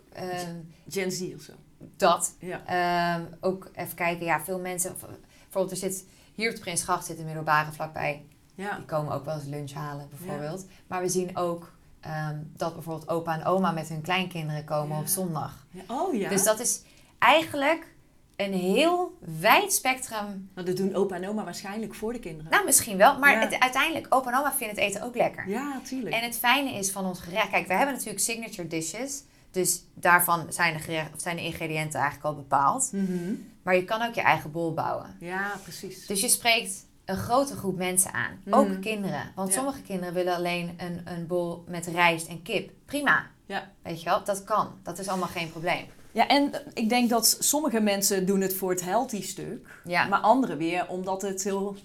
Gen 0.89 1.11
Z 1.11 1.21
of 1.35 1.41
zo. 1.41 1.53
Dat. 1.77 2.35
Ja. 2.39 2.65
Ehm, 2.65 3.23
ook 3.41 3.69
even 3.73 3.95
kijken, 3.95 4.25
ja, 4.25 4.41
veel 4.43 4.59
mensen. 4.59 4.95
Bijvoorbeeld, 5.43 5.71
er 5.71 5.89
zit 5.91 6.05
hier 6.33 6.49
op 6.49 6.55
de 6.55 6.61
Prinsgracht 6.61 7.05
zit 7.05 7.19
een 7.19 7.25
middelbare 7.25 7.71
vlakbij. 7.71 8.25
Ja. 8.55 8.75
Die 8.75 8.85
komen 8.85 9.13
ook 9.13 9.25
wel 9.25 9.35
eens 9.35 9.45
lunch 9.45 9.71
halen, 9.73 10.09
bijvoorbeeld. 10.09 10.65
Maar 10.87 11.01
we 11.01 11.09
zien 11.09 11.37
ook 11.37 11.71
ehm, 11.99 12.37
dat 12.57 12.73
bijvoorbeeld 12.73 13.09
opa 13.09 13.33
en 13.39 13.45
oma 13.45 13.71
met 13.71 13.89
hun 13.89 14.01
kleinkinderen 14.01 14.63
komen 14.63 14.97
op 14.97 15.07
zondag. 15.07 15.65
Oh 15.87 16.13
ja. 16.13 16.29
Dus 16.29 16.43
dat 16.43 16.59
is 16.59 16.81
eigenlijk 17.19 17.93
een 18.35 18.53
heel 18.53 19.17
wijd 19.39 19.73
spectrum. 19.73 20.49
Nou, 20.53 20.67
dat 20.67 20.77
doen 20.77 20.95
opa 20.95 21.15
en 21.15 21.27
oma 21.27 21.43
waarschijnlijk 21.43 21.95
voor 21.95 22.13
de 22.13 22.19
kinderen. 22.19 22.51
Nou, 22.51 22.65
misschien 22.65 22.97
wel. 22.97 23.19
Maar 23.19 23.31
Ja. 23.33 23.39
het, 23.39 23.59
uiteindelijk, 23.59 24.07
opa 24.09 24.31
en 24.31 24.37
oma 24.39 24.53
vinden 24.53 24.75
het 24.75 24.85
eten 24.85 25.01
ook 25.01 25.15
lekker. 25.15 25.49
ja, 25.49 25.79
tuurlijk. 25.83 26.15
En 26.15 26.23
het 26.23 26.37
fijne 26.37 26.71
is 26.73 26.91
van 26.91 27.05
ons 27.05 27.19
gerecht... 27.19 27.49
Kijk, 27.49 27.67
we 27.67 27.73
hebben 27.73 27.93
natuurlijk 27.93 28.23
signature 28.23 28.67
dishes. 28.67 29.23
Dus 29.55 29.83
daarvan 29.93 30.45
zijn 30.49 30.73
de, 30.73 30.79
gerecht, 30.79 31.13
of 31.13 31.21
zijn 31.21 31.35
de 31.35 31.43
ingrediënten 31.43 31.99
eigenlijk 31.99 32.25
al 32.29 32.35
bepaald. 32.35 32.89
Mhm. 32.91 33.33
Maar 33.63 33.75
je 33.75 33.83
kan 33.83 34.01
ook 34.01 34.13
je 34.13 34.21
eigen 34.21 34.51
bol 34.51 34.73
bouwen. 34.73 35.15
Ja, 35.19 35.51
precies. 35.63 36.05
Dus 36.05 36.21
je 36.21 36.27
spreekt 36.27 36.85
een 37.05 37.17
grote 37.17 37.55
groep 37.55 37.77
mensen 37.77 38.13
aan. 38.13 38.39
Ook 38.49 38.67
Mhm. 38.67 38.79
kinderen. 38.79 39.31
Want 39.35 39.49
Ja. 39.49 39.55
sommige 39.55 39.81
kinderen 39.81 40.13
willen 40.13 40.35
alleen 40.35 40.73
een, 40.77 41.01
een 41.05 41.27
bol 41.27 41.63
met 41.67 41.85
rijst 41.87 42.27
en 42.27 42.41
kip. 42.41 42.71
Prima. 42.85 43.25
Ja. 43.45 43.71
Weet 43.83 43.99
je 44.01 44.05
wel, 44.09 44.23
dat 44.23 44.43
kan. 44.43 44.67
Dat 44.83 44.99
is 44.99 45.07
allemaal 45.07 45.27
geen 45.27 45.49
probleem. 45.51 45.85
Ja, 46.11 46.27
en 46.27 46.51
ik 46.73 46.89
denk 46.89 47.09
dat 47.09 47.37
sommige 47.39 47.79
mensen 47.79 48.25
doen 48.25 48.41
het 48.41 48.53
voor 48.55 48.69
het 48.69 48.81
healthy 48.83 49.21
stuk. 49.21 49.81
Ja. 49.85 50.05
Maar 50.07 50.19
anderen 50.19 50.57
weer 50.57 50.87
omdat 50.87 51.21
het 51.21 51.43
heel 51.43 51.75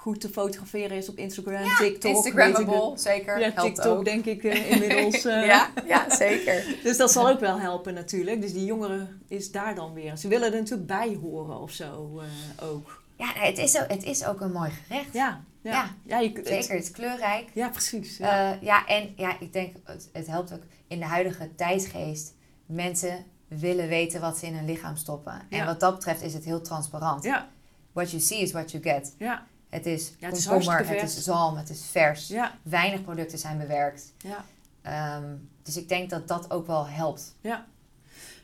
goed 0.00 0.20
te 0.20 0.28
fotograferen 0.28 0.96
is 0.96 1.08
op 1.08 1.16
Instagram, 1.16 1.76
TikTok. 1.78 2.14
Instagrammable, 2.14 2.98
zeker. 2.98 3.38
Ja, 3.40 3.50
helpt 3.54 3.74
TikTok 3.74 3.98
ook. 3.98 4.04
denk 4.04 4.24
ik 4.24 4.44
eh, 4.44 4.70
inmiddels. 4.70 5.24
eh. 5.24 5.46
Ja, 5.46 5.70
ja, 5.86 6.14
zeker. 6.16 6.64
Dus 6.82 6.96
dat 6.96 7.12
zal 7.12 7.28
ook 7.28 7.40
wel 7.40 7.60
helpen 7.60 7.94
natuurlijk. 7.94 8.40
Dus 8.40 8.52
die 8.52 8.64
jongeren 8.64 9.22
is 9.28 9.50
daar 9.50 9.74
dan 9.74 9.92
weer. 9.92 10.16
Ze 10.16 10.28
willen 10.28 10.52
er 10.52 10.58
natuurlijk 10.58 10.86
bij 10.88 11.18
horen 11.20 11.60
of 11.60 11.70
zo 11.70 12.20
eh, 12.20 12.68
ook. 12.68 13.02
Ja, 13.18 13.32
het, 13.34 13.58
is 13.58 13.80
ook, 13.80 13.88
het 13.90 14.02
is 14.04 14.24
ook 14.24 14.40
een 14.40 14.52
mooi 14.52 14.70
gerecht. 14.70 15.12
Ja, 15.12 15.44
ja. 15.62 15.70
Ja, 15.72 15.94
ja, 16.06 16.18
je, 16.18 16.30
het- 16.34 16.46
Zeker, 16.46 16.74
het 16.74 16.84
is 16.84 16.90
kleurrijk. 16.90 17.48
ja 17.54 17.68
precies. 17.68 18.16
Ja. 18.16 18.48
Ja, 18.50 18.58
ja 18.60 18.86
en 18.86 19.12
ja, 19.16 19.40
ik 19.40 19.52
denk, 19.52 19.76
het, 19.84 20.08
het 20.12 20.26
helpt 20.26 20.52
ook 20.52 20.62
in 20.88 20.98
de 20.98 21.04
huidige 21.04 21.54
tijdsgeest. 21.54 22.34
Mensen 22.66 23.24
willen 23.48 23.88
weten 23.88 24.20
wat 24.20 24.38
ze 24.38 24.46
in 24.46 24.54
hun 24.54 24.64
lichaam 24.64 24.96
stoppen. 24.96 25.42
En 25.50 25.64
wat 25.66 25.80
dat 25.80 25.94
betreft 25.94 26.22
is 26.22 26.34
het 26.34 26.44
heel 26.44 26.60
transparant. 26.60 27.24
ja, 27.24 27.48
What 27.92 28.10
you 28.10 28.22
see 28.22 28.40
is 28.40 28.52
what 28.52 28.70
you 28.70 28.82
get. 28.82 29.14
ja, 29.18 29.46
Het 29.70 29.86
is 29.86 30.12
Ja, 30.18 30.28
het 30.28 30.36
is 30.36 30.46
komkommer, 30.46 30.86
het 30.88 31.02
is 31.02 31.22
zalm, 31.24 31.56
het 31.56 31.70
is 31.70 31.82
vers. 31.90 32.28
ja, 32.28 32.58
Weinig 32.62 33.02
producten 33.04 33.38
zijn 33.38 33.58
bewerkt. 33.58 34.12
ja. 34.18 34.44
Ehm, 34.82 35.34
dus 35.62 35.76
ik 35.76 35.88
denk 35.88 36.10
dat 36.10 36.28
dat 36.28 36.50
ook 36.50 36.66
wel 36.66 36.86
helpt. 36.88 37.34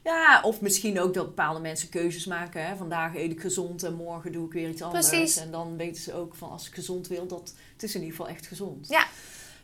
Ja, 0.04 0.40
of 0.42 0.60
misschien 0.60 1.00
ook 1.00 1.14
dat 1.14 1.26
bepaalde 1.26 1.60
mensen 1.60 1.88
keuzes 1.88 2.26
maken. 2.26 2.66
Hè? 2.66 2.76
Vandaag 2.76 3.14
eet 3.14 3.30
ik 3.32 3.40
gezond 3.40 3.82
en 3.82 3.94
morgen 3.94 4.32
doe 4.32 4.46
ik 4.46 4.52
weer 4.52 4.68
iets 4.68 4.82
anders. 4.82 5.08
Precies. 5.08 5.36
En 5.36 5.50
dan 5.50 5.76
weten 5.76 6.02
ze 6.02 6.14
ook 6.14 6.34
van 6.34 6.50
als 6.50 6.66
ik 6.68 6.74
gezond 6.74 7.08
wil, 7.08 7.26
dat 7.26 7.54
het 7.72 7.82
is 7.82 7.94
in 7.94 8.00
ieder 8.02 8.16
geval 8.16 8.32
echt 8.32 8.46
gezond. 8.46 8.88
Ja. 8.88 9.06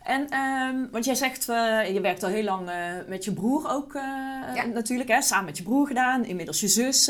En, 0.04 0.28
ehm, 0.28 0.90
want 0.90 1.04
jij 1.04 1.14
zegt, 1.14 1.48
eh, 1.48 1.92
je 1.92 2.00
werkt 2.00 2.22
al 2.22 2.28
heel 2.28 2.44
lang 2.44 2.68
eh, 2.68 2.76
met 3.08 3.24
je 3.24 3.32
broer 3.32 3.70
ook 3.70 3.94
eh, 3.94 4.02
Ja. 4.54 4.64
natuurlijk. 4.64 5.08
Hè? 5.08 5.22
Samen 5.22 5.44
met 5.44 5.56
je 5.56 5.62
broer 5.62 5.86
gedaan. 5.86 6.24
Inmiddels 6.24 6.60
je 6.60 6.68
zus 6.68 7.08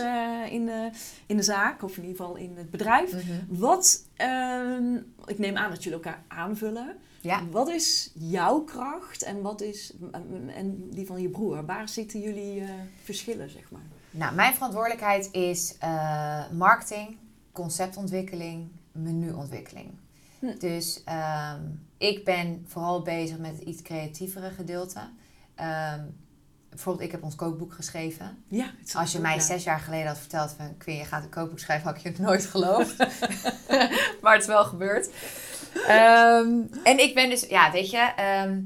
in, 0.50 0.66
de, 0.66 0.90
in 1.26 1.36
de 1.36 1.42
zaak, 1.42 1.82
of 1.82 1.96
in 1.96 2.02
ieder 2.04 2.16
geval 2.16 2.36
in 2.36 2.56
het 2.56 2.70
bedrijf. 2.70 3.12
Mhm. 3.12 3.22
Wat, 3.48 4.04
ehm, 4.16 4.94
ik 5.24 5.38
neem 5.38 5.56
aan 5.56 5.70
dat 5.70 5.82
jullie 5.82 5.98
elkaar 5.98 6.22
aanvullen. 6.28 6.96
Ja. 7.20 7.42
Wat 7.50 7.68
is 7.68 8.10
jouw 8.14 8.60
kracht 8.60 9.22
en 9.22 9.42
wat 9.42 9.60
is 9.60 9.92
en 10.54 10.88
die 10.90 11.06
van 11.06 11.22
je 11.22 11.28
broer? 11.28 11.64
Waar 11.66 11.88
zitten 11.88 12.20
jullie 12.20 12.62
verschillen, 13.02 13.50
zeg 13.50 13.70
maar? 13.70 13.80
Nou, 14.10 14.34
mijn 14.34 14.54
verantwoordelijkheid 14.54 15.28
is 15.32 15.76
marketing, 16.52 17.16
conceptontwikkeling, 17.52 18.68
menuontwikkeling. 18.92 19.90
Hm. 20.38 20.58
Dus 20.58 21.02
ehm, 21.04 21.60
ik 22.02 22.24
ben 22.24 22.64
vooral 22.68 23.02
bezig 23.02 23.38
met 23.38 23.50
het 23.50 23.60
iets 23.68 23.82
creatievere 23.82 24.50
gedeelte. 24.50 25.00
Ehm, 25.54 26.04
bijvoorbeeld, 26.68 27.04
ik 27.06 27.12
heb 27.12 27.22
ons 27.22 27.34
kookboek 27.34 27.72
geschreven. 27.72 28.44
Ja, 28.48 28.70
Als 28.92 29.12
je 29.12 29.18
mij 29.18 29.34
ja. 29.34 29.40
zes 29.40 29.64
jaar 29.64 29.80
geleden 29.80 30.06
had 30.06 30.18
verteld 30.18 30.54
van... 30.56 30.76
Quinn, 30.78 30.98
je 30.98 31.04
gaat 31.04 31.22
een 31.22 31.28
kookboek 31.30 31.58
schrijven, 31.58 31.86
had 31.86 31.96
ik 31.96 32.02
je 32.02 32.08
het 32.08 32.18
nooit 32.18 32.46
geloofd. 32.46 32.96
maar 34.22 34.32
het 34.32 34.42
is 34.42 34.46
wel 34.46 34.64
gebeurd. 34.64 35.10
Ehm, 35.86 36.60
en 36.84 36.98
ik 36.98 37.14
ben 37.14 37.30
dus, 37.30 37.46
ja, 37.46 37.70
weet 37.72 37.90
je... 37.90 38.12
ehm, 38.16 38.60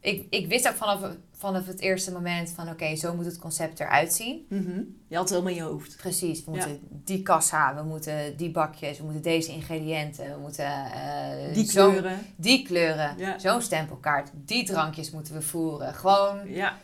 ik, 0.00 0.26
ik 0.30 0.46
wist 0.46 0.68
ook 0.68 0.74
vanaf, 0.74 1.00
vanaf 1.44 1.66
het 1.66 1.80
eerste 1.80 2.12
moment 2.12 2.50
van... 2.50 2.68
Oké, 2.68 2.96
zo 2.96 3.14
moet 3.14 3.24
het 3.24 3.38
concept 3.38 3.80
eruit 3.80 4.12
zien. 4.12 4.46
Mhm. 4.48 4.80
Je 5.08 5.14
had 5.16 5.20
het 5.20 5.28
helemaal 5.28 5.50
in 5.52 5.56
je 5.56 5.62
hoofd. 5.62 5.96
Precies, 5.96 6.44
we 6.44 6.50
Ja. 6.52 6.56
moeten 6.56 6.80
die 6.90 7.22
kassa, 7.22 7.74
we 7.74 7.82
moeten 7.82 8.36
die 8.36 8.50
bakjes, 8.50 8.98
we 8.98 9.04
moeten 9.04 9.22
deze 9.22 9.52
ingrediënten, 9.52 10.24
we 10.34 10.40
moeten 10.40 10.64
eh, 10.92 11.54
Die 11.54 11.66
kleuren. 11.66 12.18
die 12.36 12.62
kleuren, 12.66 13.14
Ja. 13.18 13.38
zo'n 13.38 13.62
stempelkaart, 13.62 14.30
die 14.34 14.64
drankjes 14.64 15.10
moeten 15.10 15.34
we 15.34 15.42
voeren. 15.42 15.94
Gewoon, 15.94 16.38
Ja. 16.48 16.76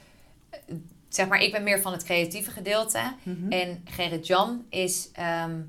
zeg 1.09 1.29
maar, 1.29 1.43
ik 1.43 1.53
ben 1.53 1.63
meer 1.63 1.81
van 1.81 1.93
het 1.93 2.03
creatieve 2.05 2.51
gedeelte. 2.51 3.01
Mhm. 3.23 3.53
En 3.53 3.81
Gerrit 3.85 4.27
Jan 4.27 4.65
is, 4.69 5.09
ehm, 5.13 5.61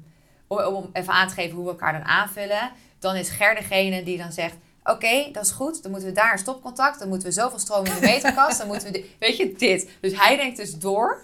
om 0.48 0.90
even 0.94 1.14
aan 1.14 1.28
te 1.28 1.34
geven 1.34 1.56
hoe 1.56 1.64
we 1.66 1.72
elkaar 1.72 1.94
dan 1.94 2.04
aanvullen, 2.04 2.72
dan 3.00 3.16
is 3.16 3.30
Ger 3.30 3.56
degene 3.56 4.04
die 4.04 4.18
dan 4.18 4.32
zegt. 4.32 4.56
Oké, 4.84 5.30
dat 5.32 5.46
is 5.46 5.52
goed. 5.52 5.82
Dan 5.84 5.92
moeten 5.92 6.10
we 6.10 6.16
daar 6.16 6.32
een 6.32 6.38
stopcontact. 6.40 7.00
Dan 7.00 7.08
moeten 7.08 7.28
we 7.28 7.34
zoveel 7.34 7.60
stroom 7.60 7.86
in 7.86 7.94
de 7.94 8.00
meterkast. 8.02 8.58
Dan 8.58 8.68
moeten 8.68 8.92
we... 8.92 9.06
Weet 9.20 9.38
je, 9.38 9.54
dit. 9.58 9.90
Dus 10.02 10.20
hij 10.20 10.36
denkt 10.38 10.58
dus 10.58 10.78
door 10.80 11.22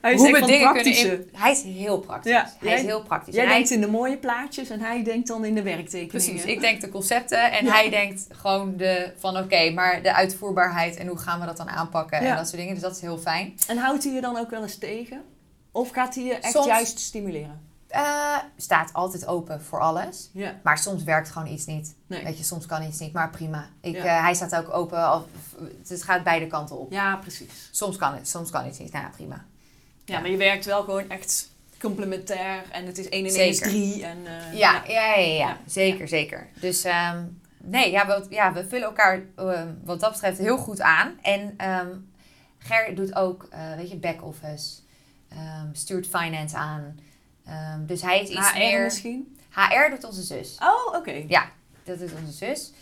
Hij 0.00 0.12
is 0.12 0.18
hoe 0.20 0.32
we 0.32 0.44
dingen 0.46 0.70
praktische. 0.72 1.08
kunnen... 1.08 1.26
In, 1.32 1.38
hij 1.38 1.50
is 1.52 1.62
heel 1.62 1.98
praktisch. 1.98 2.32
Ja, 2.32 2.42
hij 2.58 2.68
jij- 2.68 2.78
is 2.78 2.84
heel 2.84 3.02
praktisch. 3.02 3.34
Jij 3.34 3.42
En 3.42 3.48
hij- 3.48 3.58
denkt 3.58 3.72
in 3.72 3.80
de 3.80 3.86
mooie 3.90 4.16
plaatjes 4.18 4.70
en 4.70 4.80
hij 4.80 5.02
denkt 5.02 5.28
dan 5.28 5.44
in 5.44 5.54
de 5.54 5.62
werktekeningen. 5.62 6.08
Precies, 6.08 6.44
ik 6.44 6.60
denk 6.60 6.80
de 6.80 6.88
concepten 6.88 7.52
en 7.52 7.64
Ja. 7.64 7.72
hij 7.72 7.90
denkt 7.90 8.26
gewoon 8.32 8.76
de, 8.76 9.12
van 9.16 9.36
oké, 9.36 9.70
maar 9.70 10.02
de 10.02 10.14
uitvoerbaarheid 10.14 10.96
en 10.96 11.06
hoe 11.06 11.18
gaan 11.18 11.40
we 11.40 11.46
dat 11.46 11.56
dan 11.56 11.68
aanpakken 11.70 12.22
Ja. 12.22 12.30
en 12.30 12.36
dat 12.36 12.46
soort 12.46 12.58
dingen. 12.58 12.74
Dus 12.74 12.82
dat 12.82 12.94
is 12.94 13.00
heel 13.00 13.18
fijn. 13.18 13.54
En 13.66 13.76
houdt 13.76 14.04
hij 14.04 14.12
je 14.12 14.20
dan 14.20 14.36
ook 14.36 14.50
wel 14.50 14.62
eens 14.62 14.78
tegen? 14.78 15.22
Of 15.72 15.90
gaat 15.90 16.14
hij 16.14 16.24
je 16.24 16.34
echt 16.34 16.52
Soms. 16.52 16.66
juist 16.66 16.98
stimuleren? 16.98 17.72
Eh, 17.94 18.36
staat 18.56 18.92
altijd 18.92 19.26
open 19.26 19.62
voor 19.62 19.80
alles, 19.80 20.30
maar 20.62 20.78
soms 20.78 21.02
werkt 21.02 21.30
gewoon 21.30 21.48
iets 21.48 21.66
niet. 21.66 21.94
Nee. 22.06 22.24
Weet 22.24 22.38
je, 22.38 22.44
soms 22.44 22.66
kan 22.66 22.82
iets 22.82 22.98
niet, 22.98 23.12
maar 23.12 23.30
prima. 23.30 23.68
Ik, 23.80 23.94
Ja. 23.94 24.04
eh, 24.04 24.22
hij 24.22 24.34
staat 24.34 24.56
ook 24.56 24.74
open, 24.74 25.04
al, 25.06 25.28
het 25.88 26.02
gaat 26.02 26.24
beide 26.24 26.46
kanten 26.46 26.78
op. 26.78 26.92
Ja, 26.92 27.16
precies. 27.16 27.68
Soms 27.70 27.96
kan 27.96 28.14
het, 28.14 28.28
soms 28.28 28.50
kan 28.50 28.66
iets 28.66 28.78
niet. 28.78 28.92
Nou 28.92 29.04
ja, 29.04 29.10
prima. 29.10 29.34
Ja, 30.04 30.14
Ja. 30.14 30.20
maar 30.20 30.30
je 30.30 30.36
werkt 30.36 30.64
wel 30.64 30.82
gewoon 30.82 31.10
echt 31.10 31.50
complementair 31.80 32.62
en 32.70 32.86
het 32.86 32.98
is 32.98 33.08
1 33.08 33.26
en 33.26 33.34
1 33.34 33.48
is 33.48 33.58
Zeker. 33.58 33.68
3. 33.72 34.04
En, 34.04 34.18
Ja, 34.52 34.82
ja, 34.86 35.14
ja, 35.14 35.16
ja, 35.16 35.56
zeker, 35.66 36.08
zeker. 36.08 36.48
Dus 36.60 36.84
ehm, 36.84 37.24
nee, 37.62 37.90
ja 37.90 38.06
we, 38.06 38.26
ja, 38.30 38.52
we 38.52 38.68
vullen 38.68 38.86
elkaar 38.86 39.20
ehm, 39.36 39.68
wat 39.84 40.00
dat 40.00 40.12
betreft 40.12 40.38
heel 40.38 40.58
goed 40.58 40.80
aan. 40.80 41.12
En 41.22 41.54
ehm 41.56 41.88
Ger 42.58 42.94
doet 42.94 43.14
ook, 43.14 43.46
eh, 43.50 43.74
weet 43.76 43.90
je, 43.90 43.96
back-office, 43.96 44.72
stuurt 45.72 46.06
finance 46.06 46.56
aan. 46.56 46.98
Ehm, 47.44 47.86
dus 47.86 48.02
hij 48.02 48.20
is 48.22 48.28
iets 48.28 48.50
HR 48.52 48.58
meer... 48.58 48.82
misschien? 48.82 49.36
HR 49.50 49.90
doet 49.90 50.04
onze 50.04 50.22
zus. 50.22 50.56
Oh, 50.62 50.94
oké. 50.98 51.24
Ja, 51.28 51.50
dat 51.84 51.98
doet 51.98 52.12
onze 52.24 52.32
zus. 52.32 52.72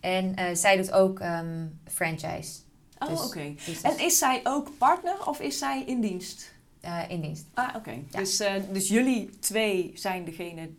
En 0.00 0.34
eh, 0.36 0.54
zij 0.54 0.76
doet 0.76 0.92
ook 0.92 1.20
ehm, 1.20 1.66
franchise. 1.92 2.58
Oh, 2.98 3.08
Dus- 3.08 3.20
oké. 3.26 3.54
Dus 3.66 3.80
En 3.80 3.98
is, 3.98 4.18
zij 4.18 4.40
ook 4.44 4.78
partner 4.78 5.26
of 5.26 5.40
is 5.40 5.58
zij 5.58 5.82
in 5.86 6.00
dienst? 6.00 6.52
eh, 6.80 6.98
in 7.08 7.20
dienst. 7.20 7.44
Ah, 7.54 7.74
oké. 7.76 7.90
Ja. 8.10 8.18
Dus, 8.18 8.40
eh, 8.40 8.52
dus 8.72 8.88
jullie 8.88 9.30
twee 9.38 9.92
zijn 9.94 10.24
degene, 10.24 10.70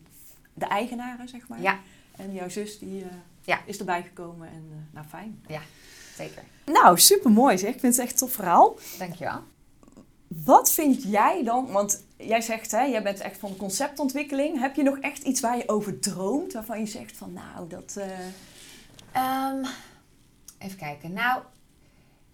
de 0.54 0.64
eigenaren, 0.66 1.28
zeg 1.28 1.48
maar. 1.48 1.60
Ja, 1.60 1.78
En 2.16 2.32
jouw 2.32 2.48
zus 2.48 2.78
die, 2.78 3.04
Ja. 3.44 3.60
is 3.66 3.78
erbij 3.78 4.02
gekomen 4.02 4.48
en 4.48 4.88
nou 4.90 5.06
fijn. 5.06 5.44
zeker. 6.16 6.42
Nou, 6.66 6.98
super 6.98 7.30
mooi 7.30 7.58
zeg. 7.58 7.74
Ik 7.74 7.80
vind 7.80 7.96
het 7.96 8.02
echt 8.04 8.12
een 8.12 8.18
tof 8.18 8.32
verhaal. 8.32 8.76
Dankjewel. 8.98 9.40
Wat 10.28 10.72
vind 10.72 11.02
jij 11.02 11.44
dan, 11.44 11.66
want 11.72 12.04
jij 12.20 12.40
zegt 12.40 12.70
hè, 12.70 12.82
jij 12.82 13.02
bent 13.02 13.20
echt 13.20 13.38
van 13.38 13.56
conceptontwikkeling. 13.56 14.58
Heb 14.60 14.74
je 14.76 14.82
nog 14.82 14.98
echt 14.98 15.22
iets 15.22 15.40
waar 15.40 15.56
je 15.56 15.68
over 15.68 15.98
droomt, 15.98 16.52
waarvan 16.52 16.78
je 16.80 16.86
zegt 16.86 17.16
van 17.16 17.32
nou, 17.32 17.68
dat... 17.68 17.96
eh, 17.96 18.08
Ehm, 19.12 19.64
even 20.58 20.78
kijken. 20.78 21.12
Nou, 21.12 21.42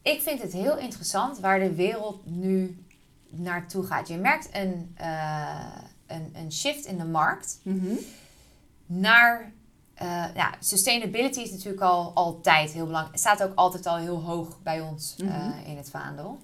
ik 0.02 0.20
vind 0.20 0.42
het 0.42 0.52
heel 0.52 0.76
interessant 0.78 1.38
waar 1.38 1.58
de 1.58 1.74
wereld 1.74 2.26
nu 2.26 2.84
naartoe 3.28 3.82
gaat. 3.86 4.08
Je 4.08 4.16
merkt 4.16 4.48
een, 4.52 4.92
eh, 4.96 5.76
een, 6.06 6.30
een 6.34 6.52
shift 6.52 6.84
in 6.84 6.98
de 6.98 7.04
markt 7.04 7.60
naar. 8.86 9.52
eh, 9.94 10.24
ja, 10.34 10.54
sustainability 10.60 11.40
is 11.40 11.50
natuurlijk 11.50 11.82
al 11.82 12.12
altijd 12.14 12.70
heel 12.70 12.84
belangrijk. 12.86 13.12
Het 13.14 13.20
staat 13.24 13.42
ook 13.42 13.54
altijd 13.54 13.86
al 13.86 13.96
heel 13.96 14.22
hoog 14.22 14.62
bij 14.62 14.80
ons 14.80 15.14
Mhm. 15.18 15.50
in 15.66 15.76
het 15.76 15.90
vaandel. 15.90 16.38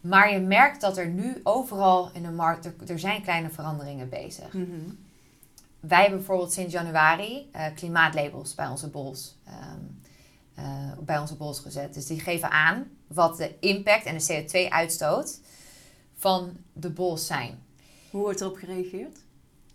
Maar 0.00 0.32
je 0.32 0.40
merkt 0.40 0.80
dat 0.80 0.96
er 0.96 1.08
nu 1.08 1.40
overal 1.42 2.10
in 2.12 2.22
de 2.22 2.30
markt, 2.30 2.64
er, 2.64 2.74
er 2.86 2.98
zijn 2.98 3.22
kleine 3.22 3.50
veranderingen 3.50 4.08
bezig. 4.08 4.52
Mhm. 4.52 4.66
Wij 5.80 6.00
hebben 6.00 6.18
bijvoorbeeld 6.18 6.52
sinds 6.52 6.72
januari 6.72 7.48
eh, 7.52 7.66
klimaatlabels 7.74 8.54
bij 8.54 8.66
onze 8.66 8.88
bols, 8.88 9.36
ehm, 9.44 9.80
eh, 10.54 10.98
bij 11.00 11.18
onze 11.18 11.36
bols 11.36 11.60
gezet. 11.60 11.94
Dus 11.94 12.06
die 12.06 12.20
geven 12.20 12.50
aan 12.50 12.86
wat 13.06 13.36
de 13.36 13.54
impact 13.60 14.04
en 14.04 14.18
de 14.18 14.24
CO2-uitstoot 14.24 15.40
van 16.14 16.56
de 16.72 16.90
bols 16.90 17.26
zijn. 17.26 17.62
Hoe 18.10 18.20
wordt 18.20 18.40
erop 18.40 18.56
gereageerd? 18.56 19.18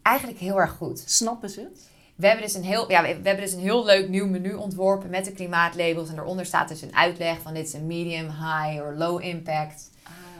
Eigenlijk 0.02 0.40
heel 0.40 0.60
erg 0.60 0.72
goed. 0.72 1.04
Snappen 1.06 1.50
ze 1.50 1.62
het? 1.62 1.90
We 2.16 2.28
hebben, 2.28 2.46
dus 2.46 2.56
een 2.56 2.64
heel, 2.64 2.92
ja, 2.92 3.02
we 3.02 3.08
we 3.08 3.28
hebben 3.28 3.46
dus 3.46 3.54
een 3.54 3.60
heel 3.60 3.86
leuk 3.86 4.10
nieuw 4.10 4.28
menu 4.28 4.54
ontworpen 4.54 5.10
met 5.10 5.26
de 5.26 5.32
klimaatlabels. 5.32 6.10
En 6.10 6.16
daaronder 6.16 6.46
staat 6.46 6.68
dus 6.68 6.82
een 6.82 6.96
uitleg 6.96 7.42
van 7.42 7.54
dit 7.54 7.68
is 7.68 7.74
een 7.74 7.88
medium, 7.88 8.26
high 8.26 8.84
of 8.86 8.98
low 8.98 9.24
impact. 9.24 9.90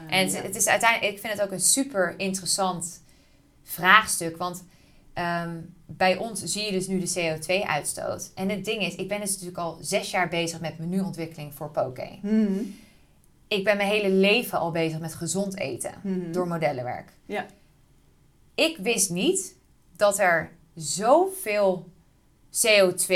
En 0.08 0.24
het, 0.24 0.32
ja. 0.32 0.42
het 0.42 0.56
is 0.56 0.66
uiteindelijk, 0.66 1.12
ik 1.12 1.20
vind 1.20 1.32
het 1.32 1.42
ook 1.42 1.50
een 1.50 1.60
super 1.60 2.14
interessant 2.18 3.02
vraagstuk. 3.62 4.36
Want 4.36 4.64
ehm, 5.12 5.60
bij 5.86 6.16
ons 6.16 6.42
zie 6.42 6.64
je 6.64 6.72
dus 6.72 6.86
nu 6.86 7.00
de 7.00 7.08
CO2-uitstoot. 7.10 8.30
En 8.34 8.48
het 8.48 8.64
ding 8.64 8.82
is, 8.82 8.94
ik 8.94 9.08
ben 9.08 9.20
dus 9.20 9.30
natuurlijk 9.30 9.58
al 9.58 9.78
zes 9.80 10.10
jaar 10.10 10.28
bezig 10.28 10.60
met 10.60 10.78
menuontwikkeling 10.78 11.54
voor 11.54 11.70
Poké. 11.70 12.18
Mhm. 12.22 12.60
ik 13.48 13.64
ben 13.64 13.76
mijn 13.76 13.88
hele 13.88 14.10
leven 14.10 14.58
al 14.58 14.70
bezig 14.70 14.98
met 14.98 15.14
gezond 15.14 15.58
eten 15.58 15.94
Mhm. 16.02 16.32
door 16.32 16.48
modellenwerk. 16.48 17.12
Ja. 17.26 17.46
Ik 18.54 18.76
wist 18.76 19.10
niet 19.10 19.56
dat 19.96 20.18
er 20.18 20.50
zoveel 20.74 21.88
CO2 22.50 23.12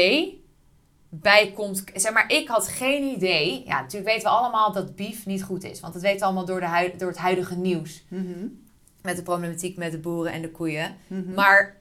bij 1.08 1.52
komt. 1.52 1.84
Zeg 1.94 2.12
maar, 2.12 2.30
ik 2.32 2.48
had 2.48 2.68
geen 2.68 3.02
idee. 3.02 3.62
Ja, 3.66 3.80
natuurlijk 3.80 4.10
weten 4.12 4.30
we 4.30 4.36
allemaal 4.36 4.72
dat 4.72 4.96
beef 4.96 5.26
niet 5.26 5.42
goed 5.42 5.64
is. 5.64 5.80
Want 5.80 5.92
dat 5.92 6.02
weten 6.02 6.18
we 6.18 6.24
allemaal 6.24 6.44
door, 6.44 6.60
de 6.60 6.66
hui- 6.66 6.96
door 6.96 7.08
het 7.08 7.18
huidige 7.18 7.56
nieuws. 7.56 8.04
Mhm. 8.08 8.46
Met 9.02 9.16
de 9.16 9.22
problematiek 9.22 9.76
met 9.76 9.92
de 9.92 9.98
boeren 9.98 10.32
en 10.32 10.42
de 10.42 10.50
koeien. 10.50 10.96
Mhm. 11.06 11.34
Maar 11.34 11.76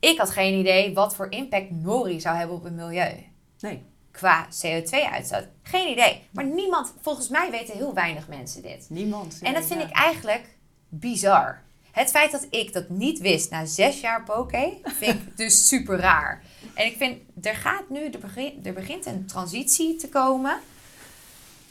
ik 0.00 0.18
had 0.18 0.30
geen 0.30 0.58
idee 0.58 0.94
wat 0.94 1.14
voor 1.14 1.26
impact 1.30 1.70
nori 1.70 2.20
zou 2.20 2.36
hebben 2.36 2.56
op 2.56 2.64
het 2.64 2.72
milieu. 2.72 3.24
Nee. 3.60 3.82
Qua 4.10 4.46
CO2-uitstoot. 4.46 5.46
Geen 5.62 5.90
idee. 5.90 6.22
Maar 6.30 6.44
niemand, 6.46 6.94
volgens 7.00 7.28
mij 7.28 7.50
weten 7.50 7.76
heel 7.76 7.94
weinig 7.94 8.28
mensen 8.28 8.62
dit. 8.62 8.86
Niemand. 8.90 9.38
En 9.42 9.54
dat 9.54 9.64
vind 9.66 9.80
ik 9.82 9.90
eigenlijk 9.90 10.56
bizar. 10.88 11.62
Het 11.90 12.10
feit 12.10 12.30
dat 12.32 12.46
ik 12.50 12.72
dat 12.72 12.88
niet 12.88 13.18
wist 13.18 13.50
na 13.50 13.64
zes 13.64 14.00
jaar 14.00 14.22
poké, 14.24 14.72
vind 14.84 15.14
ik 15.14 15.36
dus 15.36 15.68
super 15.68 15.98
raar. 15.98 16.42
En 16.74 16.86
ik 16.86 16.96
vind, 16.96 17.18
er 17.42 17.54
gaat 17.54 17.88
nu, 17.88 18.04
er 18.04 18.18
begint, 18.18 18.66
er 18.66 18.72
begint 18.72 19.06
een 19.06 19.26
transitie 19.26 19.96
te 19.96 20.08
komen. 20.08 20.58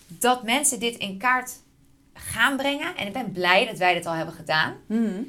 Dat 0.07 0.43
mensen 0.43 0.79
dit 0.79 0.97
in 0.97 1.17
kaart 1.17 1.51
gaan 2.13 2.57
brengen. 2.57 2.95
En 2.95 3.07
ik 3.07 3.13
ben 3.13 3.31
blij 3.31 3.65
dat 3.65 3.77
wij 3.77 3.93
dit 3.93 4.05
al 4.05 4.13
hebben 4.13 4.35
gedaan. 4.35 4.75
Mhm. 4.87 5.21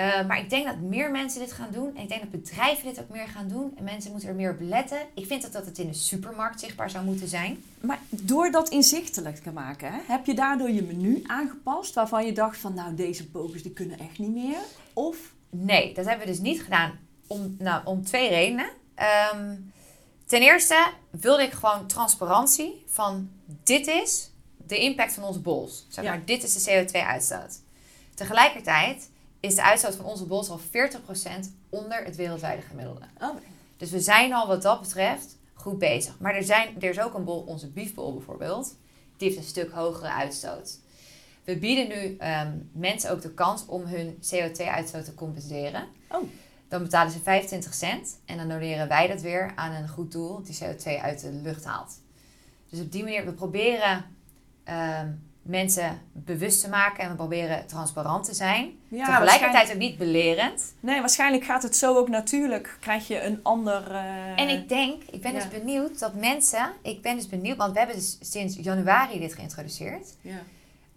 Uh, 0.00 0.26
maar 0.26 0.38
ik 0.38 0.50
denk 0.50 0.66
dat 0.66 0.80
meer 0.80 1.10
mensen 1.10 1.40
dit 1.40 1.52
gaan 1.52 1.70
doen. 1.72 1.96
En 1.96 2.02
ik 2.02 2.08
denk 2.08 2.20
dat 2.20 2.30
bedrijven 2.30 2.84
dit 2.84 3.00
ook 3.00 3.08
meer 3.08 3.28
gaan 3.28 3.48
doen. 3.48 3.72
En 3.76 3.84
mensen 3.84 4.10
moeten 4.10 4.28
er 4.28 4.34
meer 4.34 4.50
op 4.50 4.60
letten. 4.60 4.98
Ik 5.14 5.26
vind 5.26 5.42
dat, 5.42 5.52
dat 5.52 5.66
het 5.66 5.78
in 5.78 5.86
de 5.86 5.94
supermarkt 5.94 6.60
zichtbaar 6.60 6.90
zou 6.90 7.04
moeten 7.04 7.28
zijn. 7.28 7.62
Maar 7.80 7.98
door 8.10 8.50
dat 8.50 8.68
inzichtelijk 8.68 9.36
te 9.36 9.50
maken, 9.50 9.92
hè, 9.92 9.98
heb 10.06 10.26
je 10.26 10.34
daardoor 10.34 10.70
je 10.70 10.82
menu 10.82 11.22
aangepast 11.26 11.94
waarvan 11.94 12.26
je 12.26 12.32
dacht 12.32 12.58
van 12.58 12.74
nou 12.74 12.94
deze 12.94 13.30
pokers 13.30 13.62
die 13.62 13.72
kunnen 13.72 13.98
echt 13.98 14.18
niet 14.18 14.34
meer? 14.34 14.58
Of? 14.92 15.16
Nee, 15.50 15.94
dat 15.94 16.06
hebben 16.06 16.26
we 16.26 16.32
dus 16.32 16.40
niet 16.40 16.62
gedaan 16.62 16.98
om, 17.26 17.56
nou, 17.58 17.86
om 17.86 18.04
twee 18.04 18.28
redenen. 18.28 18.70
Ehm, 19.00 19.56
ten 20.26 20.40
eerste 20.40 20.86
wilde 21.10 21.42
ik 21.42 21.52
gewoon 21.52 21.86
transparantie 21.86 22.84
van 22.86 23.30
dit 23.64 23.86
is 23.86 24.30
de 24.66 24.78
impact 24.78 25.12
van 25.14 25.24
onze 25.24 25.40
bols. 25.40 25.86
Zeg 25.88 26.04
Ja. 26.04 26.10
maar, 26.10 26.24
dit 26.24 26.42
is 26.42 26.64
de 26.64 26.70
CO2-uitstoot. 26.70 27.60
Tegelijkertijd 28.14 29.10
is 29.40 29.54
de 29.54 29.62
uitstoot 29.62 29.94
van 29.94 30.04
onze 30.04 30.24
bols 30.24 30.48
al 30.50 30.58
40% 30.58 31.52
onder 31.68 32.04
het 32.04 32.16
wereldwijde 32.16 32.62
gemiddelde. 32.62 33.00
Oh, 33.20 33.36
Dus 33.76 33.90
we 33.90 34.00
zijn 34.00 34.32
al 34.32 34.46
wat 34.46 34.62
dat 34.62 34.80
betreft 34.80 35.36
goed 35.54 35.78
bezig. 35.78 36.18
Maar 36.18 36.34
er, 36.34 36.42
zijn, 36.44 36.74
er 36.82 36.90
is 36.90 37.00
ook 37.00 37.14
een 37.14 37.24
bol, 37.24 37.40
onze 37.40 37.68
biefbol 37.68 38.14
bijvoorbeeld, 38.14 38.76
die 39.16 39.28
heeft 39.28 39.40
een 39.40 39.48
stuk 39.48 39.70
hogere 39.70 40.08
uitstoot. 40.10 40.78
We 41.44 41.56
bieden 41.58 41.88
nu 41.88 42.16
ehm, 42.16 42.52
mensen 42.72 43.10
ook 43.10 43.22
de 43.22 43.34
kans 43.34 43.66
om 43.66 43.82
hun 43.84 44.14
CO2-uitstoot 44.14 45.04
te 45.04 45.14
compenseren. 45.14 45.86
Oh. 46.10 46.22
Dan 46.70 46.82
betalen 46.82 47.12
ze 47.12 47.18
25 47.22 47.74
cent 47.74 48.18
en 48.24 48.36
dan 48.36 48.48
doneren 48.48 48.88
wij 48.88 49.06
dat 49.06 49.20
weer 49.20 49.52
aan 49.54 49.72
een 49.72 49.88
goed 49.88 50.12
doel 50.12 50.42
die 50.42 50.58
CO2 50.64 51.02
uit 51.02 51.20
de 51.20 51.32
lucht 51.32 51.64
haalt. 51.64 52.00
Dus 52.68 52.80
op 52.80 52.92
die 52.92 53.02
manier, 53.02 53.24
we 53.24 53.32
proberen 53.32 54.04
ehm, 54.64 55.08
mensen 55.42 56.00
bewust 56.12 56.60
te 56.60 56.68
maken 56.68 57.02
en 57.04 57.10
we 57.10 57.16
proberen 57.16 57.66
transparant 57.66 58.24
te 58.24 58.34
zijn. 58.34 58.70
ja, 58.88 59.04
Tegelijkertijd 59.04 59.70
ook 59.72 59.78
niet 59.78 59.98
belerend. 59.98 60.74
Nee, 60.80 61.00
waarschijnlijk 61.00 61.44
gaat 61.44 61.62
het 61.62 61.76
zo 61.76 61.96
ook 61.96 62.08
natuurlijk. 62.08 62.76
Krijg 62.80 63.08
je 63.08 63.22
een 63.22 63.40
ander. 63.42 63.90
eh, 63.90 64.40
En 64.40 64.48
ik 64.48 64.68
denk, 64.68 65.02
ik 65.10 65.20
ben 65.20 65.32
ja. 65.32 65.38
dus 65.38 65.48
benieuwd 65.48 65.98
dat 65.98 66.14
mensen, 66.14 66.72
ik 66.82 67.02
ben 67.02 67.16
dus 67.16 67.28
benieuwd, 67.28 67.56
want 67.56 67.72
we 67.72 67.78
hebben 67.78 67.96
dus 67.96 68.18
sinds 68.20 68.56
januari 68.56 69.18
dit 69.18 69.34
geïntroduceerd. 69.34 70.14
Ja. 70.20 70.38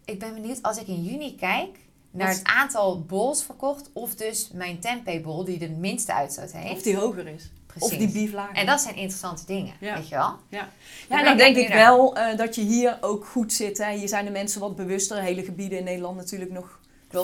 Ik 0.05 0.19
ben 0.19 0.33
benieuwd 0.33 0.61
als 0.61 0.77
ik 0.77 0.87
in 0.87 1.03
juni 1.03 1.35
kijk 1.35 1.77
naar 2.13 2.29
het 2.29 2.43
aantal 2.43 3.01
bols 3.01 3.43
verkocht, 3.43 3.89
of 3.93 4.15
dus 4.15 4.49
mijn 4.53 4.79
tempeh 4.79 5.23
bol 5.23 5.43
die 5.43 5.59
de 5.59 5.69
minste 5.69 6.13
uitstoot 6.13 6.51
heeft. 6.51 6.75
Of 6.75 6.81
die 6.81 6.97
hoger 6.97 7.27
is. 7.27 7.49
Precies. 7.65 7.91
Of 7.91 7.97
die 7.97 8.11
beef 8.11 8.33
lager. 8.33 8.55
En 8.55 8.65
dat 8.65 8.81
zijn 8.81 8.95
interessante 8.95 9.45
dingen, 9.45 9.73
Ja. 9.79 9.95
weet 9.95 10.07
je 10.09 10.15
wel? 10.15 10.35
Ja, 10.49 10.69
ben 11.09 11.19
en 11.19 11.25
dan 11.25 11.37
denk 11.37 11.55
ik 11.55 11.67
wel 11.67 12.15
eh, 12.15 12.37
dat 12.37 12.55
je 12.55 12.61
hier 12.61 12.97
ook 13.01 13.25
goed 13.25 13.53
zit. 13.53 13.77
Hè. 13.77 13.91
Hier 13.97 14.07
zijn 14.07 14.25
de 14.25 14.31
mensen 14.31 14.59
wat 14.61 14.75
bewuster. 14.75 15.21
Hele 15.21 15.43
gebieden 15.43 15.77
in 15.77 15.83
Nederland 15.83 16.17
natuurlijk 16.17 16.51
nog 16.51 16.79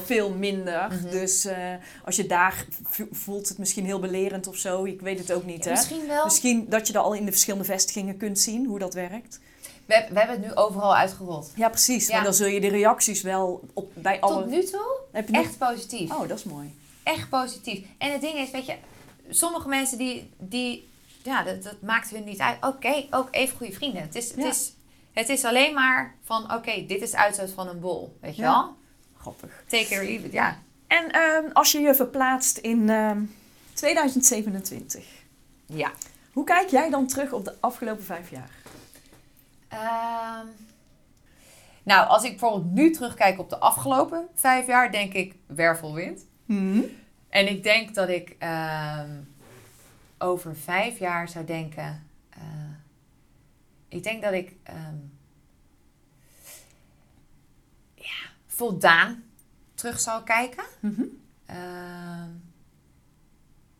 veel 0.05 0.29
minder. 0.29 0.87
Mhm. 0.91 1.09
Dus 1.09 1.45
eh, 1.45 1.57
als 2.05 2.15
je 2.15 2.25
daar 2.25 2.65
voelt 3.11 3.49
het 3.49 3.57
misschien 3.57 3.85
heel 3.85 3.99
belerend 3.99 4.47
of 4.47 4.55
zo. 4.55 4.85
Ik 4.85 5.01
weet 5.01 5.19
het 5.19 5.31
ook 5.31 5.45
niet. 5.45 5.65
Hè. 5.65 5.71
Misschien 5.71 6.07
wel. 6.07 6.23
Misschien 6.23 6.65
dat 6.69 6.87
je 6.87 6.93
dat 6.93 7.03
al 7.03 7.13
in 7.13 7.25
de 7.25 7.31
verschillende 7.31 7.65
vestigingen 7.65 8.17
kunt 8.17 8.39
zien 8.39 8.65
hoe 8.65 8.79
dat 8.79 8.93
werkt. 8.93 9.39
We, 9.89 10.05
we 10.11 10.19
hebben 10.19 10.35
het 10.41 10.45
nu 10.45 10.55
overal 10.55 10.95
uitgerold. 10.95 11.51
Ja, 11.55 11.69
precies. 11.69 12.07
Ja. 12.07 12.15
Maar 12.15 12.23
dan 12.23 12.33
zul 12.33 12.47
je 12.47 12.59
de 12.59 12.67
reacties 12.67 13.21
wel 13.21 13.61
op, 13.73 13.91
bij 13.95 14.19
alle... 14.21 14.41
Tot 14.41 14.51
nu 14.51 14.63
toe 14.63 14.97
Heb 15.11 15.27
je 15.27 15.33
nog- 15.33 15.43
echt 15.45 15.57
positief. 15.57 16.11
Oh, 16.11 16.27
dat 16.27 16.37
is 16.37 16.43
mooi. 16.43 16.75
Echt 17.03 17.29
positief. 17.29 17.85
En 17.97 18.11
het 18.11 18.21
ding 18.21 18.37
is, 18.37 18.51
weet 18.51 18.65
je, 18.65 18.75
sommige 19.29 19.67
mensen 19.67 19.97
die, 19.97 20.29
die 20.37 20.89
ja, 21.23 21.43
dat, 21.43 21.63
dat 21.63 21.81
maakt 21.81 22.09
hun 22.09 22.23
niet 22.23 22.39
uit. 22.39 22.57
Oké, 22.65 23.05
ook 23.09 23.27
even 23.31 23.57
goede 23.57 23.73
vrienden. 23.73 24.01
Het 24.01 24.15
is, 24.15 24.29
het 24.35 24.45
is, 24.45 24.73
het 25.13 25.29
is 25.29 25.45
alleen 25.45 25.73
maar 25.73 26.15
van, 26.23 26.53
oké, 26.53 26.85
dit 26.87 27.01
is 27.01 27.11
de 27.11 27.17
uitstoot 27.17 27.51
van 27.51 27.67
een 27.67 27.79
bol, 27.79 28.17
weet 28.21 28.35
je 28.35 28.41
Ja. 28.41 28.51
wel? 28.51 28.75
Grappig. 29.19 29.63
Take 29.67 29.95
or 29.95 30.03
leave 30.03 30.25
it, 30.25 30.31
ja. 30.31 30.57
En 30.87 31.11
ehm, 31.11 31.51
als 31.53 31.71
je 31.71 31.79
je 31.79 31.95
verplaatst 31.95 32.57
in 32.57 32.89
ehm, 32.89 33.21
2027. 33.73 35.03
Ja. 35.65 35.91
Hoe 36.33 36.43
kijk 36.43 36.69
jij 36.69 36.89
dan 36.89 37.07
terug 37.07 37.31
op 37.31 37.45
de 37.45 37.53
afgelopen 37.59 38.03
vijf 38.03 38.29
jaar? 38.31 38.49
Ehm, 39.69 40.47
nou, 41.83 42.07
als 42.07 42.23
ik 42.23 42.29
bijvoorbeeld 42.29 42.71
nu 42.73 42.91
terugkijk 42.91 43.39
op 43.39 43.49
de 43.49 43.59
afgelopen 43.59 44.27
vijf 44.33 44.67
jaar, 44.67 44.91
denk 44.91 45.13
ik 45.13 45.35
wervelwind. 45.45 46.25
En 47.29 47.47
ik 47.49 47.63
denk 47.63 47.95
dat 47.95 48.09
ik 48.09 48.35
ehm, 48.39 49.09
over 50.17 50.55
vijf 50.55 50.99
jaar 50.99 51.29
zou 51.29 51.45
denken. 51.45 52.07
eh, 52.29 52.41
ik 53.87 54.03
denk 54.03 54.21
dat 54.21 54.33
ik 54.33 54.55
ehm, 54.63 54.95
ja, 57.95 58.29
voldaan 58.47 59.23
terug 59.75 59.99
zal 59.99 60.23
kijken. 60.23 60.63
Mhm. 60.79 61.03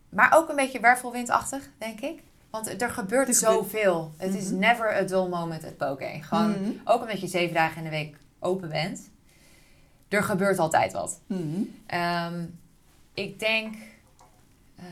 Maar 0.09 0.33
ook 0.37 0.49
een 0.49 0.55
beetje 0.55 0.79
wervelwindachtig, 0.79 1.69
denk 1.77 1.99
ik. 1.99 2.23
Want 2.49 2.81
er 2.81 2.89
gebeurt 2.89 3.35
zoveel. 3.35 4.13
Het 4.17 4.35
is 4.35 4.49
Mhm. 4.49 4.59
never 4.59 4.95
a 4.95 5.01
dull 5.01 5.27
moment 5.27 5.63
at 5.63 5.77
Poké. 5.77 6.21
Gewoon, 6.21 6.49
Mhm. 6.51 6.71
ook 6.83 7.01
omdat 7.01 7.19
je 7.21 7.27
zeven 7.27 7.53
dagen 7.53 7.77
in 7.77 7.83
de 7.83 7.89
week 7.89 8.15
open 8.39 8.69
bent. 8.69 9.09
Er 10.07 10.23
gebeurt 10.23 10.59
altijd 10.59 10.93
wat. 10.93 11.19
Mhm. 11.27 11.61
Ehm, 11.85 12.45
ik 13.13 13.39
denk... 13.39 13.75
eh, 14.75 14.85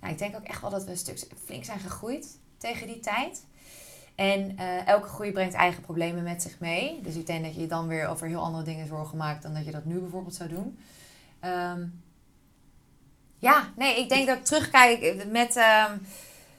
nou, 0.00 0.12
ik 0.12 0.18
denk 0.18 0.36
ook 0.36 0.44
echt 0.44 0.60
wel 0.60 0.70
dat 0.70 0.84
we 0.84 0.90
een 0.90 0.96
stuk 0.96 1.18
flink 1.44 1.64
zijn 1.64 1.78
gegroeid 1.80 2.38
tegen 2.56 2.86
die 2.86 3.00
tijd. 3.00 3.44
En 4.14 4.58
eh, 4.58 4.86
elke 4.86 5.08
groei 5.08 5.32
brengt 5.32 5.54
eigen 5.54 5.82
problemen 5.82 6.22
met 6.22 6.42
zich 6.42 6.58
mee. 6.58 7.00
Dus 7.02 7.14
ik 7.14 7.26
denk 7.26 7.44
dat 7.44 7.54
je 7.54 7.66
dan 7.66 7.86
weer 7.86 8.06
over 8.08 8.26
heel 8.26 8.42
andere 8.42 8.64
dingen 8.64 8.86
zorgen 8.86 9.16
maakt... 9.18 9.42
dan 9.42 9.54
dat 9.54 9.64
je 9.64 9.70
dat 9.70 9.84
nu 9.84 9.98
bijvoorbeeld 9.98 10.34
zou 10.34 10.48
doen. 10.48 10.78
Ehm, 11.40 11.86
ja, 13.38 13.72
nee, 13.76 13.98
ik 14.00 14.08
denk 14.08 14.26
dat 14.26 14.36
ik 14.36 14.44
terugkijk 14.44 15.26
met... 15.30 15.56
ehm, 15.56 15.96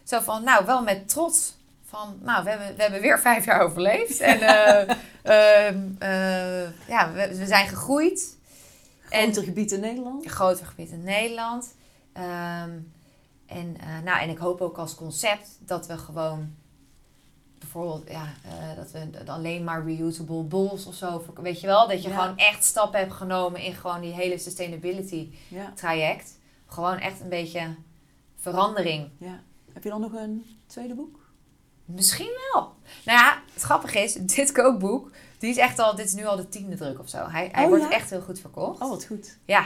zo 0.10 0.20
van, 0.20 0.44
nou, 0.44 0.66
wel 0.66 0.84
met 0.84 1.10
trots. 1.10 1.58
Van, 1.86 2.18
nou, 2.22 2.44
we 2.44 2.50
hebben, 2.50 2.76
we 2.76 2.82
hebben 2.82 3.02
weer 3.02 3.20
vijf 3.20 3.46
jaar 3.46 3.62
overleefd. 3.62 4.20
En 4.20 4.42
eh, 4.42 4.96
ehm, 5.68 5.80
eh, 6.00 6.88
ja, 6.88 7.12
we, 7.12 7.38
we 7.38 7.46
zijn 7.46 7.68
gegroeid. 7.68 8.38
Groter 9.10 9.44
gebied 9.44 9.72
in 9.72 9.80
Nederland. 9.80 10.26
groter 10.26 10.66
gebied 10.66 10.90
in 10.90 11.04
Nederland. 11.04 11.74
Ehm, 12.14 12.70
en, 13.46 13.76
eh, 13.80 14.00
nou, 14.04 14.20
en 14.20 14.30
ik 14.30 14.38
hoop 14.38 14.62
ook 14.62 14.78
als 14.78 14.96
concept 14.96 15.48
dat 15.60 15.88
we 15.88 15.98
gewoon 15.98 16.56
bijvoorbeeld 17.60 18.10
ja, 18.10 18.26
dat 18.76 18.92
we 18.92 19.32
alleen 19.32 19.64
maar 19.64 19.86
reusable 19.86 20.44
bowls 20.44 20.86
of 20.86 20.96
zo. 20.96 21.26
Weet 21.42 21.62
je 21.62 21.68
wel, 21.68 21.88
dat 21.88 22.04
je 22.04 22.10
Ja. 22.10 22.20
gewoon 22.22 22.38
echt 22.38 22.64
stappen 22.64 23.00
hebt 23.00 23.14
genomen 23.14 23.62
in 23.62 23.74
gewoon 23.74 24.02
die 24.02 24.14
hele 24.14 24.38
sustainability 24.38 25.30
Ja. 25.48 25.72
traject. 25.76 26.38
Gewoon 26.68 26.98
echt 26.98 27.20
een 27.22 27.30
beetje 27.30 27.76
verandering. 28.40 29.10
ja. 29.18 29.40
Heb 29.74 29.84
je 29.84 29.90
dan 29.90 30.02
nog 30.02 30.14
een 30.14 30.46
tweede 30.68 30.94
boek? 30.96 31.20
Misschien 31.86 32.32
wel. 32.54 32.74
Nou 33.06 33.20
ja, 33.20 33.42
het 33.54 33.64
grappige 33.64 34.00
is, 34.00 34.14
dit 34.14 34.52
kookboek, 34.52 35.12
die 35.38 35.50
is 35.50 35.58
echt 35.58 35.80
al, 35.80 35.96
dit 35.96 36.06
is 36.06 36.14
nu 36.14 36.26
al 36.26 36.36
de 36.36 36.50
tiende 36.50 36.76
druk 36.76 37.00
of 37.00 37.10
zo. 37.10 37.18
Hij, 37.30 37.50
hij 37.52 37.64
Oh, 37.64 37.70
wordt 37.70 37.84
ja? 37.84 37.92
echt 37.92 38.10
heel 38.10 38.22
goed 38.22 38.40
verkocht. 38.40 38.82
Oh, 38.82 38.90
wat 38.90 39.06
goed. 39.06 39.38
Ja. 39.46 39.66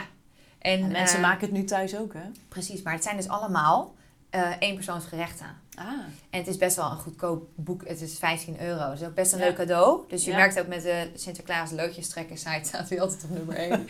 En, 0.58 0.82
En 0.82 0.90
mensen 0.90 1.16
eh, 1.16 1.22
maken 1.22 1.40
het 1.40 1.52
nu 1.56 1.64
thuis 1.64 1.96
ook, 1.96 2.12
hè? 2.12 2.20
Precies, 2.48 2.82
maar 2.82 2.92
het 2.92 3.02
zijn 3.02 3.16
dus 3.16 3.28
allemaal 3.28 3.94
eh 4.30 4.50
eenpersoonsgerechten. 4.58 5.46
Ah. 5.74 5.84
En 6.30 6.38
het 6.38 6.46
is 6.46 6.56
best 6.56 6.76
wel 6.76 6.90
een 6.90 6.96
goedkoop 6.98 7.48
boek. 7.54 7.88
Het 7.88 8.00
is 8.00 8.18
15 8.18 8.60
euro. 8.62 8.90
Het 8.90 9.00
is 9.00 9.06
ook 9.06 9.14
best 9.14 9.32
een 9.32 9.38
Ja. 9.38 9.44
leuk 9.44 9.54
cadeau. 9.56 10.00
Dus 10.08 10.24
je 10.24 10.30
Ja. 10.30 10.36
merkt 10.36 10.60
ook 10.60 10.66
met 10.66 10.82
de 10.82 11.10
Sinterklaas 11.14 11.70
loodjestrekker 11.70 12.38
site 12.38 12.60
staat 12.68 12.88
hij 12.88 13.00
altijd 13.00 13.24
op 13.24 13.30
nummer 13.30 13.56
1. 13.56 13.86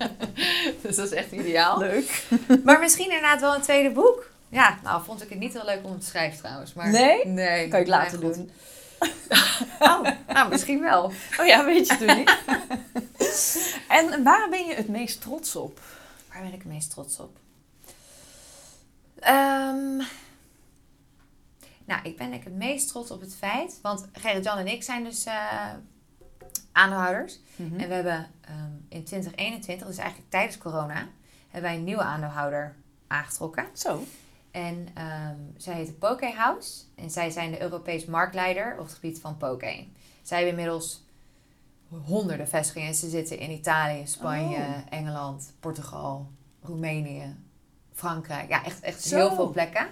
dus 0.82 0.96
dat 0.96 1.06
is 1.06 1.12
echt 1.12 1.32
ideaal. 1.32 1.78
Leuk. 1.78 2.26
Maar 2.64 2.78
misschien 2.80 3.04
inderdaad 3.04 3.40
wel 3.40 3.54
een 3.54 3.60
tweede 3.60 3.90
boek. 3.90 4.30
Ja, 4.54 4.78
nou 4.82 5.04
vond 5.04 5.22
ik 5.22 5.28
het 5.28 5.38
niet 5.38 5.52
heel 5.52 5.64
leuk 5.64 5.84
om 5.84 5.90
het 5.90 6.00
te 6.00 6.06
schrijven 6.06 6.38
trouwens. 6.38 6.72
Maar 6.72 6.90
Nee? 6.90 7.26
Nee. 7.26 7.68
Kan 7.68 7.84
je 7.84 7.94
het 7.94 8.10
goed. 8.10 8.20
doen. 8.20 8.50
Oh, 9.78 10.08
nou, 10.26 10.48
misschien 10.48 10.80
wel. 10.80 11.12
Oh 11.40 11.46
ja, 11.46 11.64
weet 11.64 11.86
je 11.86 11.96
toen 11.96 12.16
niet. 12.16 12.38
en 13.98 14.22
waar 14.22 14.48
ben 14.48 14.66
je 14.66 14.74
het 14.74 14.88
meest 14.88 15.20
trots 15.20 15.56
op? 15.56 15.80
Waar 16.32 16.42
ben 16.42 16.52
ik 16.52 16.62
het 16.62 16.72
meest 16.72 16.90
trots 16.90 17.18
op? 17.18 17.36
Ehm, 19.18 19.96
nou, 21.84 22.02
ik 22.02 22.16
ben 22.16 22.32
ik 22.32 22.44
het 22.44 22.54
meest 22.54 22.88
trots 22.88 23.10
op 23.10 23.20
het 23.20 23.34
feit... 23.34 23.78
Want 23.82 24.06
Gerrit-Jan 24.12 24.58
en 24.58 24.66
ik 24.66 24.82
zijn 24.82 25.04
dus 25.04 25.24
eh, 25.24 25.72
aandeelhouders. 26.72 27.40
Mhm. 27.56 27.80
En 27.80 27.88
we 27.88 27.94
hebben 27.94 28.30
ehm, 28.40 28.72
in 28.88 29.04
2021, 29.04 29.86
dus 29.86 29.96
eigenlijk 29.96 30.30
tijdens 30.30 30.58
corona... 30.58 31.08
hebben 31.50 31.70
wij 31.70 31.78
een 31.78 31.84
nieuwe 31.84 32.02
aandeelhouder 32.02 32.74
aangetrokken. 33.06 33.66
Zo. 33.72 34.04
En 34.54 34.88
ehm, 34.94 35.36
zij 35.56 35.74
heet 35.74 35.98
Poke 35.98 36.32
House. 36.32 36.82
En 36.94 37.10
zij 37.10 37.30
zijn 37.30 37.50
de 37.50 37.62
Europees 37.62 38.04
marktleider 38.04 38.76
op 38.78 38.84
het 38.84 38.94
gebied 38.94 39.20
van 39.20 39.36
poke. 39.36 39.84
Zij 40.22 40.38
hebben 40.42 40.58
inmiddels 40.58 41.02
honderden 42.04 42.48
vestigingen. 42.48 42.94
Ze 42.94 43.08
zitten 43.08 43.38
in 43.38 43.50
Italië, 43.50 44.06
Spanje, 44.06 44.56
Oh. 44.56 44.76
Engeland, 44.90 45.52
Portugal, 45.60 46.30
Roemenië, 46.62 47.36
Frankrijk. 47.92 48.48
Ja, 48.48 48.64
echt, 48.64 48.80
echt 48.80 49.02
Zo. 49.02 49.16
heel 49.16 49.34
veel 49.34 49.50
plekken. 49.50 49.86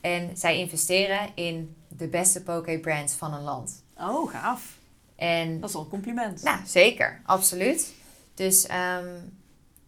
En 0.00 0.36
zij 0.36 0.58
investeren 0.58 1.28
in 1.34 1.76
de 1.88 2.08
beste 2.08 2.42
poke 2.42 2.78
brands 2.78 3.12
van 3.14 3.34
een 3.34 3.42
land. 3.42 3.82
Oh, 3.96 4.30
gaaf. 4.30 4.78
En 5.16 5.60
Dat 5.60 5.68
is 5.68 5.74
wel 5.74 5.84
een 5.84 5.88
compliment. 5.90 6.42
nou, 6.42 6.58
zeker, 6.66 7.20
absoluut. 7.24 7.92
Dus 8.34 8.66
ehm, 8.66 9.06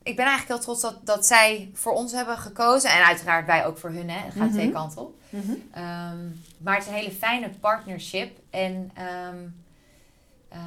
ik 0.02 0.16
ben 0.16 0.26
eigenlijk 0.26 0.48
heel 0.48 0.58
trots 0.58 0.80
dat, 0.80 1.06
dat 1.06 1.26
zij 1.26 1.70
voor 1.74 1.92
ons 1.92 2.12
hebben 2.12 2.38
gekozen. 2.38 2.90
En 2.90 3.04
uiteraard 3.04 3.46
wij 3.46 3.66
ook 3.66 3.78
voor 3.78 3.90
hun, 3.90 4.10
hè. 4.10 4.18
Het 4.18 4.32
gaat 4.34 4.42
Mhm. 4.44 4.52
twee 4.52 4.72
kanten 4.72 5.00
op. 5.00 5.14
Mhm. 5.30 5.52
Ehm, 5.72 6.18
maar 6.58 6.74
het 6.74 6.82
is 6.82 6.88
een 6.88 6.94
hele 6.98 7.10
fijne 7.12 7.48
partnership. 7.50 8.38
En 8.50 8.90
ehm, 8.94 9.36
eh, 10.48 10.58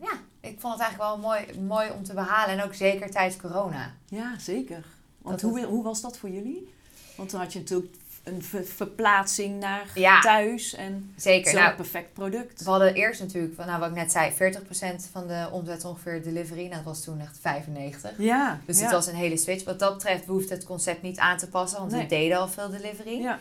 ja, 0.00 0.12
ik 0.40 0.60
vond 0.60 0.72
het 0.72 0.82
eigenlijk 0.82 0.96
wel 1.10 1.18
mooi, 1.18 1.60
mooi 1.60 1.90
om 1.90 2.04
te 2.04 2.14
behalen. 2.14 2.58
En 2.58 2.64
ook 2.64 2.74
zeker 2.74 3.10
tijdens 3.10 3.36
corona. 3.36 3.94
Ja, 4.08 4.38
zeker. 4.38 4.84
Want 5.22 5.40
Dat 5.40 5.50
hoe, 5.50 5.64
hoe 5.64 5.82
was 5.82 6.00
dat 6.00 6.18
voor 6.18 6.28
jullie? 6.30 6.74
Want 7.16 7.30
dan 7.30 7.40
had 7.40 7.52
je 7.52 7.58
natuurlijk 7.58 7.94
een 8.24 8.42
ver- 8.42 8.64
verplaatsing 8.64 9.60
naar 9.60 9.84
Ja. 9.94 10.20
thuis 10.20 10.74
en 10.74 11.12
Zeker. 11.16 11.50
zo'n 11.50 11.60
Nou, 11.60 11.74
perfect 11.74 12.12
product. 12.12 12.62
we 12.64 12.70
hadden 12.70 12.94
eerst 12.94 13.20
natuurlijk, 13.20 13.54
van, 13.54 13.66
nou, 13.66 13.80
wat 13.80 13.88
ik 13.88 13.94
net 13.94 14.12
zei, 14.12 14.32
40% 14.32 15.08
van 15.12 15.26
de 15.26 15.48
omzet 15.50 15.84
ongeveer 15.84 16.22
delivery. 16.22 16.60
Nou, 16.62 16.74
dat 16.74 16.84
was 16.84 17.04
toen 17.04 17.20
echt 17.20 17.38
95%. 17.38 18.14
Ja. 18.18 18.60
Dus 18.66 18.76
ja. 18.78 18.82
het 18.82 18.92
was 18.92 19.06
een 19.06 19.14
hele 19.14 19.36
switch. 19.36 19.64
Wat 19.64 19.78
dat 19.78 19.94
betreft, 19.94 20.26
we 20.26 20.32
hoefden 20.32 20.56
het 20.56 20.66
concept 20.66 21.02
niet 21.02 21.18
aan 21.18 21.38
te 21.38 21.48
passen, 21.48 21.78
want 21.78 21.90
Nee. 21.92 22.00
we 22.02 22.06
deden 22.08 22.38
al 22.38 22.48
veel 22.48 22.70
delivery. 22.70 23.20
Ja. 23.20 23.38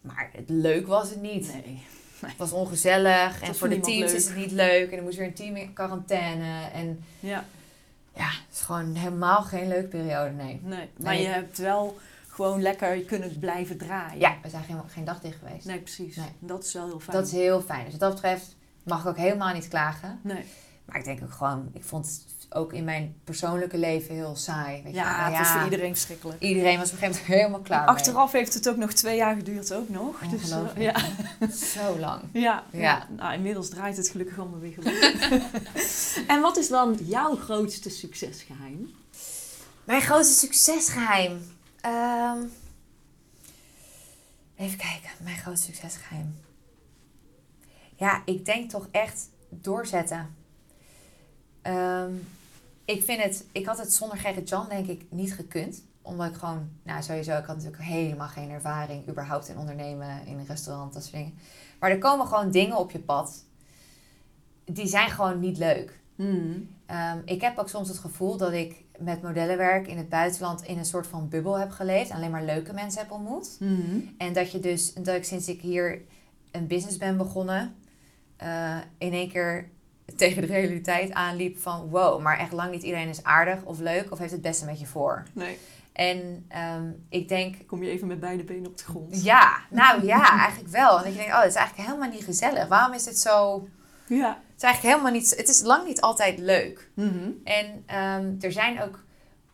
Maar 0.00 0.30
het 0.32 0.48
leuk 0.48 0.86
was 0.86 1.10
het 1.10 1.20
niet. 1.22 1.52
Nee. 1.52 1.82
Het 2.26 2.36
was 2.36 2.52
ongezellig 2.52 3.42
en 3.42 3.54
voor 3.54 3.68
de 3.68 3.80
teams 3.80 4.10
leuk. 4.10 4.18
is 4.20 4.24
het 4.26 4.36
niet 4.36 4.50
leuk. 4.52 4.90
En 4.90 4.96
dan 4.96 5.04
moest 5.04 5.16
weer 5.16 5.26
een 5.26 5.34
team 5.34 5.56
in 5.56 5.72
quarantaine. 5.72 6.68
En 6.74 7.04
Ja. 7.20 7.44
ja, 8.16 8.24
het 8.26 8.52
is 8.54 8.60
gewoon 8.60 8.94
helemaal 8.94 9.42
geen 9.42 9.68
leuke 9.68 9.86
periode, 9.88 10.30
nee. 10.30 10.60
Nee. 10.62 10.88
Maar 10.96 11.12
Nee. 11.14 11.22
je 11.22 11.28
hebt 11.28 11.58
wel 11.58 11.98
gewoon 12.32 12.62
lekker 12.62 13.00
kunnen 13.00 13.38
blijven 13.38 13.76
draaien. 13.78 14.18
Ja, 14.18 14.36
we 14.42 14.48
zijn 14.48 14.64
geen, 14.64 14.80
geen 14.86 15.04
dag 15.04 15.20
dicht 15.20 15.38
geweest. 15.46 15.66
Nee, 15.66 15.78
precies. 15.78 16.16
Nee. 16.16 16.32
Dat 16.38 16.64
is 16.64 16.72
wel 16.72 16.86
heel 16.86 17.00
fijn. 17.00 17.16
Dat 17.16 17.26
is 17.26 17.32
heel 17.32 17.60
fijn. 17.62 17.82
Dus 17.82 17.90
wat 17.92 18.00
dat 18.00 18.12
betreft 18.14 18.56
mag 18.82 19.00
ik 19.00 19.06
ook 19.06 19.16
helemaal 19.16 19.54
niet 19.54 19.68
klagen. 19.68 20.18
Nee. 20.22 20.44
Maar 20.84 20.96
ik 20.96 21.04
denk 21.04 21.22
ook 21.22 21.32
gewoon, 21.32 21.70
ik 21.72 21.84
vond 21.84 22.06
het 22.06 22.22
ook 22.56 22.72
in 22.72 22.84
mijn 22.84 23.14
persoonlijke 23.24 23.78
leven 23.78 24.14
heel 24.14 24.36
saai. 24.36 24.82
Weet 24.82 24.92
je 24.92 24.98
Ja, 24.98 25.16
wel. 25.16 25.24
het 25.24 25.38
was 25.38 25.48
voor 25.52 25.64
iedereen 25.64 25.92
verschrikkelijk. 25.94 26.40
Iedereen 26.40 26.78
was 26.78 26.86
op 26.86 26.92
een 26.92 26.98
gegeven 26.98 27.20
moment 27.20 27.38
helemaal 27.40 27.60
klaar 27.60 27.80
mee. 27.84 27.88
Achteraf 27.94 28.32
heeft 28.32 28.54
het 28.54 28.68
ook 28.68 28.76
nog 28.76 28.92
twee 28.92 29.16
jaar 29.16 29.36
geduurd 29.36 29.74
ook 29.74 29.88
nog. 29.88 30.18
Dus, 30.30 30.50
eh, 30.50 30.58
ja. 30.76 30.94
Zo 31.74 31.98
lang. 31.98 32.22
Ja, 32.32 32.40
Ja. 32.70 32.80
ja. 32.80 33.06
Nou, 33.16 33.34
inmiddels 33.34 33.68
draait 33.68 33.96
het 33.96 34.08
gelukkig 34.08 34.38
allemaal 34.38 34.60
weer 34.60 34.72
goed. 34.74 34.92
en 36.32 36.40
wat 36.40 36.56
is 36.56 36.68
dan 36.68 36.98
jouw 37.02 37.36
grootste 37.36 37.90
succesgeheim? 37.90 38.90
Mijn 39.84 40.00
grootste 40.02 40.34
succesgeheim. 40.38 41.40
Ehm, 41.82 42.42
even 44.56 44.78
kijken, 44.78 45.10
mijn 45.22 45.36
grootste 45.36 45.66
succesgeheim. 45.66 46.34
Ja, 47.96 48.22
ik 48.24 48.44
denk 48.44 48.70
toch 48.70 48.88
echt 48.90 49.28
doorzetten. 49.48 50.34
Ehm, 51.62 52.12
ik 52.84 53.02
vind 53.02 53.22
het, 53.22 53.46
ik 53.52 53.66
had 53.66 53.78
het 53.78 53.94
zonder 53.94 54.18
Gerrit 54.18 54.48
Jan 54.48 54.68
denk 54.68 54.86
ik 54.86 55.04
niet 55.08 55.34
gekund. 55.34 55.84
Omdat 56.02 56.28
ik 56.28 56.34
gewoon, 56.34 56.70
nou 56.82 57.02
sowieso, 57.02 57.38
ik 57.38 57.44
had 57.44 57.56
natuurlijk 57.56 57.82
helemaal 57.82 58.28
geen 58.28 58.50
ervaring 58.50 59.08
überhaupt 59.08 59.48
in 59.48 59.58
ondernemen, 59.58 60.26
in 60.26 60.38
een 60.38 60.46
restaurant, 60.46 60.92
dat 60.92 61.02
soort 61.02 61.14
dingen. 61.14 61.34
Maar 61.80 61.90
er 61.90 61.98
komen 61.98 62.26
gewoon 62.26 62.50
dingen 62.50 62.76
op 62.76 62.90
je 62.90 63.00
pad. 63.00 63.44
Die 64.64 64.86
zijn 64.86 65.10
gewoon 65.10 65.40
niet 65.40 65.58
leuk. 65.58 66.00
Ehm, 66.86 67.18
ik 67.24 67.40
heb 67.40 67.58
ook 67.58 67.68
soms 67.68 67.88
het 67.88 67.98
gevoel 67.98 68.36
dat 68.36 68.52
ik 68.52 68.81
met 68.98 69.22
modellenwerk 69.22 69.86
in 69.86 69.96
het 69.96 70.08
buitenland 70.08 70.62
in 70.62 70.78
een 70.78 70.84
soort 70.84 71.06
van 71.06 71.28
bubbel 71.28 71.58
heb 71.58 71.70
geleefd. 71.70 72.10
En 72.10 72.16
alleen 72.16 72.30
maar 72.30 72.44
leuke 72.44 72.72
mensen 72.72 73.00
heb 73.00 73.10
ontmoet. 73.10 73.56
En 74.18 74.32
dat 74.32 74.52
je 74.52 74.60
dus, 74.60 74.92
dat 74.92 75.14
ik 75.14 75.24
sinds 75.24 75.48
ik 75.48 75.60
hier 75.60 76.00
een 76.50 76.66
business 76.66 76.96
ben 76.96 77.16
begonnen, 77.16 77.74
eh, 78.36 78.76
in 78.98 79.12
één 79.12 79.28
keer 79.28 79.68
tegen 80.16 80.42
de 80.42 80.48
realiteit 80.48 81.12
aanliep 81.12 81.58
van 81.58 81.88
wow, 81.88 82.20
maar 82.22 82.38
echt 82.38 82.52
lang 82.52 82.70
niet 82.70 82.82
iedereen 82.82 83.08
is 83.08 83.22
aardig 83.22 83.64
of 83.64 83.78
leuk 83.78 84.10
of 84.10 84.18
heeft 84.18 84.32
het 84.32 84.42
beste 84.42 84.64
met 84.64 84.80
je 84.80 84.86
voor. 84.86 85.22
Nee, 85.32 85.58
En 85.92 86.44
ehm, 86.48 86.90
ik 87.08 87.28
denk, 87.28 87.56
kom 87.66 87.82
je 87.82 87.90
even 87.90 88.06
met 88.06 88.20
beide 88.20 88.44
benen 88.44 88.66
op 88.66 88.78
de 88.78 88.84
grond. 88.84 89.22
ja, 89.22 89.56
nou 89.70 90.06
ja, 90.06 90.38
eigenlijk 90.38 90.70
wel. 90.70 91.00
En 91.00 91.10
ik 91.10 91.16
denk, 91.16 91.28
oh, 91.28 91.40
het 91.40 91.48
is 91.48 91.54
eigenlijk 91.54 91.88
helemaal 91.88 92.10
niet 92.10 92.24
gezellig. 92.24 92.68
Waarom 92.68 92.94
is 92.94 93.04
dit 93.04 93.18
zo... 93.18 93.68
Ja. 94.06 94.40
Het 94.62 94.70
is 94.70 94.76
eigenlijk 94.80 95.02
helemaal 95.02 95.20
niet, 95.20 95.36
het 95.36 95.48
is 95.48 95.62
lang 95.62 95.86
niet 95.86 96.00
altijd 96.00 96.38
leuk. 96.38 96.90
Mhm. 96.94 97.30
En 97.44 97.82
ehm, 97.86 98.34
er 98.40 98.52
zijn 98.52 98.82
ook, 98.82 99.04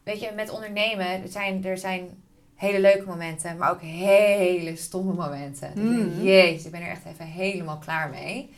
weet 0.02 0.20
je, 0.20 0.32
met 0.36 0.50
ondernemen, 0.50 1.06
er 1.06 1.28
zijn, 1.28 1.64
er 1.64 1.78
zijn 1.78 2.22
hele 2.54 2.80
leuke 2.80 3.06
momenten, 3.06 3.56
maar 3.56 3.70
ook 3.70 3.80
hele 3.80 4.76
stomme 4.76 5.12
momenten. 5.14 5.74
Dat 5.74 5.84
ik 5.84 5.96
denk. 5.96 6.22
Jezus, 6.22 6.64
ik 6.64 6.70
ben 6.70 6.80
er 6.82 6.90
echt 6.90 7.04
even 7.06 7.24
helemaal 7.26 7.78
klaar 7.78 8.10
mee. 8.10 8.54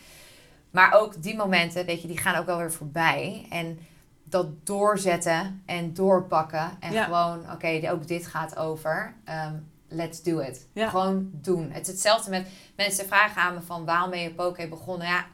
Maar 0.70 0.92
ook 1.00 1.22
die 1.22 1.36
momenten, 1.36 1.86
weet 1.86 2.02
je, 2.02 2.08
die 2.08 2.18
gaan 2.18 2.34
ook 2.34 2.46
wel 2.46 2.58
weer 2.58 2.72
voorbij. 2.72 3.46
En 3.50 3.78
dat 4.24 4.66
doorzetten 4.66 5.62
en 5.66 5.94
doorpakken. 5.94 6.70
En 6.80 6.92
Ja. 6.92 7.04
gewoon, 7.04 7.52
oké, 7.52 7.90
ook 7.90 8.06
dit 8.06 8.26
gaat 8.26 8.56
over. 8.56 9.14
ehm, 9.24 9.54
let's 9.88 10.22
do 10.22 10.38
it. 10.38 10.66
Ja. 10.72 10.88
Gewoon 10.88 11.30
doen. 11.32 11.70
Het 11.70 11.82
is 11.86 11.92
hetzelfde 11.92 12.30
met 12.30 12.46
mensen 12.76 13.06
vragen 13.06 13.42
aan 13.42 13.54
me 13.54 13.60
van 13.60 13.84
waarom 13.84 14.10
ben 14.10 14.20
je 14.20 14.34
poke 14.34 14.68
begonnen? 14.68 15.06
Ja, 15.06 15.26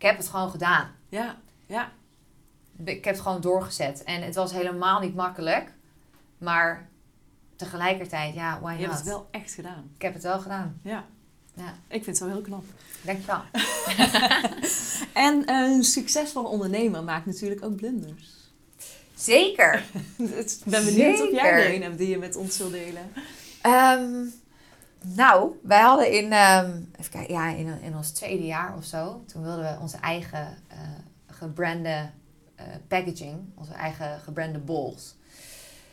ik 0.00 0.06
heb 0.06 0.16
het 0.16 0.28
gewoon 0.28 0.50
gedaan. 0.50 0.90
Ja, 1.08 1.36
ja. 1.66 1.92
Ik 2.84 3.04
heb 3.04 3.14
het 3.14 3.22
gewoon 3.22 3.40
doorgezet. 3.40 4.04
En 4.04 4.22
het 4.22 4.34
was 4.34 4.52
helemaal 4.52 5.00
niet 5.00 5.14
makkelijk. 5.14 5.72
Maar 6.38 6.88
tegelijkertijd, 7.56 8.34
ja, 8.34 8.58
why 8.60 8.72
Je 8.72 8.78
hebt 8.78 8.88
not? 8.88 8.98
het 8.98 9.08
wel 9.08 9.28
echt 9.30 9.52
gedaan. 9.52 9.90
Ik 9.94 10.02
heb 10.02 10.14
het 10.14 10.22
wel 10.22 10.40
gedaan. 10.40 10.80
Ja. 10.82 11.04
Ja. 11.54 11.74
Ik 11.88 12.04
vind 12.04 12.06
het 12.06 12.18
wel 12.18 12.28
heel 12.28 12.40
knap. 12.42 12.64
Dankjewel. 13.02 13.42
En 15.12 15.50
een 15.50 15.84
succesvolle 15.84 16.48
ondernemer 16.48 17.04
maakt 17.04 17.26
natuurlijk 17.26 17.64
ook 17.64 17.76
blunders. 17.76 18.52
Zeker. 19.14 19.84
Ik 20.18 20.58
ben 20.64 20.84
benieuwd 20.84 21.20
of 21.20 21.30
jij 21.30 21.40
Zeker. 21.40 21.64
er 21.66 21.74
een 21.74 21.82
hebt 21.82 21.98
die 21.98 22.08
je 22.08 22.18
met 22.18 22.36
ons 22.36 22.58
wil 22.58 22.70
delen. 22.70 23.12
Ehm, 23.60 24.24
nou, 25.04 25.58
wij 25.62 25.80
hadden 25.80 26.12
in, 26.12 26.32
ehm, 26.32 26.70
even 26.98 27.10
kijken, 27.10 27.34
ja, 27.34 27.48
in, 27.48 27.80
in 27.80 27.96
ons 27.96 28.10
tweede 28.10 28.46
jaar 28.46 28.76
of 28.76 28.84
zo, 28.84 29.22
toen 29.26 29.42
wilden 29.42 29.64
we 29.64 29.80
onze 29.80 29.96
eigen 29.96 30.56
eh 30.68 30.78
gebrande 31.40 32.10
eh, 32.54 32.64
packaging, 32.88 33.38
onze 33.54 33.72
eigen 33.72 34.20
gebrande 34.20 34.58
bowls. 34.58 35.16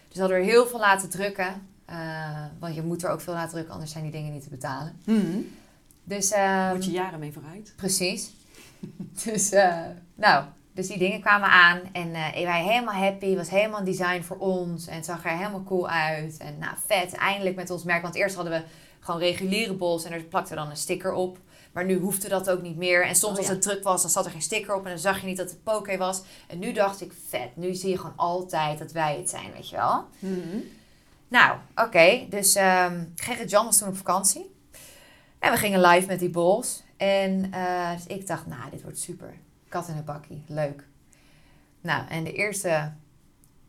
Dus 0.07 0.19
hadden 0.19 0.37
we 0.37 0.43
er 0.43 0.49
heel 0.49 0.67
veel 0.67 0.79
laten 0.79 1.09
drukken. 1.09 1.67
eh, 1.85 2.45
want 2.59 2.75
je 2.75 2.81
moet 2.81 3.03
er 3.03 3.09
ook 3.09 3.21
veel 3.21 3.33
laten 3.33 3.51
drukken, 3.51 3.73
anders 3.73 3.91
zijn 3.91 4.03
die 4.03 4.11
dingen 4.11 4.33
niet 4.33 4.43
te 4.43 4.49
betalen. 4.49 5.01
Dus, 6.03 6.31
ehm, 6.31 6.73
Moet 6.73 6.85
je 6.85 6.91
jaren 6.91 7.19
mee 7.19 7.33
vooruit. 7.33 7.73
Precies. 7.75 8.31
dus, 9.23 9.49
nou, 10.15 10.45
dus 10.73 10.87
die 10.87 10.97
dingen 10.97 11.21
kwamen 11.21 11.49
aan 11.49 11.79
en 11.91 12.11
wij 12.11 12.63
helemaal 12.63 12.93
happy. 12.93 13.35
was 13.35 13.49
helemaal 13.49 13.79
een 13.79 13.85
design 13.85 14.21
voor 14.21 14.37
ons 14.37 14.87
en 14.87 14.95
het 14.95 15.05
zag 15.05 15.25
er 15.25 15.37
helemaal 15.37 15.63
cool 15.63 15.89
uit. 15.89 16.37
En 16.37 16.57
nou, 16.57 16.75
vet, 16.85 17.13
eindelijk 17.13 17.55
met 17.55 17.69
ons 17.69 17.83
merk. 17.83 18.01
Want 18.01 18.15
eerst 18.15 18.35
hadden 18.35 18.53
we 18.53 18.65
gewoon 19.07 19.21
reguliere 19.21 19.73
bols 19.73 20.03
en 20.03 20.11
er 20.11 20.23
plakte 20.23 20.55
dan 20.55 20.69
een 20.69 20.77
sticker 20.77 21.13
op. 21.13 21.37
Maar 21.71 21.85
nu 21.85 21.97
hoefde 21.97 22.29
dat 22.29 22.49
ook 22.49 22.61
niet 22.61 22.77
meer. 22.77 23.05
En 23.05 23.15
soms 23.15 23.31
Oh, 23.33 23.37
als 23.37 23.47
ja. 23.47 23.53
het 23.53 23.61
druk 23.61 23.83
was, 23.83 24.01
dan 24.01 24.11
zat 24.11 24.25
er 24.25 24.31
geen 24.31 24.41
sticker 24.41 24.75
op 24.75 24.83
en 24.83 24.89
dan 24.89 24.99
zag 24.99 25.19
je 25.19 25.27
niet 25.27 25.37
dat 25.37 25.49
het 25.49 25.63
poke 25.63 25.97
was. 25.97 26.21
En 26.47 26.59
nu 26.59 26.71
dacht 26.71 27.01
ik, 27.01 27.13
vet, 27.27 27.55
nu 27.55 27.73
zie 27.73 27.89
je 27.89 27.97
gewoon 27.97 28.15
altijd 28.15 28.79
dat 28.79 28.91
wij 28.91 29.17
het 29.17 29.29
zijn, 29.29 29.51
weet 29.53 29.69
je 29.69 29.75
wel. 29.75 30.05
Nou, 31.27 31.57
oké. 31.75 32.25
Dus 32.29 32.55
ehm 32.55 33.03
Gerrit 33.15 33.49
Jan 33.49 33.65
was 33.65 33.77
toen 33.77 33.87
op 33.87 33.97
vakantie. 33.97 34.55
En 35.39 35.51
we 35.51 35.57
gingen 35.57 35.81
live 35.81 36.07
met 36.07 36.19
die 36.19 36.29
bowls. 36.29 36.83
En 36.97 37.51
eh, 37.51 37.91
dus 37.91 38.05
ik 38.05 38.27
dacht, 38.27 38.45
nou, 38.45 38.69
dit 38.71 38.81
wordt 38.81 38.99
super. 38.99 39.33
Kat 39.69 39.87
in 39.87 39.97
een 39.97 40.05
bakkie. 40.05 40.43
Leuk. 40.47 40.83
Nou, 41.81 42.07
en 42.07 42.23
de 42.23 42.33
eerste 42.33 42.91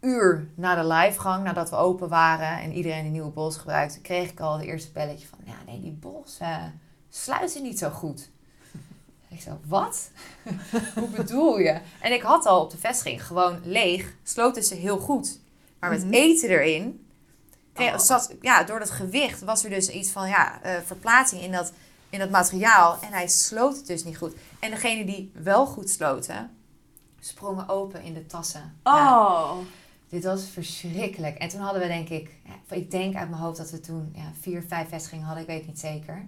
uur 0.01 0.49
na 0.55 0.75
de 0.75 0.87
livegang, 0.87 1.45
nadat 1.45 1.71
we 1.71 1.77
open 1.77 2.09
waren 2.09 2.59
en 2.61 2.73
iedereen 2.73 3.03
die 3.03 3.11
nieuwe 3.13 3.31
bowls 3.31 3.57
gebruikte, 3.57 4.01
kreeg 4.01 4.31
ik 4.31 4.41
al 4.41 4.59
het 4.59 4.67
eerste 4.67 4.93
belletje 4.93 5.27
van, 5.27 5.39
ja, 5.45 5.55
nee, 5.67 5.81
die 5.81 5.93
bowls 5.93 6.39
eh, 6.39 6.65
sluiten 7.09 7.63
niet 7.63 7.79
zo 7.79 7.91
goed. 7.91 8.31
ik 9.29 9.41
zo, 9.41 9.59
wat? 9.67 10.11
Hoe 10.95 11.09
bedoel 11.09 11.59
je? 11.59 11.81
En 12.01 12.13
ik 12.13 12.23
had 12.23 12.47
al 12.47 12.61
op 12.63 12.71
de 12.71 12.79
vestiging 12.79 13.27
gewoon 13.27 13.61
leeg, 13.65 14.15
sloten 14.23 14.63
ze 14.63 14.75
heel 14.75 14.99
goed. 14.99 15.41
Maar 15.79 15.91
met 15.91 16.05
Mhm. 16.05 16.13
eten 16.13 16.49
erin, 16.49 17.07
kreeg, 17.73 17.93
Oh. 17.93 17.99
zat, 17.99 18.35
ja, 18.41 18.63
door 18.65 18.79
dat 18.79 18.91
gewicht 18.91 19.41
was 19.43 19.65
er 19.65 19.71
dus 19.71 19.89
iets 19.91 20.11
van 20.11 20.29
ja, 20.29 20.63
eh, 20.63 20.77
verplaatsing 20.85 21.43
in 21.43 21.53
dat, 21.53 21.73
in 22.11 22.19
dat 22.19 22.31
materiaal. 22.31 22.99
En 23.01 23.13
hij 23.13 23.29
sloot 23.29 23.77
het 23.77 23.87
dus 23.87 24.05
niet 24.05 24.17
goed. 24.19 24.35
En 24.59 24.71
degene 24.71 25.05
die 25.05 25.33
wel 25.35 25.67
goed 25.67 25.91
sloten, 25.91 26.57
sprongen 27.21 27.69
open 27.69 28.03
in 28.03 28.15
de 28.15 28.27
tassen. 28.27 28.77
Ja, 28.85 29.27
Oh. 29.27 29.57
Dit 30.09 30.25
was 30.25 30.45
verschrikkelijk. 30.45 31.37
En 31.37 31.49
toen 31.49 31.61
hadden 31.61 31.83
we 31.83 31.89
denk 31.89 32.09
ik, 32.09 32.31
ja, 32.45 32.77
ik 32.77 32.91
denk 32.91 33.15
uit 33.17 33.31
mijn 33.31 33.43
hoofd 33.43 33.57
dat 33.57 33.71
we 33.71 33.81
toen 33.81 34.13
ja, 34.15 34.31
vier, 34.41 34.63
vijf 34.69 34.89
vestigingen 34.89 35.25
hadden, 35.25 35.43
ik 35.43 35.49
weet 35.51 35.67
niet 35.67 35.79
zeker. 35.81 36.27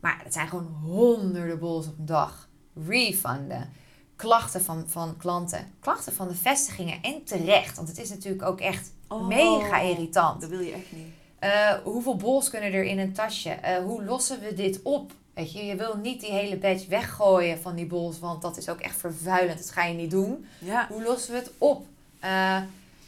Maar 0.00 0.20
het 0.24 0.32
zijn 0.32 0.48
gewoon 0.48 0.76
honderden 0.84 1.58
bols 1.58 1.86
op 1.86 1.98
een 1.98 2.06
dag. 2.06 2.48
Refunden. 2.86 3.68
Klachten 4.16 4.62
van, 4.62 4.84
van 4.88 5.16
klanten. 5.16 5.72
Klachten 5.80 6.12
van 6.12 6.28
de 6.28 6.34
vestigingen. 6.34 7.02
En 7.02 7.24
terecht. 7.24 7.76
Want 7.76 7.88
het 7.88 7.98
is 7.98 8.08
natuurlijk 8.08 8.42
ook 8.42 8.60
echt 8.60 8.92
Oh. 9.08 9.26
mega 9.26 9.80
irritant. 9.80 10.40
Dat 10.40 10.50
wil 10.50 10.60
je 10.60 10.72
echt 10.72 10.92
niet. 10.92 11.06
Eh, 11.38 11.70
hoeveel 11.84 12.16
bols 12.16 12.50
kunnen 12.50 12.72
er 12.72 12.84
in 12.84 12.98
een 12.98 13.12
tasje? 13.12 13.50
Eh, 13.50 13.78
hoe 13.78 14.04
lossen 14.04 14.40
we 14.40 14.54
dit 14.54 14.80
op? 14.82 15.12
Weet 15.34 15.52
je, 15.52 15.64
je 15.64 15.76
wil 15.76 15.96
niet 15.96 16.20
die 16.20 16.30
hele 16.30 16.56
batch 16.56 16.86
weggooien 16.86 17.58
van 17.58 17.74
die 17.74 17.86
bols. 17.86 18.18
Want 18.18 18.42
dat 18.42 18.56
is 18.56 18.68
ook 18.68 18.80
echt 18.80 18.96
vervuilend. 18.96 19.58
Dat 19.58 19.70
ga 19.70 19.84
je 19.84 19.94
niet 19.94 20.10
doen. 20.10 20.46
Ja. 20.58 20.86
Hoe 20.88 21.02
lossen 21.02 21.32
we 21.32 21.38
het 21.38 21.50
op? 21.58 21.86
Eh, 22.20 22.60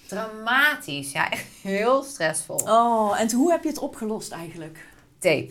dramatisch. 0.09 1.13
Ja, 1.13 1.31
echt 1.31 1.47
heel 1.63 2.03
stressvol. 2.03 2.57
Oh, 2.57 3.21
en 3.21 3.33
hoe 3.33 3.51
heb 3.51 3.63
je 3.63 3.69
het 3.69 3.79
opgelost 3.79 4.33
eigenlijk? 4.33 4.87
Tape. 5.19 5.51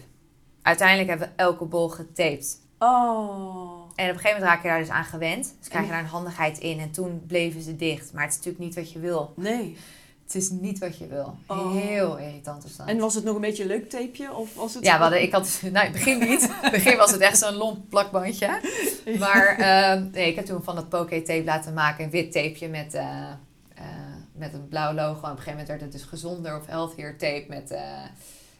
Uiteindelijk 0.62 1.10
hebben 1.10 1.28
we 1.28 1.44
elke 1.44 1.66
bol 1.66 1.90
getaped. 1.90 2.62
Oh. 2.80 3.82
En 3.96 4.10
op 4.10 4.16
een 4.16 4.20
gegeven 4.20 4.24
moment 4.24 4.44
raak 4.44 4.62
je 4.62 4.68
daar 4.68 4.80
dus 4.80 4.90
aan 4.90 5.06
gewend. 5.06 5.56
Dus 5.60 5.68
krijg 5.68 5.86
je 5.86 5.92
daar 5.92 6.00
een 6.00 6.06
handigheid 6.06 6.58
in. 6.60 6.80
En 6.80 6.92
toen 6.92 7.24
bleven 7.28 7.62
ze 7.62 7.76
dicht. 7.76 8.14
Maar 8.14 8.24
het 8.24 8.32
is 8.32 8.38
natuurlijk 8.38 8.64
niet 8.64 8.76
wat 8.76 8.92
je 8.92 9.00
wil. 9.00 9.34
Nee. 9.36 9.78
Het 10.24 10.36
is 10.36 10.50
niet 10.50 10.80
wat 10.80 10.98
je 10.98 11.08
wil. 11.08 11.36
Oh. 11.48 11.74
Heel 11.74 12.18
irritant 12.18 12.66
is 12.66 12.76
dat. 12.76 12.88
En 12.88 12.98
was 12.98 13.14
het 13.14 13.24
nog 13.24 13.36
een 13.36 13.42
beetje 13.42 13.64
een 13.64 13.70
leuk 13.70 13.90
tapeje? 13.90 14.34
Of 14.34 14.56
was 14.56 14.74
het... 14.74 14.84
Ja, 14.84 14.96
we 14.96 15.02
hadden, 15.02 15.22
ik 15.22 15.32
had, 15.32 15.60
nou, 15.72 15.86
in 15.86 15.92
het 15.92 15.92
begin 15.92 16.20
niet. 16.20 16.42
In 16.42 16.50
het 16.52 16.72
begin 16.72 16.98
was 16.98 17.12
het 17.12 17.22
echt 17.22 17.38
zo'n 17.38 17.56
lomp 17.56 17.90
plakbandje. 17.90 18.60
Maar 19.20 19.58
ehm, 19.58 20.10
nee, 20.12 20.30
ik 20.30 20.36
heb 20.36 20.46
toen 20.46 20.64
van 20.64 20.76
dat 20.76 20.90
poké 20.90 21.22
tape 21.22 21.44
laten 21.44 21.74
maken. 21.74 22.04
Een 22.04 22.10
wit 22.10 22.32
tapeje 22.32 22.68
met, 22.68 22.94
eh, 22.94 23.32
met 24.38 24.54
een 24.54 24.68
blauw 24.68 24.94
logo. 24.94 25.10
En 25.10 25.16
op 25.16 25.24
een 25.24 25.30
gegeven 25.30 25.50
moment 25.52 25.68
werd 25.68 25.82
het 25.82 25.92
dus 25.92 26.04
gezonder 26.04 26.58
of 26.58 26.66
healthier 26.66 27.18
tape 27.18 27.46
met 27.48 27.72
eh 27.72 27.82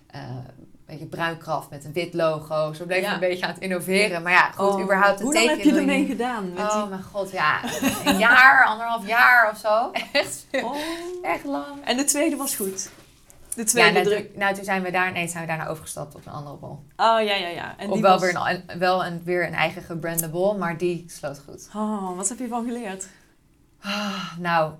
eh, 0.08 0.22
een 0.30 0.68
beetje 0.86 1.06
bruinkraft 1.06 1.70
met 1.70 1.86
een 1.86 1.94
wit 1.94 2.14
logo. 2.14 2.74
Zo 2.74 2.86
bleef 2.86 2.98
ik 2.98 3.04
Ja. 3.04 3.14
een 3.14 3.20
beetje 3.20 3.46
aan 3.46 3.54
het 3.54 3.62
innoveren. 3.62 4.22
Maar 4.22 4.32
ja, 4.32 4.52
goed, 4.52 4.74
Oh. 4.74 4.82
überhaupt 4.82 5.20
een 5.20 5.26
Hoe 5.26 5.34
lang 5.34 5.48
heb 5.50 5.60
je 5.60 5.76
ermee 5.76 6.06
gedaan? 6.06 6.54
Met 6.54 6.64
Oh 6.64 6.90
mijn 6.90 7.04
god, 7.04 7.32
ja. 7.32 7.60
Een 8.06 8.18
jaar, 8.18 8.66
anderhalf 8.66 9.08
jaar 9.08 9.52
of 9.52 9.58
zo. 9.58 9.92
Echt, 10.14 10.46
oh. 10.52 10.76
echt 11.34 11.44
lang. 11.44 11.84
En 11.86 11.98
de 11.98 12.04
tweede 12.04 12.36
was 12.36 12.56
goed? 12.56 12.90
De 13.56 13.62
Ja, 13.64 13.64
tweede 13.66 13.92
nou, 13.92 14.06
druk? 14.06 14.36
nou, 14.38 14.54
toen 14.56 14.64
zijn 14.64 14.82
we 14.84 14.92
daar, 14.92 15.12
nee, 15.12 15.28
zijn 15.28 15.42
we 15.42 15.48
daarna 15.48 15.68
overgestapt 15.68 16.16
op 16.16 16.26
een 16.26 16.32
andere 16.34 16.56
bol. 16.56 16.70
Oh, 16.96 17.22
ja, 17.22 17.22
ja, 17.22 17.48
ja. 17.48 17.78
En 17.78 17.92
die 17.92 18.02
wel, 18.02 18.12
was... 18.12 18.22
weer 18.22 18.36
een, 18.36 18.64
een- 18.68 18.80
wel 18.80 19.06
een, 19.06 19.22
weer 19.24 19.48
een 19.48 19.54
eigen 19.54 19.82
gebrande 19.82 20.30
bol, 20.30 20.58
maar 20.58 20.78
die 20.78 21.06
sloot 21.08 21.42
goed. 21.48 21.70
Oh, 21.76 22.16
wat 22.16 22.30
heb 22.30 22.40
je 22.40 22.48
van 22.48 22.66
geleerd? 22.66 23.08
Ah, 23.82 24.38
nou, 24.40 24.74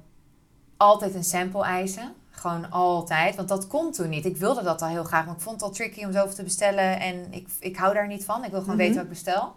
altijd 0.78 1.16
een 1.16 1.24
sample 1.24 1.64
eisen. 1.64 2.14
Gewoon 2.32 2.72
altijd. 2.72 3.36
Want 3.36 3.48
dat 3.48 3.68
kon 3.68 3.92
toen 3.92 4.10
niet. 4.10 4.26
Ik 4.26 4.38
wilde 4.38 4.64
dat 4.64 4.82
al 4.82 4.88
heel 4.88 5.04
graag. 5.04 5.26
Maar 5.26 5.36
ik 5.36 5.42
vond 5.42 5.56
het 5.62 5.70
al 5.70 5.76
tricky 5.76 6.06
om 6.06 6.12
zoveel 6.12 6.36
te 6.36 6.44
bestellen. 6.44 7.00
En 7.00 7.34
ik, 7.34 7.48
ik 7.60 7.78
hou 7.78 7.94
daar 7.94 8.08
niet 8.08 8.26
van. 8.26 8.44
Ik 8.44 8.52
wil 8.52 8.60
gewoon 8.60 8.76
Mhm. 8.76 8.84
weten 8.86 8.96
wat 8.96 9.04
ik 9.04 9.10
bestel. 9.10 9.56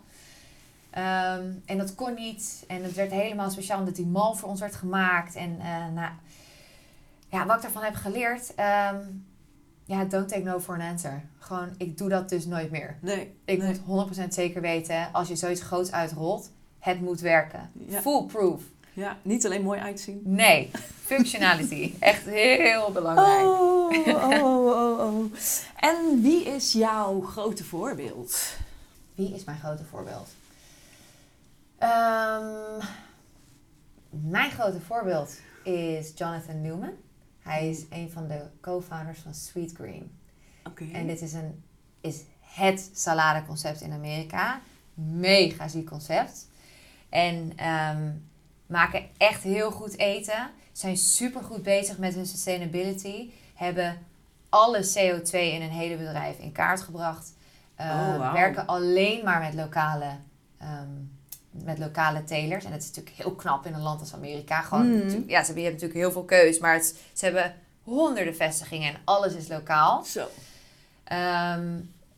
Ehm, 0.90 1.44
en 1.64 1.78
dat 1.78 1.94
kon 1.94 2.14
niet. 2.14 2.64
En 2.68 2.82
het 2.82 2.94
werd 2.94 3.10
helemaal 3.10 3.50
speciaal 3.50 3.78
omdat 3.78 3.96
die 3.96 4.06
mal 4.06 4.34
voor 4.34 4.48
ons 4.48 4.60
werd 4.60 4.74
gemaakt. 4.74 5.34
En 5.34 5.56
eh, 5.60 5.86
nou, 5.94 6.10
ja, 7.28 7.46
wat 7.46 7.56
ik 7.56 7.62
daarvan 7.62 7.82
heb 7.82 7.94
geleerd. 7.94 8.54
ehm, 8.54 8.96
ja, 9.84 10.04
don't 10.04 10.28
take 10.28 10.42
no 10.42 10.58
for 10.60 10.74
an 10.74 10.80
answer. 10.80 11.22
Gewoon, 11.38 11.68
ik 11.76 11.98
doe 11.98 12.08
dat 12.08 12.28
dus 12.28 12.46
nooit 12.46 12.70
meer. 12.70 12.96
Nee. 13.00 13.34
Ik 13.44 13.58
nee. 13.58 13.66
moet 13.66 13.78
100% 13.78 14.34
zeker 14.34 14.60
weten, 14.60 15.08
als 15.12 15.28
je 15.28 15.36
zoiets 15.36 15.60
groots 15.62 15.92
uitrolt, 15.92 16.50
het 16.78 17.00
moet 17.00 17.20
werken. 17.20 17.70
Ja. 17.86 18.00
Foolproof. 18.00 18.62
Ja, 18.92 19.16
niet 19.22 19.46
alleen 19.46 19.62
mooi 19.62 19.80
uitzien. 19.80 20.20
Nee, 20.24 20.70
functionality. 21.04 21.94
Echt 21.98 22.24
heel 22.24 22.92
belangrijk. 22.92 23.44
Oh, 23.44 24.06
oh, 24.06 24.66
oh, 24.66 24.98
oh. 24.98 25.32
En 25.76 26.22
wie 26.22 26.44
is 26.44 26.72
jouw 26.72 27.20
grote 27.20 27.64
voorbeeld? 27.64 28.56
Wie 29.14 29.34
is 29.34 29.44
mijn 29.44 29.58
grote 29.58 29.84
voorbeeld? 29.84 30.28
Ehm, 31.78 32.84
mijn 34.10 34.50
grote 34.50 34.80
voorbeeld 34.80 35.38
is 35.62 36.12
Jonathan 36.14 36.60
Newman. 36.60 36.92
Hij 37.42 37.70
is 37.70 37.84
een 37.90 38.10
van 38.10 38.28
de 38.28 38.42
co-founders 38.60 39.18
van 39.18 39.34
Sweet 39.34 39.72
Green. 39.72 40.18
Oké. 40.64 40.84
En 40.92 41.06
dit 41.06 41.20
is, 41.20 41.32
een, 41.32 41.64
is 42.00 42.22
het 42.40 42.90
saladeconcept 42.94 43.80
in 43.80 43.92
Amerika. 43.92 44.60
Mega 44.94 45.68
ziek 45.68 45.86
concept. 45.86 46.48
En 47.08 47.52
ehm, 47.56 48.10
maken 48.70 49.02
echt 49.16 49.42
heel 49.42 49.70
goed 49.70 49.98
eten. 49.98 50.50
Zijn 50.72 50.96
super 50.96 51.42
goed 51.42 51.62
bezig 51.62 51.98
met 51.98 52.14
hun 52.14 52.26
sustainability. 52.26 53.30
Hebben 53.54 53.98
alle 54.48 54.78
CO2 54.84 55.30
in 55.30 55.62
een 55.62 55.70
hele 55.70 55.96
bedrijf 55.96 56.38
in 56.38 56.52
kaart 56.52 56.80
gebracht. 56.80 57.32
Eh, 57.74 57.86
Oh. 57.90 58.32
Werken 58.32 58.66
alleen 58.66 59.24
maar 59.24 59.40
met 59.40 59.54
lokale, 59.54 60.06
ehm, 60.58 60.88
met 61.50 61.78
lokale 61.78 62.24
telers. 62.24 62.64
En 62.64 62.70
dat 62.70 62.80
is 62.80 62.86
natuurlijk 62.86 63.16
heel 63.16 63.32
knap 63.34 63.66
in 63.66 63.74
een 63.74 63.80
land 63.82 64.00
als 64.00 64.14
Amerika. 64.14 64.60
Gewoon, 64.62 64.96
Mhm. 64.96 65.06
ja, 65.26 65.40
ze 65.40 65.44
hebben, 65.46 65.62
je 65.62 65.68
hebt 65.68 65.80
natuurlijk 65.82 65.94
heel 66.00 66.12
veel 66.12 66.24
keus. 66.24 66.58
Maar 66.58 66.74
het, 66.74 66.98
ze 67.12 67.24
hebben 67.24 67.54
honderden 67.82 68.36
vestigingen 68.36 68.94
en 68.94 69.00
alles 69.04 69.34
is 69.34 69.48
lokaal. 69.48 70.04
Zo. 70.04 70.26
Ehm, 71.04 71.68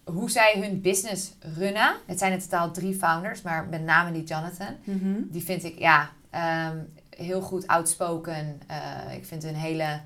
hoe 0.05 0.30
zij 0.30 0.55
hun 0.61 0.80
business 0.80 1.32
runnen. 1.57 1.94
Het 2.07 2.18
zijn 2.18 2.32
in 2.32 2.40
totaal 2.40 2.70
drie 2.70 2.94
founders, 2.94 3.42
maar 3.42 3.64
met 3.66 3.82
name 3.84 4.12
die 4.12 4.24
Jonathan. 4.24 4.76
Mhm. 4.84 5.14
Die 5.30 5.44
vind 5.44 5.64
ik 5.64 5.78
ja, 5.78 6.11
ehm, 6.33 6.76
heel 7.11 7.41
goed 7.41 7.66
outspoken. 7.66 8.61
Eh, 8.66 9.14
ik 9.16 9.26
vind 9.26 9.43
hun 9.43 9.55
hele 9.55 10.01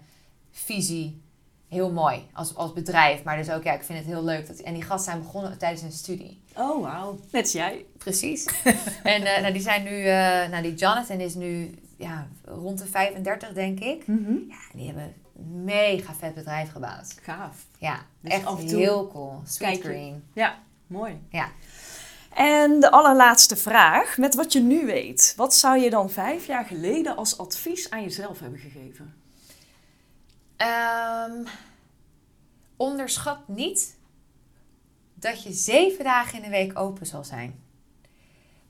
visie 0.51 1.23
heel 1.69 1.93
mooi 1.93 2.27
als, 2.33 2.55
als 2.55 2.73
bedrijf. 2.73 3.23
Maar 3.23 3.37
dus 3.37 3.51
ook, 3.51 3.63
ja, 3.63 3.73
ik 3.73 3.83
vind 3.83 3.99
het 3.99 4.09
heel 4.09 4.25
leuk. 4.25 4.47
Dat, 4.47 4.59
en 4.59 4.75
die 4.75 4.83
gasten 4.83 5.13
zijn 5.13 5.23
begonnen 5.23 5.59
tijdens 5.59 5.83
hun 5.83 5.93
studie. 5.93 6.43
Oh, 6.57 6.83
wauw. 6.83 7.19
Net 7.31 7.43
als 7.43 7.53
jij. 7.53 7.85
Precies. 7.99 8.45
en 9.03 9.23
eh, 9.25 9.41
nou, 9.41 9.53
die 9.53 9.63
zijn 9.63 9.83
nu, 9.83 10.01
eh, 10.03 10.49
nou 10.51 10.63
die 10.63 10.75
Jonathan 10.75 11.21
is 11.21 11.35
nu 11.35 11.75
ja, 11.97 12.27
rond 12.45 12.79
de 12.79 12.87
35 12.87 13.53
denk 13.53 13.81
ik. 13.81 14.07
Mhm. 14.07 14.33
Ja, 14.49 14.57
en 14.73 14.79
die 14.79 14.87
hebben 14.87 15.05
een 15.39 15.65
mega 15.65 16.15
vet 16.15 16.35
bedrijf 16.35 16.71
gebouwd. 16.73 17.17
Gaaf. 17.23 17.67
Ja, 17.79 18.01
Dus 18.21 18.33
echt 18.33 18.47
af 18.47 18.61
en 18.61 18.67
toe 18.67 18.79
heel 18.81 19.09
cool. 19.09 19.41
Sweet 19.45 19.69
kijk 19.71 19.83
je- 19.83 19.89
Green. 19.89 20.25
Ja, 20.33 20.59
mooi. 20.87 21.19
Ja. 21.31 21.49
En 22.37 22.81
de 22.81 22.91
allerlaatste 22.91 23.57
vraag. 23.57 24.19
Met 24.19 24.35
wat 24.35 24.53
je 24.53 24.61
nu 24.61 24.87
weet, 24.87 25.33
wat 25.37 25.55
zou 25.55 25.79
je 25.79 25.91
dan 25.91 26.11
vijf 26.11 26.47
jaar 26.47 26.65
geleden 26.65 27.17
als 27.17 27.39
advies 27.39 27.91
aan 27.91 28.03
jezelf 28.03 28.41
hebben 28.41 28.59
gegeven? 28.59 29.15
Ehm, 30.57 31.45
onderschat 32.77 33.39
niet 33.49 33.97
dat 35.15 35.43
je 35.43 35.53
zeven 35.53 36.05
dagen 36.05 36.37
in 36.37 36.43
de 36.43 36.49
week 36.51 36.79
open 36.79 37.07
zal 37.07 37.25
zijn. 37.25 37.63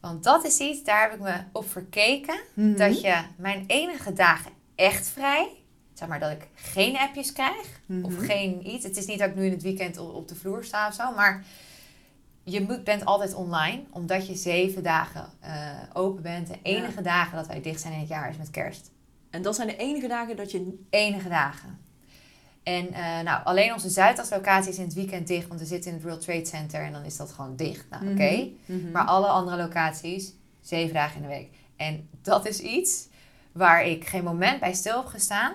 Want 0.00 0.24
dat 0.24 0.44
is 0.44 0.58
iets, 0.58 0.84
daar 0.84 1.00
heb 1.02 1.12
ik 1.12 1.20
me 1.20 1.34
op 1.52 1.70
verkeken. 1.70 2.40
Mhm. 2.54 2.76
Dat 2.76 3.00
je 3.00 3.22
mijn 3.36 3.64
enige 3.66 4.12
dagen 4.12 4.50
echt 4.74 5.06
vrij, 5.08 5.48
zeg 5.94 6.08
maar 6.08 6.20
dat 6.20 6.30
ik 6.30 6.48
geen 6.54 6.96
appjes 6.96 7.32
krijg 7.32 7.80
of 8.02 8.12
Mhm. 8.12 8.24
geen 8.24 8.68
iets. 8.68 8.84
Het 8.84 8.96
is 8.96 9.06
niet 9.06 9.18
dat 9.18 9.28
ik 9.28 9.34
nu 9.36 9.44
in 9.44 9.52
het 9.52 9.62
weekend 9.62 9.98
op 9.98 10.14
op 10.14 10.28
de 10.28 10.34
vloer 10.34 10.64
sta 10.64 10.88
of 10.88 10.94
zo, 10.94 11.12
maar 11.12 11.44
je 12.48 12.80
bent 12.84 13.04
altijd 13.04 13.34
online, 13.34 13.82
omdat 13.90 14.26
je 14.26 14.34
zeven 14.34 14.82
dagen 14.82 15.26
eh, 15.40 15.70
open 15.92 16.22
bent. 16.22 16.46
De 16.48 16.58
enige 16.62 17.02
dagen 17.02 17.36
dat 17.36 17.46
wij 17.46 17.60
dicht 17.60 17.80
zijn 17.80 17.92
in 17.92 17.98
het 17.98 18.08
jaar 18.08 18.30
is 18.30 18.36
met 18.36 18.50
kerst. 18.50 18.90
En 19.30 19.42
dat 19.42 19.54
zijn 19.54 19.68
de 19.68 19.76
enige 19.76 20.06
dagen 20.08 20.36
dat 20.36 20.50
je... 20.50 20.84
enige 20.90 21.28
dagen. 21.28 21.78
En 22.62 22.92
eh, 22.92 23.20
nou, 23.20 23.44
alleen 23.44 23.72
onze 23.72 23.88
Zuidas-locatie 23.88 24.70
is 24.70 24.78
in 24.78 24.84
het 24.84 24.94
weekend 24.94 25.26
dicht, 25.26 25.48
want 25.48 25.60
we 25.60 25.66
zitten 25.66 25.90
in 25.90 25.96
het 25.96 26.06
World 26.06 26.20
Trade 26.20 26.44
Center 26.46 26.80
en 26.80 26.92
dan 26.92 27.04
is 27.04 27.16
dat 27.16 27.32
gewoon 27.32 27.56
dicht. 27.56 27.86
Nou, 27.90 28.10
oké. 28.12 28.48
Mhm. 28.66 28.90
Maar 28.90 29.04
alle 29.04 29.26
andere 29.26 29.56
locaties, 29.56 30.32
zeven 30.60 30.94
dagen 30.94 31.16
in 31.16 31.22
de 31.22 31.28
week. 31.28 31.48
En 31.76 32.08
dat 32.22 32.46
is 32.46 32.60
iets 32.60 33.08
waar 33.52 33.86
ik 33.86 34.06
geen 34.06 34.24
moment 34.24 34.60
bij 34.60 34.72
stil 34.74 34.96
heb 34.96 35.06
gestaan. 35.06 35.52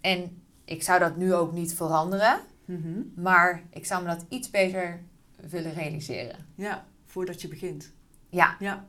En 0.00 0.42
ik 0.64 0.82
zou 0.82 0.98
dat 0.98 1.16
nu 1.16 1.34
ook 1.34 1.52
niet 1.52 1.74
veranderen, 1.74 2.40
Mhm. 2.64 3.00
maar 3.16 3.62
ik 3.70 3.86
zou 3.86 4.02
me 4.02 4.08
dat 4.08 4.24
iets 4.28 4.50
beter 4.50 5.02
willen 5.48 5.72
realiseren. 5.74 6.46
Ja, 6.54 6.84
voordat 7.06 7.42
je 7.42 7.48
begint. 7.48 7.92
Ja, 8.28 8.56
Ja. 8.58 8.84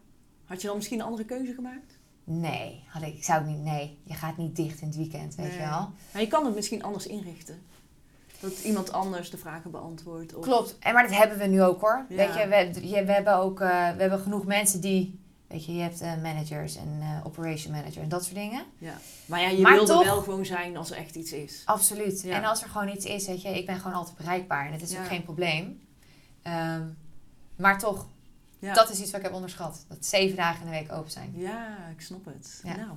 Had 0.46 0.62
je 0.62 0.68
dan 0.68 0.76
misschien 0.76 1.00
een 1.00 1.06
andere 1.06 1.26
keuze 1.26 1.54
gemaakt? 1.54 1.98
nee, 2.24 2.84
had 2.88 3.02
ik, 3.02 3.16
ik 3.16 3.24
zou 3.24 3.46
niet, 3.46 3.60
nee, 3.64 3.98
je 4.04 4.14
gaat 4.14 4.38
niet 4.38 4.56
dicht 4.56 4.82
in 4.82 4.88
het 4.88 4.96
weekend, 4.98 5.36
weet 5.36 5.46
Nee. 5.48 5.56
je 5.58 5.64
wel. 5.64 5.90
Maar 6.14 6.22
je 6.22 6.28
kan 6.28 6.46
het 6.46 6.56
misschien 6.56 6.84
anders 6.84 7.08
inrichten. 7.08 7.62
Dat 8.40 8.60
iemand 8.60 8.92
anders 8.92 9.30
de 9.30 9.38
vragen 9.38 9.72
beantwoordt. 9.72 10.34
Of... 10.36 10.44
Klopt. 10.44 10.78
En 10.80 10.94
maar 10.94 11.04
dat 11.08 11.18
hebben 11.18 11.38
we 11.38 11.46
nu 11.46 11.62
ook 11.64 11.82
hoor. 11.82 12.06
Ja. 12.10 12.16
Weet 12.16 12.34
je, 12.34 12.48
we, 12.82 12.88
je- 12.88 13.04
we 13.06 13.12
hebben 13.12 13.36
ook 13.38 13.60
eh, 13.60 13.68
we 13.70 14.02
hebben 14.02 14.20
genoeg 14.20 14.46
mensen 14.46 14.82
die... 14.82 15.20
Weet 15.48 15.66
je, 15.66 15.74
je 15.76 15.82
hebt 15.82 16.02
eh, 16.02 16.22
managers 16.22 16.76
en 16.76 16.98
eh, 17.02 17.26
operation 17.26 17.72
manager 17.74 18.02
en 18.02 18.10
dat 18.10 18.24
soort 18.24 18.36
dingen. 18.36 18.64
Ja. 18.78 18.94
Maar 19.26 19.42
ja, 19.42 19.48
je 19.50 19.62
Maar 19.62 19.74
wil 19.74 19.86
toch- 19.86 20.00
er 20.00 20.06
wel 20.06 20.22
gewoon 20.22 20.46
zijn 20.46 20.78
als 20.78 20.92
er 20.92 20.98
echt 20.98 21.16
iets 21.16 21.32
is. 21.32 21.62
Absoluut. 21.66 22.22
Ja. 22.22 22.36
En 22.36 22.44
als 22.44 22.62
er 22.64 22.70
gewoon 22.70 22.90
iets 22.90 23.06
is, 23.06 23.28
weet 23.28 23.42
je, 23.42 23.50
ik 23.58 23.66
ben 23.66 23.78
gewoon 23.80 23.98
altijd 23.98 24.18
bereikbaar. 24.18 24.66
En 24.66 24.72
dat 24.72 24.82
is 24.82 24.92
Ja. 24.92 25.00
ook 25.02 25.08
geen 25.08 25.24
probleem. 25.24 25.82
Ehm, 26.46 26.84
maar 27.56 27.80
toch, 27.80 28.06
Ja. 28.60 28.74
dat 28.74 28.90
is 28.90 29.00
iets 29.00 29.12
wat 29.12 29.20
ik 29.20 29.26
heb 29.26 29.36
onderschat. 29.36 29.86
Dat 29.88 30.06
zeven 30.06 30.36
dagen 30.36 30.60
in 30.66 30.72
de 30.72 30.78
week 30.78 30.92
open 30.92 31.12
zijn. 31.12 31.34
Ja, 31.36 31.78
ik 31.96 32.02
snap 32.02 32.26
het. 32.26 32.60
Ja. 32.64 32.76
Nou, 32.76 32.90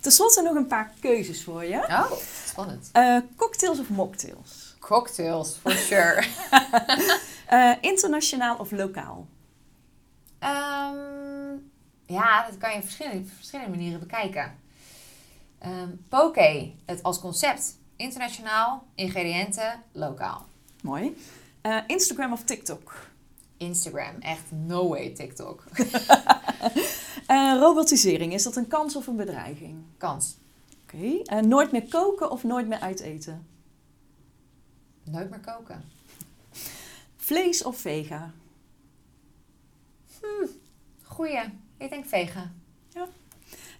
ten 0.00 0.12
slotte 0.12 0.42
nog 0.42 0.54
een 0.54 0.66
paar 0.66 0.92
keuzes 1.00 1.44
voor 1.44 1.64
je. 1.64 1.76
Oh, 1.76 2.12
spannend. 2.46 2.88
Eh, 2.92 3.16
cocktails 3.36 3.78
of 3.78 3.88
mocktails? 3.88 4.76
Cocktails, 4.78 5.56
for 5.56 5.72
sure. 5.72 6.24
Eh, 7.46 7.72
internationaal 7.80 8.56
of 8.56 8.70
lokaal? 8.70 9.26
Ehm, 10.38 11.54
ja, 12.06 12.46
dat 12.46 12.58
kan 12.58 12.70
je 12.70 12.76
op 12.76 12.82
verschillende, 12.82 13.28
verschillende 13.36 13.70
manieren 13.70 14.00
bekijken. 14.00 14.58
Ehm 15.58 15.88
poke, 16.08 16.72
het 16.86 17.02
als 17.02 17.20
concept. 17.20 17.76
Internationaal, 17.96 18.86
ingrediënten, 18.94 19.82
lokaal. 19.92 20.46
Mooi. 20.82 21.16
Eh, 21.62 21.78
Instagram 21.86 22.32
of 22.32 22.44
TikTok? 22.44 23.10
Instagram, 23.56 24.20
echt 24.20 24.50
no 24.50 24.88
way 24.88 25.10
TikTok. 25.14 25.64
Eh, 27.26 27.56
robotisering, 27.58 28.32
is 28.32 28.42
dat 28.42 28.56
een 28.56 28.68
kans 28.68 28.96
of 28.96 29.06
een 29.06 29.16
bedreiging? 29.16 29.82
Kans. 29.96 30.36
Oké. 30.82 31.22
Eh, 31.22 31.38
nooit 31.38 31.72
meer 31.72 31.88
koken 31.88 32.30
of 32.30 32.44
nooit 32.44 32.68
meer 32.68 32.78
uiteten? 32.80 33.46
Nooit 35.04 35.30
meer 35.30 35.40
koken. 35.40 35.84
Vlees 37.16 37.62
of 37.62 37.78
vega? 37.78 38.32
Goeie. 41.02 41.42
Ik 41.76 41.90
denk 41.90 42.06
vegan. 42.06 42.50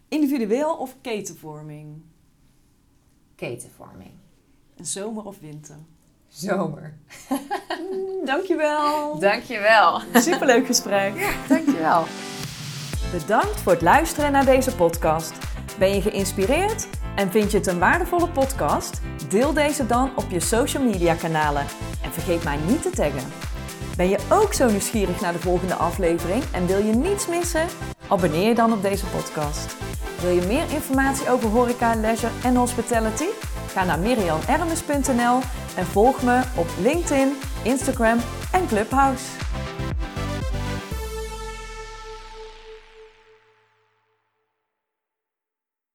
Individueel 0.08 0.76
of 0.76 0.96
ketenvorming? 1.00 2.02
Ketenvorming. 3.34 4.12
Zomer 4.80 5.24
of 5.24 5.38
winter? 5.40 5.76
Zomer. 6.32 6.94
Dankjewel. 8.24 9.18
Dankjewel. 9.18 10.00
Superleuk 10.14 10.66
gesprek. 10.66 11.34
Dankjewel. 11.48 12.04
Bedankt 13.12 13.60
voor 13.60 13.72
het 13.72 13.82
luisteren 13.82 14.32
naar 14.32 14.44
deze 14.44 14.74
podcast. 14.74 15.32
Ben 15.78 15.94
je 15.94 16.02
geïnspireerd 16.02 16.86
en 17.16 17.30
vind 17.30 17.50
je 17.50 17.58
het 17.58 17.66
een 17.66 17.78
waardevolle 17.78 18.28
podcast? 18.28 19.00
Deel 19.28 19.52
deze 19.52 19.86
dan 19.86 20.10
op 20.16 20.30
je 20.30 20.40
social 20.40 20.82
media 20.82 21.14
kanalen 21.14 21.66
en 22.02 22.12
vergeet 22.12 22.44
mij 22.44 22.56
niet 22.66 22.82
te 22.82 22.90
taggen. 22.90 23.32
Ben 23.96 24.08
je 24.08 24.18
ook 24.30 24.52
zo 24.52 24.70
nieuwsgierig 24.70 25.20
naar 25.20 25.32
de 25.32 25.38
volgende 25.38 25.74
aflevering 25.74 26.42
en 26.52 26.66
wil 26.66 26.78
je 26.78 26.92
niets 26.92 27.26
missen? 27.26 27.66
Abonneer 28.08 28.48
je 28.48 28.54
dan 28.54 28.72
op 28.72 28.82
deze 28.82 29.06
podcast. 29.06 29.76
Wil 30.20 30.30
je 30.30 30.46
meer 30.46 30.70
informatie 30.70 31.30
over 31.30 31.48
horeca, 31.48 31.94
leisure 31.94 32.32
en 32.44 32.56
hospitality? 32.56 33.26
Ga 33.72 33.84
naar 33.84 33.98
mirianermes.nl 33.98 35.40
en 35.76 35.86
volg 35.86 36.22
me 36.22 36.40
op 36.56 36.66
LinkedIn, 36.80 37.32
Instagram 37.62 38.18
en 38.52 38.66
Clubhouse. 38.66 39.24